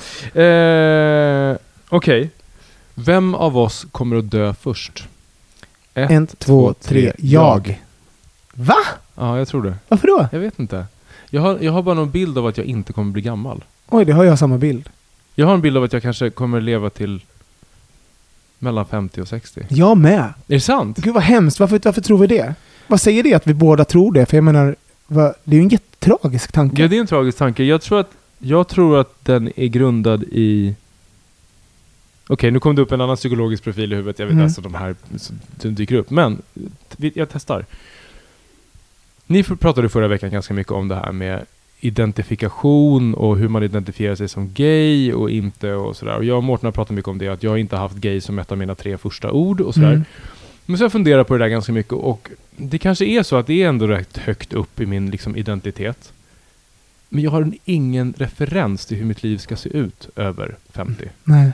Eh, 0.43 1.57
Okej. 1.89 2.29
Vem 2.95 3.35
av 3.35 3.57
oss 3.57 3.85
kommer 3.91 4.15
att 4.15 4.31
dö 4.31 4.53
först? 4.53 5.07
Ett, 5.93 6.11
En, 6.11 6.27
två, 6.27 6.73
tre. 6.73 7.13
Jag. 7.17 7.81
Va? 8.53 8.77
Ja, 9.15 9.37
jag 9.37 9.47
tror 9.47 9.63
det. 9.63 9.75
Varför 9.87 10.07
då? 10.07 10.27
Jag 10.31 10.39
vet 10.39 10.59
inte. 10.59 10.85
Jag 11.29 11.41
har, 11.41 11.57
jag 11.61 11.71
har 11.71 11.81
bara 11.81 11.95
någon 11.95 12.11
bild 12.11 12.37
av 12.37 12.45
att 12.47 12.57
jag 12.57 12.65
inte 12.65 12.93
kommer 12.93 13.11
bli 13.11 13.21
gammal. 13.21 13.63
Oj, 13.89 14.05
det 14.05 14.13
har 14.13 14.23
jag 14.23 14.39
samma 14.39 14.57
bild. 14.57 14.89
Jag 15.35 15.47
har 15.47 15.53
en 15.53 15.61
bild 15.61 15.77
av 15.77 15.83
att 15.83 15.93
jag 15.93 16.01
kanske 16.01 16.29
kommer 16.29 16.61
leva 16.61 16.89
till 16.89 17.21
mellan 18.59 18.85
50 18.85 19.21
och 19.21 19.27
60. 19.27 19.65
Jag 19.69 19.97
med. 19.97 20.19
Är 20.23 20.33
det 20.47 20.59
sant? 20.59 20.97
Gud 20.97 21.13
vad 21.13 21.23
hemskt. 21.23 21.59
Varför, 21.59 21.79
varför 21.83 22.01
tror 22.01 22.17
vi 22.17 22.27
det? 22.27 22.55
Vad 22.87 23.01
säger 23.01 23.23
det 23.23 23.33
att 23.33 23.47
vi 23.47 23.53
båda 23.53 23.85
tror 23.85 24.13
det? 24.13 24.25
För 24.25 24.37
jag 24.37 24.43
menar, 24.43 24.75
vad, 25.07 25.33
det 25.43 25.55
är 25.55 25.59
ju 25.59 25.63
en 25.63 25.69
jättetragisk 25.69 26.51
tanke. 26.51 26.81
Ja, 26.81 26.87
det 26.87 26.95
är 26.97 27.01
en 27.01 27.07
tragisk 27.07 27.37
tanke. 27.37 27.63
Jag 27.63 27.81
tror 27.81 27.99
att, 27.99 28.11
jag 28.39 28.67
tror 28.67 28.99
att 28.99 29.25
den 29.25 29.51
är 29.55 29.67
grundad 29.67 30.23
i... 30.23 30.75
Okej, 32.27 32.51
nu 32.51 32.59
kom 32.59 32.75
det 32.75 32.81
upp 32.81 32.91
en 32.91 33.01
annan 33.01 33.15
psykologisk 33.15 33.63
profil 33.63 33.93
i 33.93 33.95
huvudet. 33.95 34.19
Jag 34.19 34.25
vet 34.25 34.33
Mm. 34.33 34.43
alltså 34.43 34.61
de 34.61 34.73
här 34.73 34.95
som 35.59 35.75
dyker 35.75 35.95
upp. 35.95 36.09
Men 36.09 36.41
jag 36.97 37.29
testar. 37.31 37.65
Ni 39.27 39.43
pratade 39.43 39.89
förra 39.89 40.07
veckan 40.07 40.29
ganska 40.31 40.53
mycket 40.53 40.73
om 40.73 40.87
det 40.87 40.95
här 40.95 41.11
med 41.11 41.45
identifikation 41.79 43.13
och 43.13 43.37
hur 43.37 43.47
man 43.47 43.63
identifierar 43.63 44.15
sig 44.15 44.27
som 44.29 44.53
gay 44.53 45.13
och 45.13 45.29
inte 45.31 45.73
och 45.73 45.95
sådär. 45.97 46.15
Och 46.15 46.23
jag 46.23 46.37
och 46.37 46.43
Mårten 46.43 46.67
har 46.67 46.71
pratat 46.71 46.95
mycket 46.95 47.07
om 47.09 47.17
det, 47.17 47.27
att 47.27 47.43
jag 47.43 47.59
inte 47.59 47.75
haft 47.75 47.95
gay 47.95 48.21
som 48.21 48.39
ett 48.39 48.51
av 48.51 48.57
mina 48.57 48.75
tre 48.75 48.97
första 48.97 49.31
ord 49.31 49.61
och 49.61 49.73
sådär. 49.73 49.87
Mm. 49.93 50.05
Men 50.69 50.77
så 50.77 50.83
jag 50.83 50.91
funderat 50.91 51.27
på 51.27 51.33
det 51.37 51.43
där 51.43 51.49
ganska 51.49 51.71
mycket 51.71 51.93
och 51.93 52.29
det 52.57 52.77
kanske 52.77 53.05
är 53.05 53.23
så 53.23 53.35
att 53.35 53.47
det 53.47 53.63
är 53.63 53.67
ändå 53.69 53.87
rätt 53.87 54.17
högt 54.17 54.53
upp 54.53 54.79
i 54.79 54.85
min 54.85 55.09
liksom, 55.11 55.35
identitet. 55.35 56.13
Men 57.09 57.23
jag 57.23 57.31
har 57.31 57.51
ingen 57.65 58.13
referens 58.17 58.85
till 58.85 58.97
hur 58.97 59.05
mitt 59.05 59.23
liv 59.23 59.37
ska 59.37 59.55
se 59.55 59.69
ut 59.69 60.09
över 60.15 60.55
50. 60.73 61.05
Nej. 61.23 61.51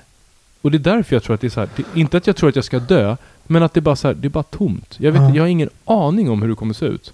Och 0.62 0.72
det 0.72 0.78
är 0.78 0.80
därför 0.80 1.16
jag 1.16 1.24
tror 1.24 1.34
att 1.34 1.42
det 1.42 1.48
är 1.48 1.50
så 1.50 1.60
här, 1.60 1.70
det, 1.76 1.84
inte 2.00 2.18
att 2.18 2.28
jag 2.28 2.36
tror 2.36 2.50
att 2.50 2.56
jag 2.56 2.66
ska 2.66 2.80
dö, 2.80 3.16
men 3.48 3.64
att 3.64 3.74
det 3.74 3.80
är 3.80 3.82
bara 3.82 3.96
så 3.96 4.08
här, 4.08 4.16
det 4.16 4.28
är 4.28 4.30
bara 4.30 4.44
tomt. 4.44 4.96
Jag, 5.00 5.12
vet, 5.12 5.22
Ja. 5.22 5.36
jag 5.36 5.44
har 5.44 5.48
ingen 5.48 5.70
aning 5.86 6.30
om 6.30 6.42
hur 6.42 6.50
det 6.50 6.56
kommer 6.56 6.74
se 6.74 6.86
ut. 6.86 7.14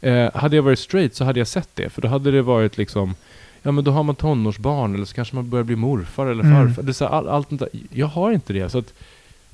Eh, 0.00 0.30
hade 0.34 0.56
jag 0.56 0.62
varit 0.62 0.78
straight 0.78 1.14
så 1.14 1.24
hade 1.24 1.40
jag 1.40 1.48
sett 1.48 1.68
det, 1.74 1.90
för 1.90 2.02
då 2.02 2.08
hade 2.08 2.30
det 2.30 2.42
varit 2.42 2.78
liksom 2.78 3.14
Ja 3.62 3.72
men 3.72 3.84
då 3.84 3.90
har 3.90 4.02
man 4.02 4.14
tonårsbarn 4.14 4.94
eller 4.94 5.04
så 5.04 5.14
kanske 5.14 5.34
man 5.34 5.50
börjar 5.50 5.64
bli 5.64 5.76
morfar 5.76 6.26
eller 6.26 6.44
Mm. 6.44 6.56
farfar. 6.68 6.82
Det 6.82 6.90
är 6.90 6.92
så 6.92 7.04
här, 7.04 7.12
all, 7.12 7.28
allt 7.28 7.48
sånt 7.48 7.60
där. 7.60 7.68
Jag 7.90 8.06
har 8.06 8.32
inte 8.32 8.52
det. 8.52 8.68
Så 8.70 8.78
att 8.78 8.92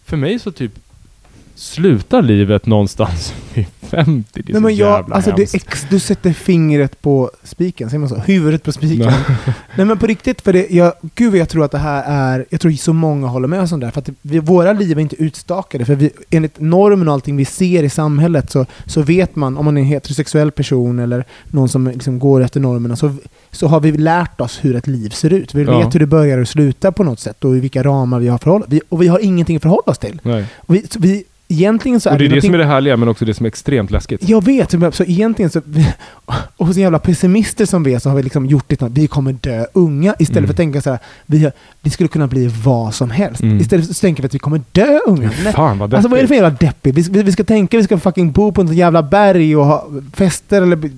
för 0.05 0.16
mig 0.16 0.38
så 0.38 0.53
typ 0.53 0.72
slutar 1.55 2.23
livet 2.23 2.67
någonstans? 2.67 3.35
Vid 3.55 3.67
50. 3.85 4.24
Det 4.32 4.41
är 4.41 4.45
Nej, 4.45 4.55
så 4.55 4.61
men 4.61 4.76
jag, 4.76 4.97
jävla 4.99 5.14
alltså 5.16 5.30
det 5.30 5.37
hemskt. 5.37 5.55
är 5.55 5.59
ex, 5.59 5.87
du 5.91 5.99
sätter 5.99 6.32
fingret 6.32 7.03
på 7.03 7.30
spiken, 7.43 7.91
säger 7.91 7.99
man 8.01 8.09
så? 8.09 8.16
Huvudet 8.16 8.62
på 8.62 8.72
spiken. 8.72 9.07
Nej. 9.07 9.37
Nej 9.76 9.87
men 9.87 9.99
på 9.99 10.07
riktigt, 10.07 10.41
för 10.41 10.53
det, 10.53 10.66
jag, 10.70 10.93
gud 11.14 11.30
vad 11.30 11.41
jag 11.41 11.49
tror 11.49 11.64
att 11.64 11.70
det 11.70 11.78
här 11.78 12.05
är, 12.07 12.45
jag 12.51 12.61
tror 12.61 12.72
så 12.72 12.93
många 12.93 13.26
håller 13.26 13.49
med 13.49 13.61
oss 13.61 13.72
om 13.72 13.80
det 13.80 13.87
här, 13.87 13.91
för 13.93 14.01
att 14.01 14.09
vi, 14.22 14.39
våra 14.39 14.72
liv 14.72 14.99
är 14.99 15.03
inte 15.03 15.22
utstakade, 15.22 15.85
för 15.85 15.95
vi, 15.95 16.11
enligt 16.30 16.61
normen 16.61 17.09
och 17.09 17.14
allting 17.14 17.37
vi 17.37 17.45
ser 17.45 17.82
i 17.82 17.89
samhället 17.91 18.51
så, 18.51 18.66
så 18.87 19.03
vet 19.03 19.37
man, 19.37 19.57
om 19.57 19.64
man 19.64 19.76
är 19.76 19.80
en 19.80 19.87
heterosexuell 19.87 20.51
person 20.51 20.99
eller 20.99 21.24
någon 21.47 21.68
som 21.68 21.87
liksom 21.89 22.18
går 22.18 22.41
efter 22.45 22.61
normerna, 22.61 22.97
så, 22.97 23.14
så 23.51 23.66
har 23.66 23.80
vi 23.80 23.93
lärt 23.93 24.41
oss 24.41 24.59
hur 24.62 24.76
ett 24.76 24.87
liv 24.87 25.11
ser 25.11 25.32
ut. 25.32 25.55
Vi 25.55 25.62
Ja. 25.62 25.78
vet 25.78 25.95
hur 25.95 26.01
det 26.01 26.07
börjar 26.07 26.39
och 26.39 26.49
slutar 26.49 26.91
på 26.91 27.03
något 27.05 27.20
sätt 27.20 27.45
och 27.45 27.57
i 27.57 27.61
vilka 27.61 27.82
ramar 27.82 28.20
vi 28.20 28.28
har 28.28 28.39
förhållit 28.39 28.66
vi, 28.68 28.80
Och 28.89 29.03
vi 29.03 29.09
har 29.09 29.18
ingenting 29.18 29.57
att 29.57 29.62
förhålla 29.62 29.82
oss 29.93 29.99
till. 29.99 30.20
Nej. 30.22 30.45
Vi, 30.66 30.87
så 30.91 30.99
vi, 31.01 31.24
egentligen 31.49 32.01
så 32.01 32.09
är 32.09 32.12
Och 32.12 32.18
det 32.18 32.24
är 32.24 32.28
det 32.28 32.30
någonting- 32.30 32.49
som 32.49 32.55
är 32.55 32.59
det 32.59 32.64
härliga, 32.64 32.97
men 32.97 33.09
också 33.09 33.24
det 33.24 33.35
som 33.35 33.47
är 33.47 33.49
extremt 33.49 33.74
läskigt. 33.83 34.29
jag 34.29 34.45
vet, 34.45 34.70
så 34.95 35.05
egentligen 35.05 35.51
så... 35.51 35.61
Och 36.57 36.66
hos 36.66 36.77
jävla 36.77 36.99
pessimister 36.99 37.66
som 37.66 37.83
vi 37.83 37.95
är 37.95 37.99
så 37.99 38.09
har 38.09 38.16
vi 38.16 38.22
liksom 38.22 38.47
gjort 38.47 38.64
det 38.68 38.83
att 38.83 38.93
vi 38.93 39.07
kommer 39.07 39.33
dö 39.33 39.66
unga 39.72 40.14
istället 40.18 40.37
Mm. 40.39 40.47
för 40.47 40.53
att 40.53 40.57
tänka 40.57 40.81
så 40.81 40.91
här, 40.91 40.99
vi, 41.27 41.45
har, 41.45 41.53
det 41.81 41.91
skulle 41.91 42.09
kunna 42.09 42.27
bli 42.27 42.51
vad 42.64 42.95
som 42.95 43.11
helst. 43.11 43.43
Mm. 43.43 43.61
Istället 43.61 43.87
så 43.87 43.95
tänker 44.01 44.22
vi 44.22 44.27
att 44.27 44.35
vi 44.35 44.39
kommer 44.39 44.61
dö 44.72 44.99
unga. 45.07 45.31
Fan 45.31 45.79
vad 45.79 45.95
Alltså 45.95 46.09
vad 46.09 46.18
är 46.18 46.22
det 46.22 46.29
för 46.29 46.35
jävla 46.35 46.51
deppigt? 46.51 46.99
Vi, 46.99 47.03
vi, 47.11 47.22
vi 47.22 47.33
ska 47.33 47.45
tänka 47.45 47.77
vi 47.77 47.85
ska 47.85 47.99
fucking 47.99 48.33
bo 48.33 48.53
på 48.53 48.62
ett 48.62 48.75
jävla 48.75 49.03
berg 49.03 49.57
och 49.57 49.64
ha 49.66 49.87
fester 50.14 50.62
eller 50.62 50.91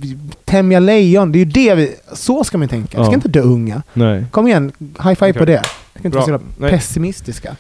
tämja 0.45 0.81
lejon. 0.81 1.33
Det 1.33 1.37
är 1.39 1.45
ju 1.45 1.51
det 1.51 1.75
vi... 1.75 1.95
Så 2.13 2.45
ska 2.45 2.59
man 2.59 2.69
tänka. 2.69 2.99
Vi 2.99 3.05
ska 3.05 3.13
Ja. 3.13 3.15
inte 3.15 3.29
dö 3.29 3.41
unga. 3.41 3.83
Nej. 3.93 4.25
Kom 4.31 4.47
igen, 4.47 4.73
high 4.79 5.15
five 5.15 5.33
på 5.33 5.43
Okej. 5.43 5.47
det. 5.47 5.63
Vi 5.95 5.99
ska 5.99 6.09
inte 6.09 6.17
vara 6.19 6.25
så 6.27 6.31
jävla 6.31 6.69
pessimistiska. 6.71 7.57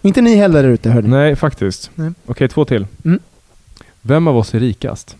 Och 0.00 0.06
inte 0.06 0.20
ni 0.20 0.34
heller 0.36 0.62
där 0.62 0.68
ute, 0.70 0.90
hörni. 0.90 1.08
Nej, 1.08 1.36
faktiskt. 1.36 1.90
Nej. 1.94 2.10
Okej, 2.26 2.48
två 2.48 2.64
till. 2.64 2.86
Mm. 3.04 3.20
Vem 4.02 4.26
av 4.28 4.36
oss 4.36 4.54
är 4.54 4.60
rikast? 4.60 5.16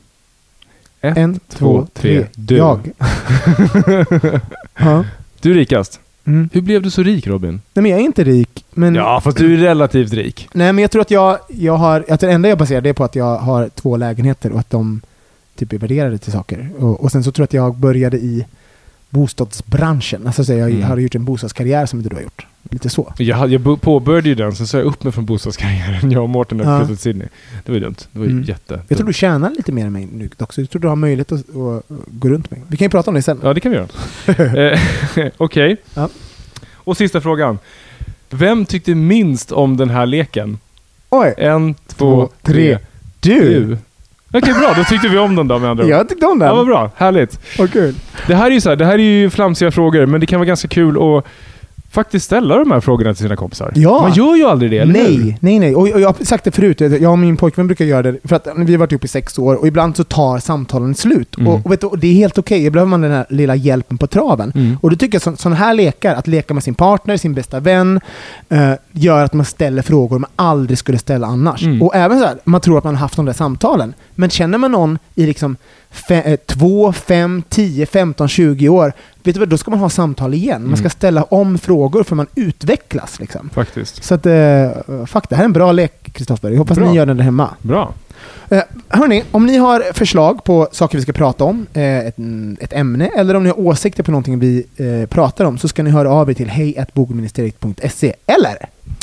Ett, 1.00 1.16
En, 1.16 1.40
två, 1.48 1.86
tre. 1.94 2.26
Du. 2.34 2.56
Jag. 2.56 2.90
ja. 4.78 5.04
Du 5.40 5.50
är 5.50 5.54
rikast. 5.54 6.00
Mm. 6.24 6.48
Hur 6.52 6.60
blev 6.60 6.82
du 6.82 6.90
så 6.90 7.02
rik 7.02 7.26
Robin? 7.26 7.60
Nej 7.74 7.82
men 7.82 7.90
jag 7.90 8.00
är 8.00 8.04
inte 8.04 8.24
rik. 8.24 8.64
Men, 8.70 8.94
Ja, 8.94 9.20
fast 9.20 9.36
du 9.36 9.54
är 9.54 9.58
relativt 9.58 10.12
rik. 10.12 10.48
Nej 10.52 10.72
men 10.72 10.82
jag 10.82 10.90
tror 10.90 11.02
att 11.02 11.10
jag, 11.10 11.38
jag 11.48 11.76
har, 11.76 12.04
att 12.08 12.20
det 12.20 12.30
enda 12.32 12.48
jag 12.48 12.58
baserar 12.58 12.80
det 12.80 12.94
på 12.94 13.04
att 13.04 13.14
jag 13.14 13.36
har 13.38 13.68
två 13.68 13.96
lägenheter 13.96 14.52
och 14.52 14.60
att 14.60 14.70
de 14.70 15.00
typ 15.56 15.72
är 15.72 15.78
värderade 15.78 16.18
till 16.18 16.32
saker. 16.32 16.70
Och, 16.78 17.00
och 17.04 17.12
sen 17.12 17.24
så 17.24 17.32
tror 17.32 17.42
jag 17.42 17.46
att 17.48 17.52
jag 17.52 17.74
började 17.76 18.16
i 18.16 18.46
bostadsbranschen. 19.10 20.26
Alltså 20.26 20.44
så 20.44 20.52
jag 20.52 20.70
Mm. 20.70 20.82
har 20.82 20.96
gjort 20.96 21.14
en 21.14 21.24
bostadskarriär 21.24 21.86
som 21.86 21.98
inte 21.98 22.08
du 22.08 22.16
har 22.16 22.22
gjort. 22.22 22.46
Lite 22.72 22.90
så. 22.90 23.12
Jag, 23.18 23.48
jag 23.52 23.80
påbörjade 23.80 24.28
ju 24.28 24.34
den, 24.34 24.54
sen 24.54 24.66
sa 24.66 24.78
jag 24.78 24.86
upp 24.86 25.04
mig 25.04 25.12
från 25.12 25.24
bostadskarriären. 25.24 26.10
Jag 26.12 26.22
och 26.22 26.28
Mårten 26.28 26.58
när 26.58 26.64
vi 26.64 26.70
flyttade 26.70 26.86
till 26.86 27.02
Sydney. 27.02 27.28
Det 27.64 27.72
var 27.72 27.78
ju 27.78 27.84
dumt. 27.84 27.94
Det 28.12 28.18
var 28.18 28.26
ju 28.26 28.32
Mm. 28.32 28.44
jätte... 28.44 28.80
Jag 28.88 28.98
tror 28.98 29.06
du 29.06 29.12
tjänar 29.12 29.50
lite 29.50 29.72
mer 29.72 29.86
än 29.86 29.92
mig 29.92 30.08
nu 30.12 30.30
också. 30.38 30.60
Jag 30.60 30.70
tror 30.70 30.82
du 30.82 30.88
har 30.88 30.96
möjlighet 30.96 31.32
att, 31.32 31.40
att 31.40 31.82
gå 32.06 32.28
runt 32.28 32.50
mig. 32.50 32.60
Vi 32.68 32.76
kan 32.76 32.84
ju 32.84 32.88
prata 32.90 33.10
om 33.10 33.14
det 33.14 33.22
sen. 33.22 33.40
Ja, 33.42 33.54
det 33.54 33.60
kan 33.60 33.72
vi 33.72 33.78
göra. 33.78 33.88
Eh, 35.16 35.30
Okej. 35.36 35.76
Ja. 35.94 36.08
Och 36.74 36.96
sista 36.96 37.20
frågan. 37.20 37.58
Vem 38.30 38.64
tyckte 38.64 38.94
minst 38.94 39.52
om 39.52 39.76
den 39.76 39.90
här 39.90 40.06
leken? 40.06 40.58
Oj! 41.10 41.34
En, 41.36 41.74
två, 41.74 41.84
Två, 41.96 42.28
tre. 42.42 42.78
Du! 43.20 43.40
Du. 43.40 43.78
Okej, 44.38 44.54
bra. 44.54 44.74
Då 44.76 44.84
tyckte 44.84 45.08
vi 45.08 45.18
om 45.18 45.36
den 45.36 45.48
då 45.48 45.58
med 45.58 45.70
andra 45.70 45.84
ord. 45.84 45.90
Jag 45.90 46.08
tyckte 46.08 46.26
om 46.26 46.38
den. 46.38 46.48
Ja, 46.48 46.54
vad 46.54 46.66
bra. 46.66 46.90
Härligt. 46.96 47.40
Vad 47.58 47.72
kul. 47.72 47.94
Det 48.26 48.34
här 48.34 48.46
är 48.46 48.50
ju 48.50 48.60
så 48.60 48.68
här, 48.68 48.76
det 48.76 48.84
här 48.84 48.94
är 48.94 48.98
ju 48.98 49.30
flamsiga 49.30 49.70
frågor, 49.70 50.06
men 50.06 50.20
det 50.20 50.26
kan 50.26 50.38
vara 50.40 50.46
ganska 50.46 50.68
kul 50.68 50.96
att 51.18 51.24
faktiskt 51.90 52.24
ställa 52.24 52.56
de 52.56 52.70
här 52.70 52.80
frågorna 52.80 53.14
till 53.14 53.22
sina 53.22 53.36
kompisar. 53.36 53.72
Ja. 53.74 54.02
Man 54.02 54.12
gör 54.12 54.36
ju 54.36 54.44
aldrig 54.44 54.70
det, 54.70 54.78
eller 54.78 54.94
hur? 54.94 55.18
Nej, 55.18 55.38
nej, 55.40 55.58
nej. 55.58 55.74
Och 55.74 55.88
jag 55.88 56.08
har 56.08 56.24
sagt 56.24 56.44
det 56.44 56.50
förut, 56.50 56.80
jag 56.80 57.12
och 57.12 57.18
min 57.18 57.36
pojkvän 57.36 57.66
brukar 57.66 57.84
göra 57.84 58.02
det, 58.02 58.18
för 58.24 58.36
att 58.36 58.46
vi 58.56 58.72
har 58.72 58.78
varit 58.78 58.92
ihop 58.92 59.04
i 59.04 59.08
sex 59.08 59.38
år 59.38 59.54
och 59.54 59.66
ibland 59.66 59.96
så 59.96 60.04
tar 60.04 60.38
samtalen 60.38 60.94
slut. 60.94 61.38
Mm. 61.38 61.52
Och, 61.52 61.66
och, 61.66 61.72
vet 61.72 61.80
du, 61.80 61.90
det 61.98 62.06
är 62.06 62.14
helt 62.14 62.38
okej, 62.38 62.60
okay. 62.60 62.70
behöver 62.70 62.90
man 62.90 63.00
den 63.00 63.12
här 63.12 63.26
lilla 63.28 63.54
hjälpen 63.54 63.98
på 63.98 64.06
traven. 64.06 64.52
Mm. 64.54 64.78
Och 64.80 64.90
då 64.90 64.96
tycker 64.96 65.20
jag 65.24 65.38
sådana 65.38 65.56
här 65.56 65.74
lekar, 65.74 66.14
att 66.14 66.26
leka 66.26 66.54
med 66.54 66.64
sin 66.64 66.74
partner, 66.74 67.16
sin 67.16 67.34
bästa 67.34 67.60
vän, 67.60 68.00
eh, 68.48 68.72
gör 68.92 69.24
att 69.24 69.32
man 69.32 69.46
ställer 69.46 69.82
frågor 69.82 70.18
man 70.18 70.30
aldrig 70.36 70.78
skulle 70.78 70.98
ställa 70.98 71.26
annars. 71.26 71.62
Mm. 71.62 71.82
Och 71.82 71.94
även 71.94 72.18
så 72.18 72.26
här, 72.26 72.38
man 72.44 72.60
tror 72.60 72.78
att 72.78 72.84
man 72.84 72.94
har 72.94 73.00
haft 73.00 73.16
de 73.16 73.26
där 73.26 73.32
samtalen. 73.32 73.94
Men 74.20 74.30
känner 74.30 74.58
man 74.58 74.72
någon 74.72 74.98
i 75.14 75.26
liksom 75.26 75.56
fe, 75.90 76.22
eh, 76.22 76.36
2, 76.46 76.92
5, 76.92 77.42
10, 77.48 77.86
15, 77.86 78.28
20 78.28 78.68
år, 78.68 78.92
vet 79.22 79.34
du 79.34 79.40
vad, 79.40 79.48
då 79.48 79.58
ska 79.58 79.70
man 79.70 79.80
ha 79.80 79.90
samtal 79.90 80.34
igen. 80.34 80.62
Man 80.66 80.76
ska 80.76 80.82
Mm. 80.82 80.90
ställa 80.90 81.22
om 81.22 81.58
frågor 81.58 82.02
för 82.02 82.16
man 82.16 82.26
utvecklas. 82.34 83.20
Liksom. 83.20 83.50
Faktiskt. 83.54 84.04
Så 84.04 84.14
att, 84.14 84.26
eh, 84.26 84.68
fuck, 85.06 85.28
det 85.28 85.36
här 85.36 85.42
är 85.42 85.44
en 85.44 85.52
bra 85.52 85.72
lek, 85.72 86.12
Kristoffer. 86.12 86.50
Jag 86.50 86.58
hoppas 86.58 86.78
Bra. 86.78 86.88
ni 86.90 86.96
gör 86.96 87.06
den 87.06 87.16
där 87.16 87.24
hemma. 87.24 87.48
Bra. 87.62 87.92
Eh, 88.48 88.62
hörni, 88.88 89.24
om 89.30 89.46
ni 89.46 89.56
har 89.56 89.92
förslag 89.92 90.44
på 90.44 90.68
saker 90.72 90.98
vi 90.98 91.02
ska 91.02 91.12
prata 91.12 91.44
om, 91.44 91.66
eh, 91.72 91.98
ett, 91.98 92.16
ett 92.60 92.72
ämne, 92.72 93.06
eller 93.16 93.34
om 93.36 93.42
ni 93.42 93.48
har 93.48 93.60
åsikter 93.60 94.02
på 94.02 94.10
någonting 94.10 94.38
vi 94.38 94.64
eh, 94.76 95.06
pratar 95.08 95.44
om, 95.44 95.58
så 95.58 95.68
ska 95.68 95.82
ni 95.82 95.90
höra 95.90 96.10
av 96.10 96.30
er 96.30 96.34
till 96.34 96.48
hejatbogministeriet.se. 96.48 98.14
Eller? 98.26 98.56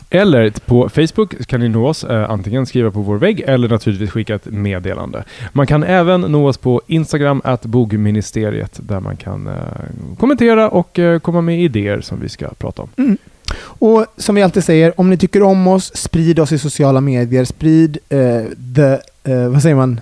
Eller 0.09 0.49
på 0.65 0.89
Facebook 0.89 1.47
kan 1.47 1.59
ni 1.59 1.69
nå 1.69 1.87
oss, 1.87 2.03
eh, 2.03 2.29
antingen 2.29 2.65
skriva 2.65 2.91
på 2.91 3.01
vår 3.01 3.17
vägg 3.17 3.39
eller 3.39 3.69
naturligtvis 3.69 4.11
skicka 4.11 4.35
ett 4.35 4.45
meddelande. 4.45 5.23
Man 5.53 5.67
kan 5.67 5.83
även 5.83 6.21
nå 6.21 6.47
oss 6.47 6.57
på 6.57 6.81
Instagram, 6.87 7.41
at 7.43 7.65
bogministeriet, 7.65 8.79
där 8.81 8.99
man 8.99 9.17
kan 9.17 9.47
eh, 9.47 9.53
kommentera 10.19 10.69
och 10.69 10.99
eh, 10.99 11.19
komma 11.19 11.41
med 11.41 11.61
idéer 11.61 12.01
som 12.01 12.19
vi 12.19 12.29
ska 12.29 12.47
prata 12.47 12.81
om. 12.81 12.89
Mm. 12.97 13.17
Och 13.59 14.05
som 14.17 14.35
vi 14.35 14.41
alltid 14.41 14.63
säger, 14.63 14.99
om 14.99 15.09
ni 15.09 15.17
tycker 15.17 15.43
om 15.43 15.67
oss, 15.67 15.95
sprid 15.95 16.39
oss 16.39 16.51
i 16.51 16.59
sociala 16.59 17.01
medier. 17.01 17.45
Sprid 17.45 17.97
eh, 18.09 18.43
the, 18.75 18.99
eh, 19.31 19.49
vad 19.49 19.61
säger 19.61 19.75
man, 19.75 19.99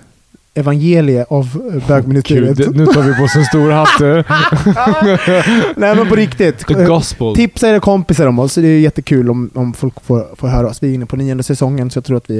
evangelie 0.56 1.24
av 1.28 1.70
eh, 1.74 1.88
bögministeriet. 1.88 2.56
Gud, 2.58 2.76
nu 2.76 2.86
tar 2.86 3.02
vi 3.02 3.14
på 3.14 3.22
oss 3.22 3.36
en 3.36 3.44
stor 3.44 3.70
hatt. 3.70 4.00
eh. 4.00 5.66
Nej 5.76 5.96
men 5.96 6.08
på 6.08 6.14
riktigt. 6.14 6.66
The 6.66 6.84
gospel. 6.84 7.34
Tipsa 7.34 7.68
era 7.68 7.80
kompisar 7.80 8.26
om 8.26 8.38
oss. 8.38 8.54
Det 8.54 8.68
är 8.68 8.78
jättekul 8.80 9.30
om, 9.30 9.50
om 9.54 9.72
folk 9.74 10.00
får, 10.04 10.26
får 10.36 10.48
höra 10.48 10.66
oss. 10.66 10.82
Vi 10.82 10.90
är 10.90 10.94
inne 10.94 11.06
på 11.06 11.16
nionde 11.16 11.42
säsongen 11.42 11.90
så 11.90 11.96
jag 11.96 12.04
tror 12.04 12.16
att 12.16 12.30
vi... 12.30 12.38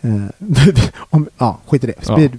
Eh, 0.00 0.10
om, 0.96 1.26
ja, 1.38 1.58
skit 1.68 1.84
i 1.84 1.86
det. 1.86 2.04
Sprid 2.04 2.30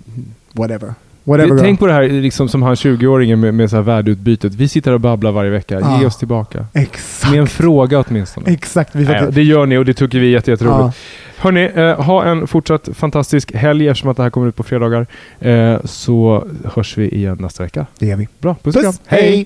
whatever. 0.53 0.93
Whatever 1.27 1.49
girl. 1.49 1.59
Tänk 1.59 1.79
på 1.79 1.87
det 1.87 1.93
här 1.93 2.03
liksom 2.09 2.49
som 2.49 2.63
han 2.63 2.75
20-åringen 2.75 3.35
med, 3.35 3.53
med 3.53 3.69
så 3.69 3.75
här 3.75 3.83
värdeutbytet. 3.83 4.53
Vi 4.53 4.67
sitter 4.67 4.91
och 4.91 4.99
babblar 4.99 5.31
varje 5.31 5.51
vecka. 5.51 5.75
Ge 5.79 5.85
Ja. 6.01 6.07
oss 6.07 6.17
tillbaka. 6.17 6.65
Exakt. 6.73 7.31
Med 7.31 7.39
en 7.41 7.47
fråga 7.47 8.03
åtminstone. 8.07 8.51
Exakt. 8.51 8.95
Vi 8.95 9.05
fattar. 9.05 9.31
det 9.31 9.43
gör 9.43 9.65
ni 9.65 9.77
och 9.77 9.85
det 9.85 9.93
tycker 9.93 10.19
vi 10.19 10.27
är 10.27 10.31
jätte- 10.31 10.51
jätteroligt. 10.51 10.79
Ja. 10.79 10.91
Hörni, 11.37 11.71
eh, 11.75 12.01
ha 12.01 12.23
en 12.25 12.47
fortsatt 12.47 12.89
fantastisk 12.93 13.53
helg 13.55 13.87
eftersom 13.87 14.09
att 14.11 14.17
det 14.17 14.23
här 14.23 14.29
kommer 14.29 14.47
ut 14.47 14.55
på 14.55 14.63
fredagar. 14.63 15.07
Eh, 15.39 15.77
så 15.85 16.47
hörs 16.75 16.97
vi 16.97 17.09
igen 17.09 17.37
nästa 17.39 17.63
vecka. 17.63 17.85
Det 17.99 18.05
gör 18.05 18.15
vi. 18.17 18.27
Bra, 18.39 18.55
puss. 18.63 18.75
Puss. 18.75 18.99
Hej! 19.05 19.45